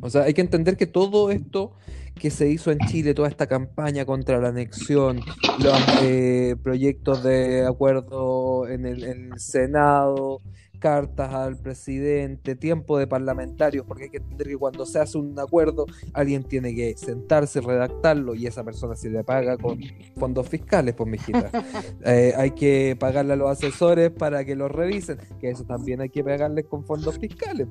O 0.00 0.10
sea, 0.10 0.22
hay 0.22 0.34
que 0.34 0.42
entender 0.42 0.76
que 0.76 0.86
todo 0.86 1.30
esto 1.30 1.72
que 2.14 2.30
se 2.30 2.48
hizo 2.48 2.70
en 2.70 2.78
Chile, 2.78 3.14
toda 3.14 3.28
esta 3.28 3.46
campaña 3.46 4.04
contra 4.04 4.40
la 4.40 4.48
anexión, 4.48 5.20
los 5.62 6.02
eh, 6.02 6.56
proyectos 6.62 7.22
de 7.22 7.66
acuerdo 7.66 8.66
en 8.68 8.86
el 8.86 9.38
Senado, 9.38 10.40
cartas 10.76 11.32
al 11.32 11.56
presidente, 11.56 12.54
tiempo 12.56 12.98
de 12.98 13.06
parlamentarios, 13.06 13.84
porque 13.86 14.04
hay 14.04 14.10
que 14.10 14.18
entender 14.18 14.48
que 14.48 14.56
cuando 14.56 14.86
se 14.86 14.98
hace 14.98 15.18
un 15.18 15.38
acuerdo, 15.38 15.86
alguien 16.12 16.44
tiene 16.44 16.74
que 16.74 16.96
sentarse, 16.96 17.60
redactarlo 17.60 18.34
y 18.34 18.46
esa 18.46 18.64
persona 18.64 18.94
se 18.96 19.10
le 19.10 19.24
paga 19.24 19.56
con 19.56 19.78
fondos 20.16 20.48
fiscales, 20.48 20.94
pues 20.94 21.08
mijita. 21.08 21.50
Eh, 22.04 22.32
hay 22.36 22.52
que 22.52 22.96
pagarle 22.98 23.32
a 23.32 23.36
los 23.36 23.50
asesores 23.50 24.10
para 24.10 24.44
que 24.44 24.54
lo 24.54 24.68
revisen, 24.68 25.18
que 25.40 25.50
eso 25.50 25.64
también 25.64 26.00
hay 26.00 26.08
que 26.08 26.22
pagarles 26.22 26.66
con 26.66 26.84
fondos 26.84 27.18
fiscales. 27.18 27.68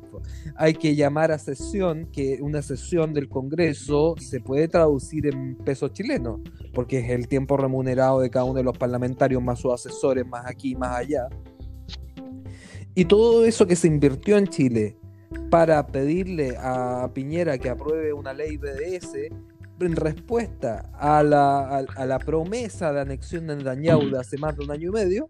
Hay 0.56 0.74
que 0.74 0.96
llamar 0.96 1.32
a 1.32 1.38
sesión, 1.38 2.08
que 2.12 2.40
una 2.42 2.62
sesión 2.62 3.14
del 3.14 3.30
Congreso 3.30 4.16
se 4.20 4.42
puede 4.42 4.68
traducir 4.68 5.28
en 5.28 5.56
pesos 5.56 5.94
chilenos, 5.94 6.42
porque 6.74 7.00
es 7.00 7.10
el 7.12 7.28
tiempo 7.28 7.58
remunerado 7.58 8.20
de 8.20 8.30
cada 8.30 8.46
uno 8.46 8.56
de 8.56 8.64
los 8.64 8.78
parlamentarios, 8.78 9.42
más 9.42 9.60
sus 9.60 9.74
asesores, 9.74 10.26
más 10.26 10.46
aquí, 10.46 10.76
más 10.76 10.98
allá. 10.98 11.30
Y 12.96 13.06
todo 13.06 13.46
eso 13.46 13.68
que 13.68 13.76
se 13.76 13.88
invirtió 13.88 14.38
en 14.38 14.48
Chile 14.48 14.98
para 15.50 15.86
pedirle 15.88 16.56
a 16.58 17.10
Piñera 17.14 17.58
que 17.58 17.70
apruebe 17.70 18.14
una 18.14 18.34
ley 18.34 18.58
BDS 18.58 19.16
en 19.80 19.96
respuesta 19.96 20.90
a 20.94 21.22
la, 21.22 21.78
a, 21.78 22.06
la 22.06 22.20
promesa 22.20 22.94
de 22.94 23.02
anexión 23.02 23.48
de 23.48 23.58
Dañauda 23.58 24.22
hace 24.22 24.38
más 24.38 24.56
de 24.56 24.64
un 24.64 24.72
año 24.72 24.90
y 24.90 24.92
medio, 24.92 25.28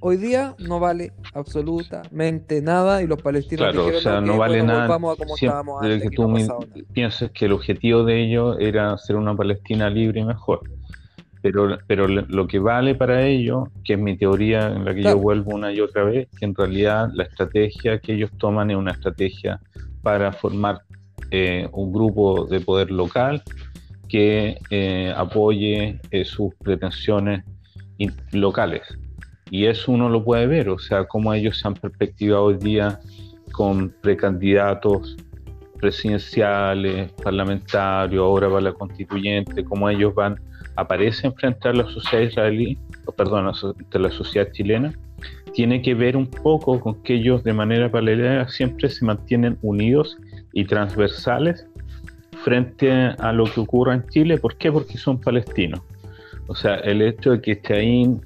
hoy 0.00 0.16
día 0.16 0.56
no 0.58 0.80
vale 0.80 1.12
absolutamente 1.34 2.60
nada 2.60 3.02
y 3.02 3.06
los 3.06 3.22
palestinos 3.22 3.72
claro, 3.72 3.86
o 3.86 4.00
sea, 4.00 4.20
no 4.20 4.36
vale 4.36 4.64
nada. 4.64 4.88
como 4.88 5.16
que 5.16 6.10
tú 6.10 6.34
piensas 6.92 7.30
que 7.30 7.44
el 7.44 7.52
objetivo 7.52 8.02
de 8.02 8.24
ellos 8.24 8.56
era 8.58 8.92
hacer 8.92 9.14
una 9.14 9.36
Palestina 9.36 9.88
libre 9.88 10.20
y 10.20 10.24
mejor 10.24 10.62
pero, 11.42 11.78
pero 11.88 12.06
lo 12.06 12.46
que 12.46 12.60
vale 12.60 12.94
para 12.94 13.26
ello, 13.26 13.68
que 13.84 13.94
es 13.94 13.98
mi 13.98 14.16
teoría 14.16 14.68
en 14.68 14.84
la 14.84 14.94
que 14.94 15.02
yo 15.02 15.18
vuelvo 15.18 15.56
una 15.56 15.72
y 15.72 15.80
otra 15.80 16.04
vez, 16.04 16.28
que 16.38 16.44
en 16.44 16.54
realidad 16.54 17.10
la 17.14 17.24
estrategia 17.24 17.98
que 17.98 18.14
ellos 18.14 18.30
toman 18.38 18.70
es 18.70 18.76
una 18.76 18.92
estrategia 18.92 19.60
para 20.02 20.32
formar 20.32 20.82
eh, 21.32 21.68
un 21.72 21.92
grupo 21.92 22.46
de 22.46 22.60
poder 22.60 22.90
local 22.90 23.42
que 24.08 24.58
eh, 24.70 25.12
apoye 25.16 25.98
eh, 26.10 26.24
sus 26.24 26.54
pretensiones 26.56 27.44
locales. 28.32 28.82
Y 29.50 29.66
eso 29.66 29.92
uno 29.92 30.08
lo 30.08 30.24
puede 30.24 30.46
ver, 30.46 30.68
o 30.68 30.78
sea, 30.78 31.04
cómo 31.04 31.34
ellos 31.34 31.58
se 31.58 31.68
han 31.68 31.74
perspectivado 31.74 32.44
hoy 32.44 32.56
día 32.56 33.00
con 33.52 33.92
precandidatos 34.00 35.16
presidenciales, 35.80 37.10
parlamentarios, 37.12 38.22
ahora 38.22 38.48
para 38.48 38.60
la 38.60 38.72
constituyente, 38.72 39.64
cómo 39.64 39.90
ellos 39.90 40.14
van 40.14 40.40
aparecen 40.76 41.34
frente 41.34 41.68
a 41.68 41.72
la 41.72 41.88
sociedad 41.88 42.24
israelí, 42.24 42.78
perdón, 43.16 43.48
ante 43.48 43.98
la 43.98 44.10
sociedad 44.10 44.50
chilena, 44.52 44.92
tiene 45.52 45.82
que 45.82 45.94
ver 45.94 46.16
un 46.16 46.26
poco 46.26 46.80
con 46.80 47.02
que 47.02 47.14
ellos 47.14 47.44
de 47.44 47.52
manera 47.52 47.90
paralela 47.90 48.48
siempre 48.48 48.88
se 48.88 49.04
mantienen 49.04 49.58
unidos 49.62 50.18
y 50.52 50.64
transversales 50.64 51.66
frente 52.44 52.90
a 52.90 53.32
lo 53.32 53.44
que 53.44 53.60
ocurre 53.60 53.94
en 53.94 54.06
Chile. 54.08 54.38
¿Por 54.38 54.56
qué? 54.56 54.72
Porque 54.72 54.96
son 54.98 55.20
palestinos. 55.20 55.80
O 56.48 56.54
sea, 56.54 56.76
el 56.76 57.02
hecho 57.02 57.32
de 57.32 57.40
que 57.40 57.60
Chaín, 57.60 58.20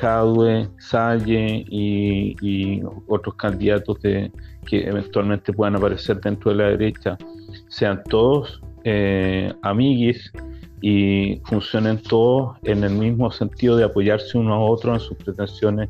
Jadwe, 0.00 0.68
Salle 0.78 1.64
y, 1.68 2.82
otros 3.06 3.34
candidatos 3.34 4.00
de, 4.02 4.30
que 4.66 4.86
eventualmente 4.86 5.52
puedan 5.52 5.76
aparecer 5.76 6.20
dentro 6.20 6.50
de 6.50 6.56
la 6.58 6.64
derecha 6.70 7.16
sean 7.68 8.02
todos 8.04 8.60
eh, 8.84 9.52
amiguis 9.62 10.30
y 10.80 11.40
funcionen 11.44 12.02
todos 12.02 12.56
en 12.62 12.84
el 12.84 12.92
mismo 12.92 13.30
sentido 13.30 13.76
de 13.76 13.84
apoyarse 13.84 14.38
uno 14.38 14.54
a 14.54 14.60
otro 14.60 14.94
en 14.94 15.00
sus 15.00 15.16
pretensiones 15.16 15.88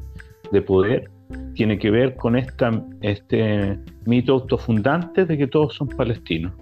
de 0.51 0.63
poder, 0.63 1.11
tiene 1.55 1.79
que 1.79 1.91
ver 1.91 2.17
con 2.17 2.37
esta, 2.37 2.71
este 3.03 3.79
mito 4.07 4.35
autofundante 4.35 5.27
de 5.27 5.37
que 5.37 5.47
todos 5.47 5.75
son 5.75 5.89
palestinos. 5.89 6.53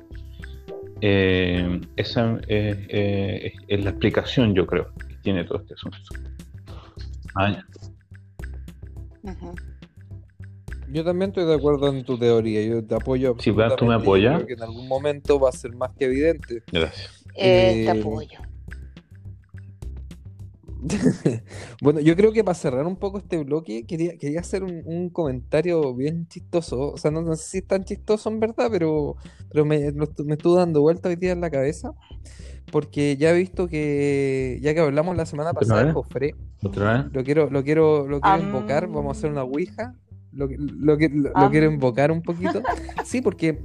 Eh, 1.03 1.81
esa 1.97 2.39
eh, 2.49 3.53
es 3.69 3.85
la 3.85 3.91
explicación, 3.91 4.55
yo 4.55 4.67
creo, 4.67 4.93
que 5.09 5.17
tiene 5.23 5.45
todo 5.45 5.59
este 5.59 5.75
asunto. 5.75 5.99
Ah. 7.37 7.63
Yo 10.89 11.05
también 11.05 11.31
estoy 11.31 11.45
de 11.45 11.55
acuerdo 11.55 11.89
en 11.89 12.05
tu 12.05 12.17
teoría, 12.17 12.63
yo 12.65 12.85
te 12.85 12.95
apoyo. 12.95 13.35
Sí, 13.39 13.53
pero 13.53 13.77
tú 13.77 13.87
me 13.87 13.95
apoyas. 13.95 14.37
creo 14.37 14.47
que 14.47 14.53
en 14.55 14.63
algún 14.63 14.89
momento 14.89 15.39
va 15.39 15.51
a 15.51 15.53
ser 15.53 15.75
más 15.75 15.91
que 15.99 16.07
evidente. 16.07 16.63
gracias. 16.73 17.16
Eh, 17.39 17.85
te 17.85 17.91
Eh, 17.91 18.01
apoyo. 18.01 18.39
bueno, 21.83 22.01
yo 22.01 22.15
creo 22.17 22.33
que 22.33 22.45
para 22.45 22.55
cerrar 22.55 22.87
un 22.87 22.97
poco 22.97 23.19
este 23.19 23.39
bloque, 23.43 23.87
quería, 23.87 24.17
quería 24.19 24.41
hacer 24.41 24.63
un, 24.63 24.83
un 24.85 25.11
comentario 25.11 25.95
bien 25.95 26.29
chistoso. 26.29 26.93
O 26.93 26.99
sea, 26.99 27.11
no, 27.11 27.23
no 27.23 27.35
sé 27.37 27.49
si 27.49 27.59
es 27.59 27.67
tan 27.67 27.85
chistoso 27.85 28.29
en 28.29 28.41
verdad, 28.41 28.69
pero, 28.71 29.17
pero 29.51 29.65
me, 29.65 29.91
lo 29.93 30.07
me 30.25 30.35
estuvo 30.35 30.57
dando 30.57 30.81
vuelta 30.83 31.09
hoy 31.09 31.17
día 31.17 31.33
en 31.33 31.41
la 31.41 31.51
cabeza. 31.51 31.93
Porque 32.73 33.17
ya 33.17 33.31
he 33.31 33.39
visto 33.39 33.69
que, 33.69 34.59
ya 34.63 34.75
que 34.75 34.81
hablamos 34.81 35.17
la 35.17 35.27
semana 35.27 35.53
¿Otra 35.53 35.61
pasada 35.61 35.85
de? 35.85 35.93
Jofre, 35.93 36.35
lo 37.13 37.25
quiero, 37.25 37.51
lo 37.51 37.65
quiero, 37.65 38.09
lo 38.09 38.21
quiero 38.21 38.41
invocar, 38.41 38.89
vamos 38.89 39.17
a 39.17 39.19
hacer 39.19 39.31
una 39.31 39.45
ouija. 39.45 39.95
Lo, 40.37 40.49
que- 40.49 40.57
lo, 40.59 40.97
que- 40.97 41.09
lo- 41.09 41.31
lo 41.31 41.37
Am. 41.37 41.51
quiero 41.51 41.67
invocar 41.71 42.11
un 42.13 42.23
poquito. 42.23 42.63
Sí, 43.05 43.21
porque 43.23 43.59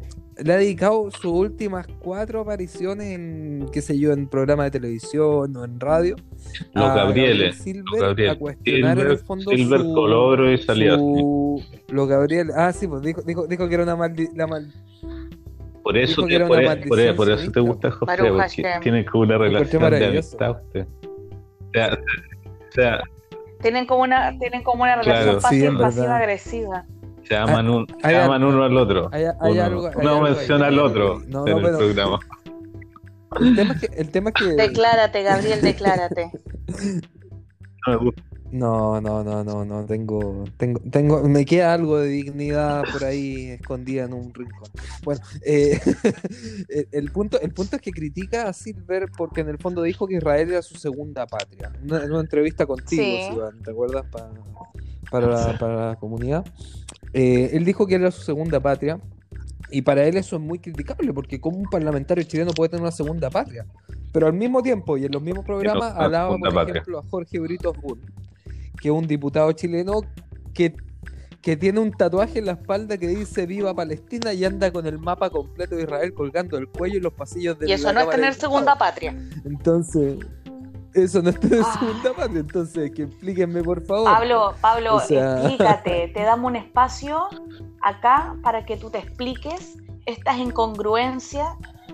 le 0.44 0.54
ha 0.54 0.58
dedicado 0.58 1.10
sus 1.12 1.26
últimas 1.32 1.86
cuatro 2.00 2.42
apariciones 2.42 3.08
en, 3.08 3.66
qué 3.72 3.82
sé 3.82 3.98
yo, 4.00 4.12
en 4.14 4.28
programas 4.28 4.68
de 4.68 4.72
televisión 4.80 5.56
o 5.56 5.66
en 5.66 5.80
radio. 5.80 6.16
Los 6.74 6.86
a 6.86 6.96
Gabrieles. 6.96 7.58
Silver 7.58 7.84
Los 7.92 8.00
Gabriel. 8.02 8.30
a 8.32 8.36
cuestionar 8.40 8.98
en 8.98 9.00
el 9.00 9.08
Silver, 9.12 9.26
fondo 9.26 9.52
Silver 9.52 9.80
su, 9.82 9.94
y 10.54 10.58
salía 10.60 10.94
así. 10.94 11.02
su- 11.02 11.62
Los 11.90 12.08
Gabriel, 12.08 12.50
ah, 12.56 12.72
sí, 12.72 12.88
pues 12.88 13.02
dijo, 13.02 13.22
dijo, 13.24 13.48
dijo 13.48 13.68
que 13.68 13.74
era 13.76 13.84
una 13.84 13.98
maldi- 13.98 14.32
la 14.36 14.48
mal- 14.48 14.72
Por 15.84 15.98
eso, 15.98 16.24
te- 16.26 16.36
era 16.36 16.48
por, 16.48 16.60
una 16.60 16.74
e- 16.74 16.88
por 16.88 17.00
e- 17.00 17.14
por 17.14 17.30
eso 17.32 17.52
te 17.52 17.60
gusta 17.60 17.92
José, 17.92 18.06
porque 18.32 18.64
tiene 18.82 19.06
como 19.06 19.24
una 19.24 19.38
relación 19.38 19.82
de 19.92 20.06
amistad 20.06 20.52
usted. 20.64 20.86
O 20.86 21.72
sea, 21.74 21.94
o 21.94 22.72
sea, 22.74 23.02
Tienen 23.62 23.86
como 23.86 24.02
una, 24.04 24.38
tienen 24.40 24.64
como 24.64 24.84
una 24.84 24.96
relación 24.96 25.40
Claro. 25.40 25.40
Sí, 25.50 25.68
pasiva-agresiva. 25.88 26.86
se 27.24 27.38
aman, 27.38 27.70
un, 27.70 27.88
se 27.88 28.08
hay 28.08 28.16
aman 28.16 28.42
algo- 28.42 28.54
uno 28.56 28.64
al 28.64 28.78
otro. 28.78 29.10
hay- 29.12 29.26
hay 29.26 29.52
uno 29.52 29.64
algo- 29.64 30.22
menciona 30.22 30.68
al 30.68 30.80
otro. 30.80 31.22
No, 31.28 31.46
en 31.48 31.52
no, 31.54 31.58
el 31.60 31.64
pero- 31.64 31.78
programa. 31.78 32.20
El 33.40 33.56
tema 33.56 33.74
es 33.74 33.80
que, 33.80 33.86
el 34.02 34.12
tema 34.12 34.30
es 34.32 34.36
que 34.36 34.46
Declárate, 34.56 35.24
Gabriel, 35.24 35.62
declárate. 35.62 36.32
No 37.88 37.94
me 37.94 37.96
gusta. 37.98 38.22
No, 38.52 39.00
no, 39.00 39.24
no, 39.24 39.44
no, 39.44 39.64
no, 39.64 39.86
tengo, 39.86 40.44
tengo, 40.58 40.80
tengo, 40.92 41.24
me 41.24 41.46
queda 41.46 41.74
algo 41.74 41.98
de 42.00 42.08
dignidad 42.10 42.84
por 42.92 43.04
ahí 43.06 43.52
escondida 43.52 44.04
en 44.04 44.14
un 44.14 44.34
rincón. 44.34 44.68
Bueno, 45.04 45.22
eh, 45.46 45.80
el, 46.92 47.12
punto, 47.12 47.40
el 47.40 47.54
punto 47.54 47.78
es 47.78 47.82
que 47.82 47.92
critica 47.92 48.48
a 48.50 48.54
Silver 48.54 49.06
porque 49.18 49.42
en 49.42 49.50
el 49.50 49.58
fondo 49.58 49.82
dijo 49.84 50.08
que 50.08 50.16
Israel 50.16 50.52
era 50.52 50.62
su 50.62 50.76
segunda 50.76 51.26
patria. 51.28 51.72
Una- 51.84 52.04
en 52.04 52.12
una 52.12 52.22
entrevista 52.22 52.66
contigo, 52.66 53.04
Sí. 53.04 53.28
Sivan, 53.32 53.62
¿te 53.64 53.72
acuerdas? 53.72 54.06
Pa- 54.12 54.30
para, 55.10 55.28
la, 55.28 55.58
para 55.58 55.90
la 55.90 55.96
comunidad. 55.96 56.46
Eh, 57.14 57.52
él 57.54 57.66
dijo 57.66 57.88
que 57.88 57.96
era 57.96 58.12
su 58.12 58.22
segunda 58.22 58.60
patria. 58.60 59.00
Y 59.74 59.84
para 59.84 60.04
él 60.04 60.18
eso 60.18 60.36
es 60.36 60.42
muy 60.42 60.60
criticable, 60.60 61.14
porque 61.14 61.40
como 61.40 61.58
un 61.58 61.70
parlamentario 61.70 62.24
chileno 62.26 62.52
puede 62.52 62.70
tener 62.72 62.82
una 62.82 62.92
segunda 62.92 63.30
patria. 63.30 63.66
Pero 64.12 64.28
al 64.28 64.34
mismo 64.34 64.62
tiempo, 64.62 64.98
y 64.98 65.06
en 65.06 65.14
los 65.14 65.22
mismos 65.22 65.46
programas, 65.46 65.94
hablaba, 65.96 66.38
por 66.38 66.54
patria. 66.54 66.74
ejemplo, 66.74 67.00
a 67.00 67.04
Jorge 67.10 67.40
Brito 67.40 67.72
Bull, 67.72 68.02
que 68.82 68.92
un 68.92 69.08
diputado 69.08 69.52
chileno 69.52 70.02
que, 70.54 70.76
que 71.42 71.56
tiene 71.56 71.80
un 71.80 71.92
tatuaje 71.92 72.40
en 72.40 72.48
la 72.48 72.54
espalda 72.54 72.98
que 72.98 73.08
dice 73.08 73.46
Viva 73.46 73.74
Palestina 73.74 74.34
y 74.34 74.44
anda 74.44 74.72
con 74.72 74.86
el 74.88 74.98
mapa 75.00 75.30
completo 75.30 75.76
de 75.76 75.84
Israel 75.84 76.14
colgando 76.14 76.58
el 76.58 76.68
cuello 76.68 76.98
en 76.98 77.04
los 77.04 77.14
pasillos 77.14 77.58
de 77.60 77.70
Y 77.70 77.74
eso 77.74 77.88
la 77.88 77.94
no 77.94 78.00
es 78.02 78.10
tener 78.10 78.34
segunda 78.34 78.78
patria. 78.78 79.16
Entonces, 79.46 80.18
eso 80.94 81.22
no 81.22 81.30
es 81.30 81.40
tener 81.40 81.62
Ah. 81.66 81.78
segunda 81.80 82.14
patria. 82.14 82.40
Entonces, 82.42 82.92
que 82.92 83.04
explíquenme, 83.04 83.64
por 83.64 83.86
favor. 83.86 84.06
Pablo, 84.06 84.54
Pablo, 84.60 84.96
O 84.96 85.00
sea- 85.00 85.38
explícate. 85.38 86.10
Te 86.14 86.22
damos 86.24 86.50
un 86.50 86.56
espacio 86.58 87.22
acá 87.82 88.36
para 88.44 88.66
que 88.66 88.78
tú 88.78 88.90
te 88.90 88.98
expliques 88.98 89.78
estas 90.06 90.38
incongruencias 90.38 91.48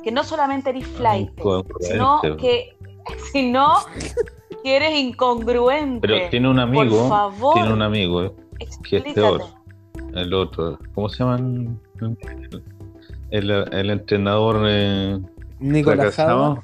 que 0.03 0.11
no 0.11 0.23
solamente 0.23 0.69
eres 0.69 0.87
flight, 0.87 1.29
sino 1.81 2.21
que, 2.39 2.77
sino 3.33 3.73
que 4.63 4.75
eres 4.75 4.93
incongruente. 4.97 6.07
Pero 6.07 6.29
tiene 6.29 6.49
un 6.49 6.59
amigo, 6.59 6.99
Por 6.99 7.09
favor, 7.09 7.53
tiene 7.55 7.73
un 7.73 7.81
amigo, 7.81 8.23
eh, 8.23 8.33
que 8.83 8.97
es 8.97 9.03
peor. 9.13 9.41
El 10.13 10.33
otro, 10.33 10.79
¿cómo 10.95 11.09
se 11.09 11.23
llaman? 11.23 11.79
El, 13.29 13.51
el 13.51 13.89
entrenador 13.89 14.65
eh, 14.67 15.19
Nicolás. 15.59 16.15
Jadot. 16.15 16.59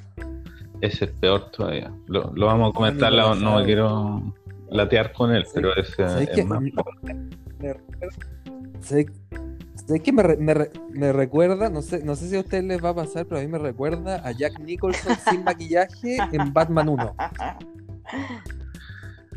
Ese 0.80 1.06
es 1.06 1.10
peor 1.12 1.50
todavía. 1.50 1.92
Lo, 2.06 2.32
lo 2.34 2.46
vamos 2.46 2.70
a 2.70 2.74
comentar, 2.76 3.12
Nicolás 3.12 3.38
la- 3.38 3.44
no 3.50 3.58
me 3.58 3.64
quiero 3.64 4.22
latear 4.70 5.12
con 5.12 5.34
él, 5.34 5.44
Sí. 5.46 5.52
pero 5.54 5.76
ese 5.76 5.94
¿Sabes 6.08 6.28
es 6.28 6.34
qué? 6.36 6.44
más. 6.44 6.60
Me- 6.60 6.72
¿Sabes 8.80 9.06
sabes 9.86 10.02
qué 10.02 10.12
me, 10.12 10.22
re- 10.22 10.36
me 10.36 10.54
re- 10.54 10.70
me 10.90 11.12
recuerda? 11.12 11.68
No 11.70 11.82
sé, 11.82 12.02
no 12.04 12.16
sé 12.16 12.28
si 12.28 12.36
a 12.36 12.40
ustedes 12.40 12.64
les 12.64 12.82
va 12.84 12.90
a 12.90 12.94
pasar, 12.94 13.26
pero 13.26 13.38
a 13.40 13.42
mí 13.42 13.48
me 13.48 13.58
recuerda 13.58 14.16
a 14.26 14.32
Jack 14.32 14.58
Nicholson 14.60 15.16
sin 15.30 15.44
maquillaje 15.44 16.16
en 16.32 16.52
Batman 16.52 16.88
1. 16.88 17.14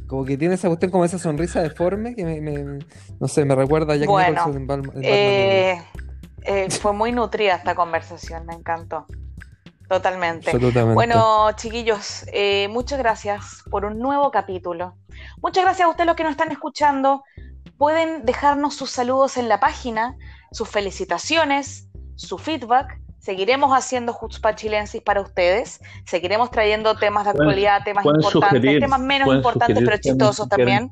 Como 0.08 0.24
que 0.24 0.38
tiene 0.38 0.56
esa 0.56 0.70
cuestión, 0.70 0.90
como 0.92 1.04
esa 1.04 1.20
sonrisa 1.20 1.62
deforme 1.62 2.16
que 2.16 2.24
me, 2.24 2.40
me- 2.40 2.80
no 3.20 3.28
sé, 3.28 3.44
me 3.44 3.56
recuerda 3.56 3.94
a 3.94 3.98
Jack 3.98 4.08
Bueno, 4.08 4.30
Nicholson 4.30 4.56
en, 4.62 4.68
Batman- 4.68 4.92
en 4.96 5.02
Batman 5.02 5.04
Eh, 5.04 5.84
eh, 6.44 6.70
fue 6.72 6.94
muy 6.94 7.12
nutrida 7.12 7.56
esta 7.56 7.76
conversación, 7.76 8.46
me 8.46 8.54
encantó. 8.54 9.06
1. 9.10 9.18
Totalmente. 9.90 10.52
Bueno, 10.94 11.52
chiquillos, 11.56 12.26
eh, 12.34 12.68
muchas 12.70 13.00
gracias 13.00 13.64
por 13.70 13.86
un 13.86 14.00
nuevo 14.00 14.32
capítulo. 14.32 14.96
Muchas 15.42 15.64
gracias 15.64 15.86
a 15.88 15.90
ustedes 15.90 16.08
los 16.08 16.16
que 16.16 16.24
nos 16.24 16.32
están 16.32 16.52
escuchando. 16.52 17.24
Pueden 17.78 18.26
dejarnos 18.26 18.76
sus 18.76 18.92
saludos 18.92 19.38
en 19.38 19.48
la 19.50 19.60
página, 19.60 20.16
sus 20.52 20.70
felicitaciones, 20.70 21.90
su 22.16 22.38
feedback. 22.38 23.00
Seguiremos 23.20 23.72
haciendo 23.74 24.14
Jutzpa 24.14 24.56
Chilensis 24.56 25.02
para 25.02 25.22
ustedes. 25.22 25.82
Seguiremos 26.06 26.50
trayendo 26.52 26.96
temas 26.96 27.26
de 27.26 27.32
actualidad, 27.32 27.82
temas 27.84 28.06
importantes, 28.06 28.32
sugerir, 28.62 28.80
temas 28.80 29.00
menos 29.02 29.36
importantes 29.36 29.84
pero 29.84 29.98
chistosos 29.98 30.48
también. 30.48 30.90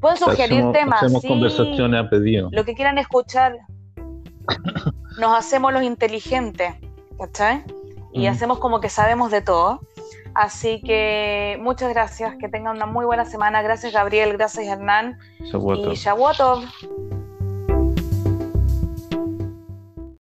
Pueden 0.00 0.16
sugerir 0.16 0.58
hacemos, 0.58 0.72
temas, 0.72 1.02
hacemos 1.02 1.22
sí, 1.22 1.28
conversaciones 1.28 2.00
a 2.04 2.08
pedido. 2.08 2.48
lo 2.52 2.64
que 2.64 2.74
quieran 2.74 2.98
escuchar. 2.98 3.56
Nos 5.18 5.36
hacemos 5.36 5.72
los 5.72 5.82
inteligentes, 5.82 6.74
¿cachai? 7.18 7.64
Y 8.12 8.26
Mm. 8.28 8.30
hacemos 8.30 8.58
como 8.60 8.80
que 8.80 8.88
sabemos 8.88 9.30
de 9.32 9.42
todo. 9.42 9.80
Así 10.34 10.80
que 10.82 11.58
muchas 11.60 11.90
gracias, 11.92 12.36
que 12.38 12.48
tengan 12.48 12.76
una 12.76 12.86
muy 12.86 13.04
buena 13.04 13.24
semana. 13.24 13.60
Gracias 13.62 13.92
Gabriel, 13.92 14.34
gracias 14.34 14.66
Hernán 14.66 15.18
y 15.40 15.94
Shavuotov. 15.96 16.60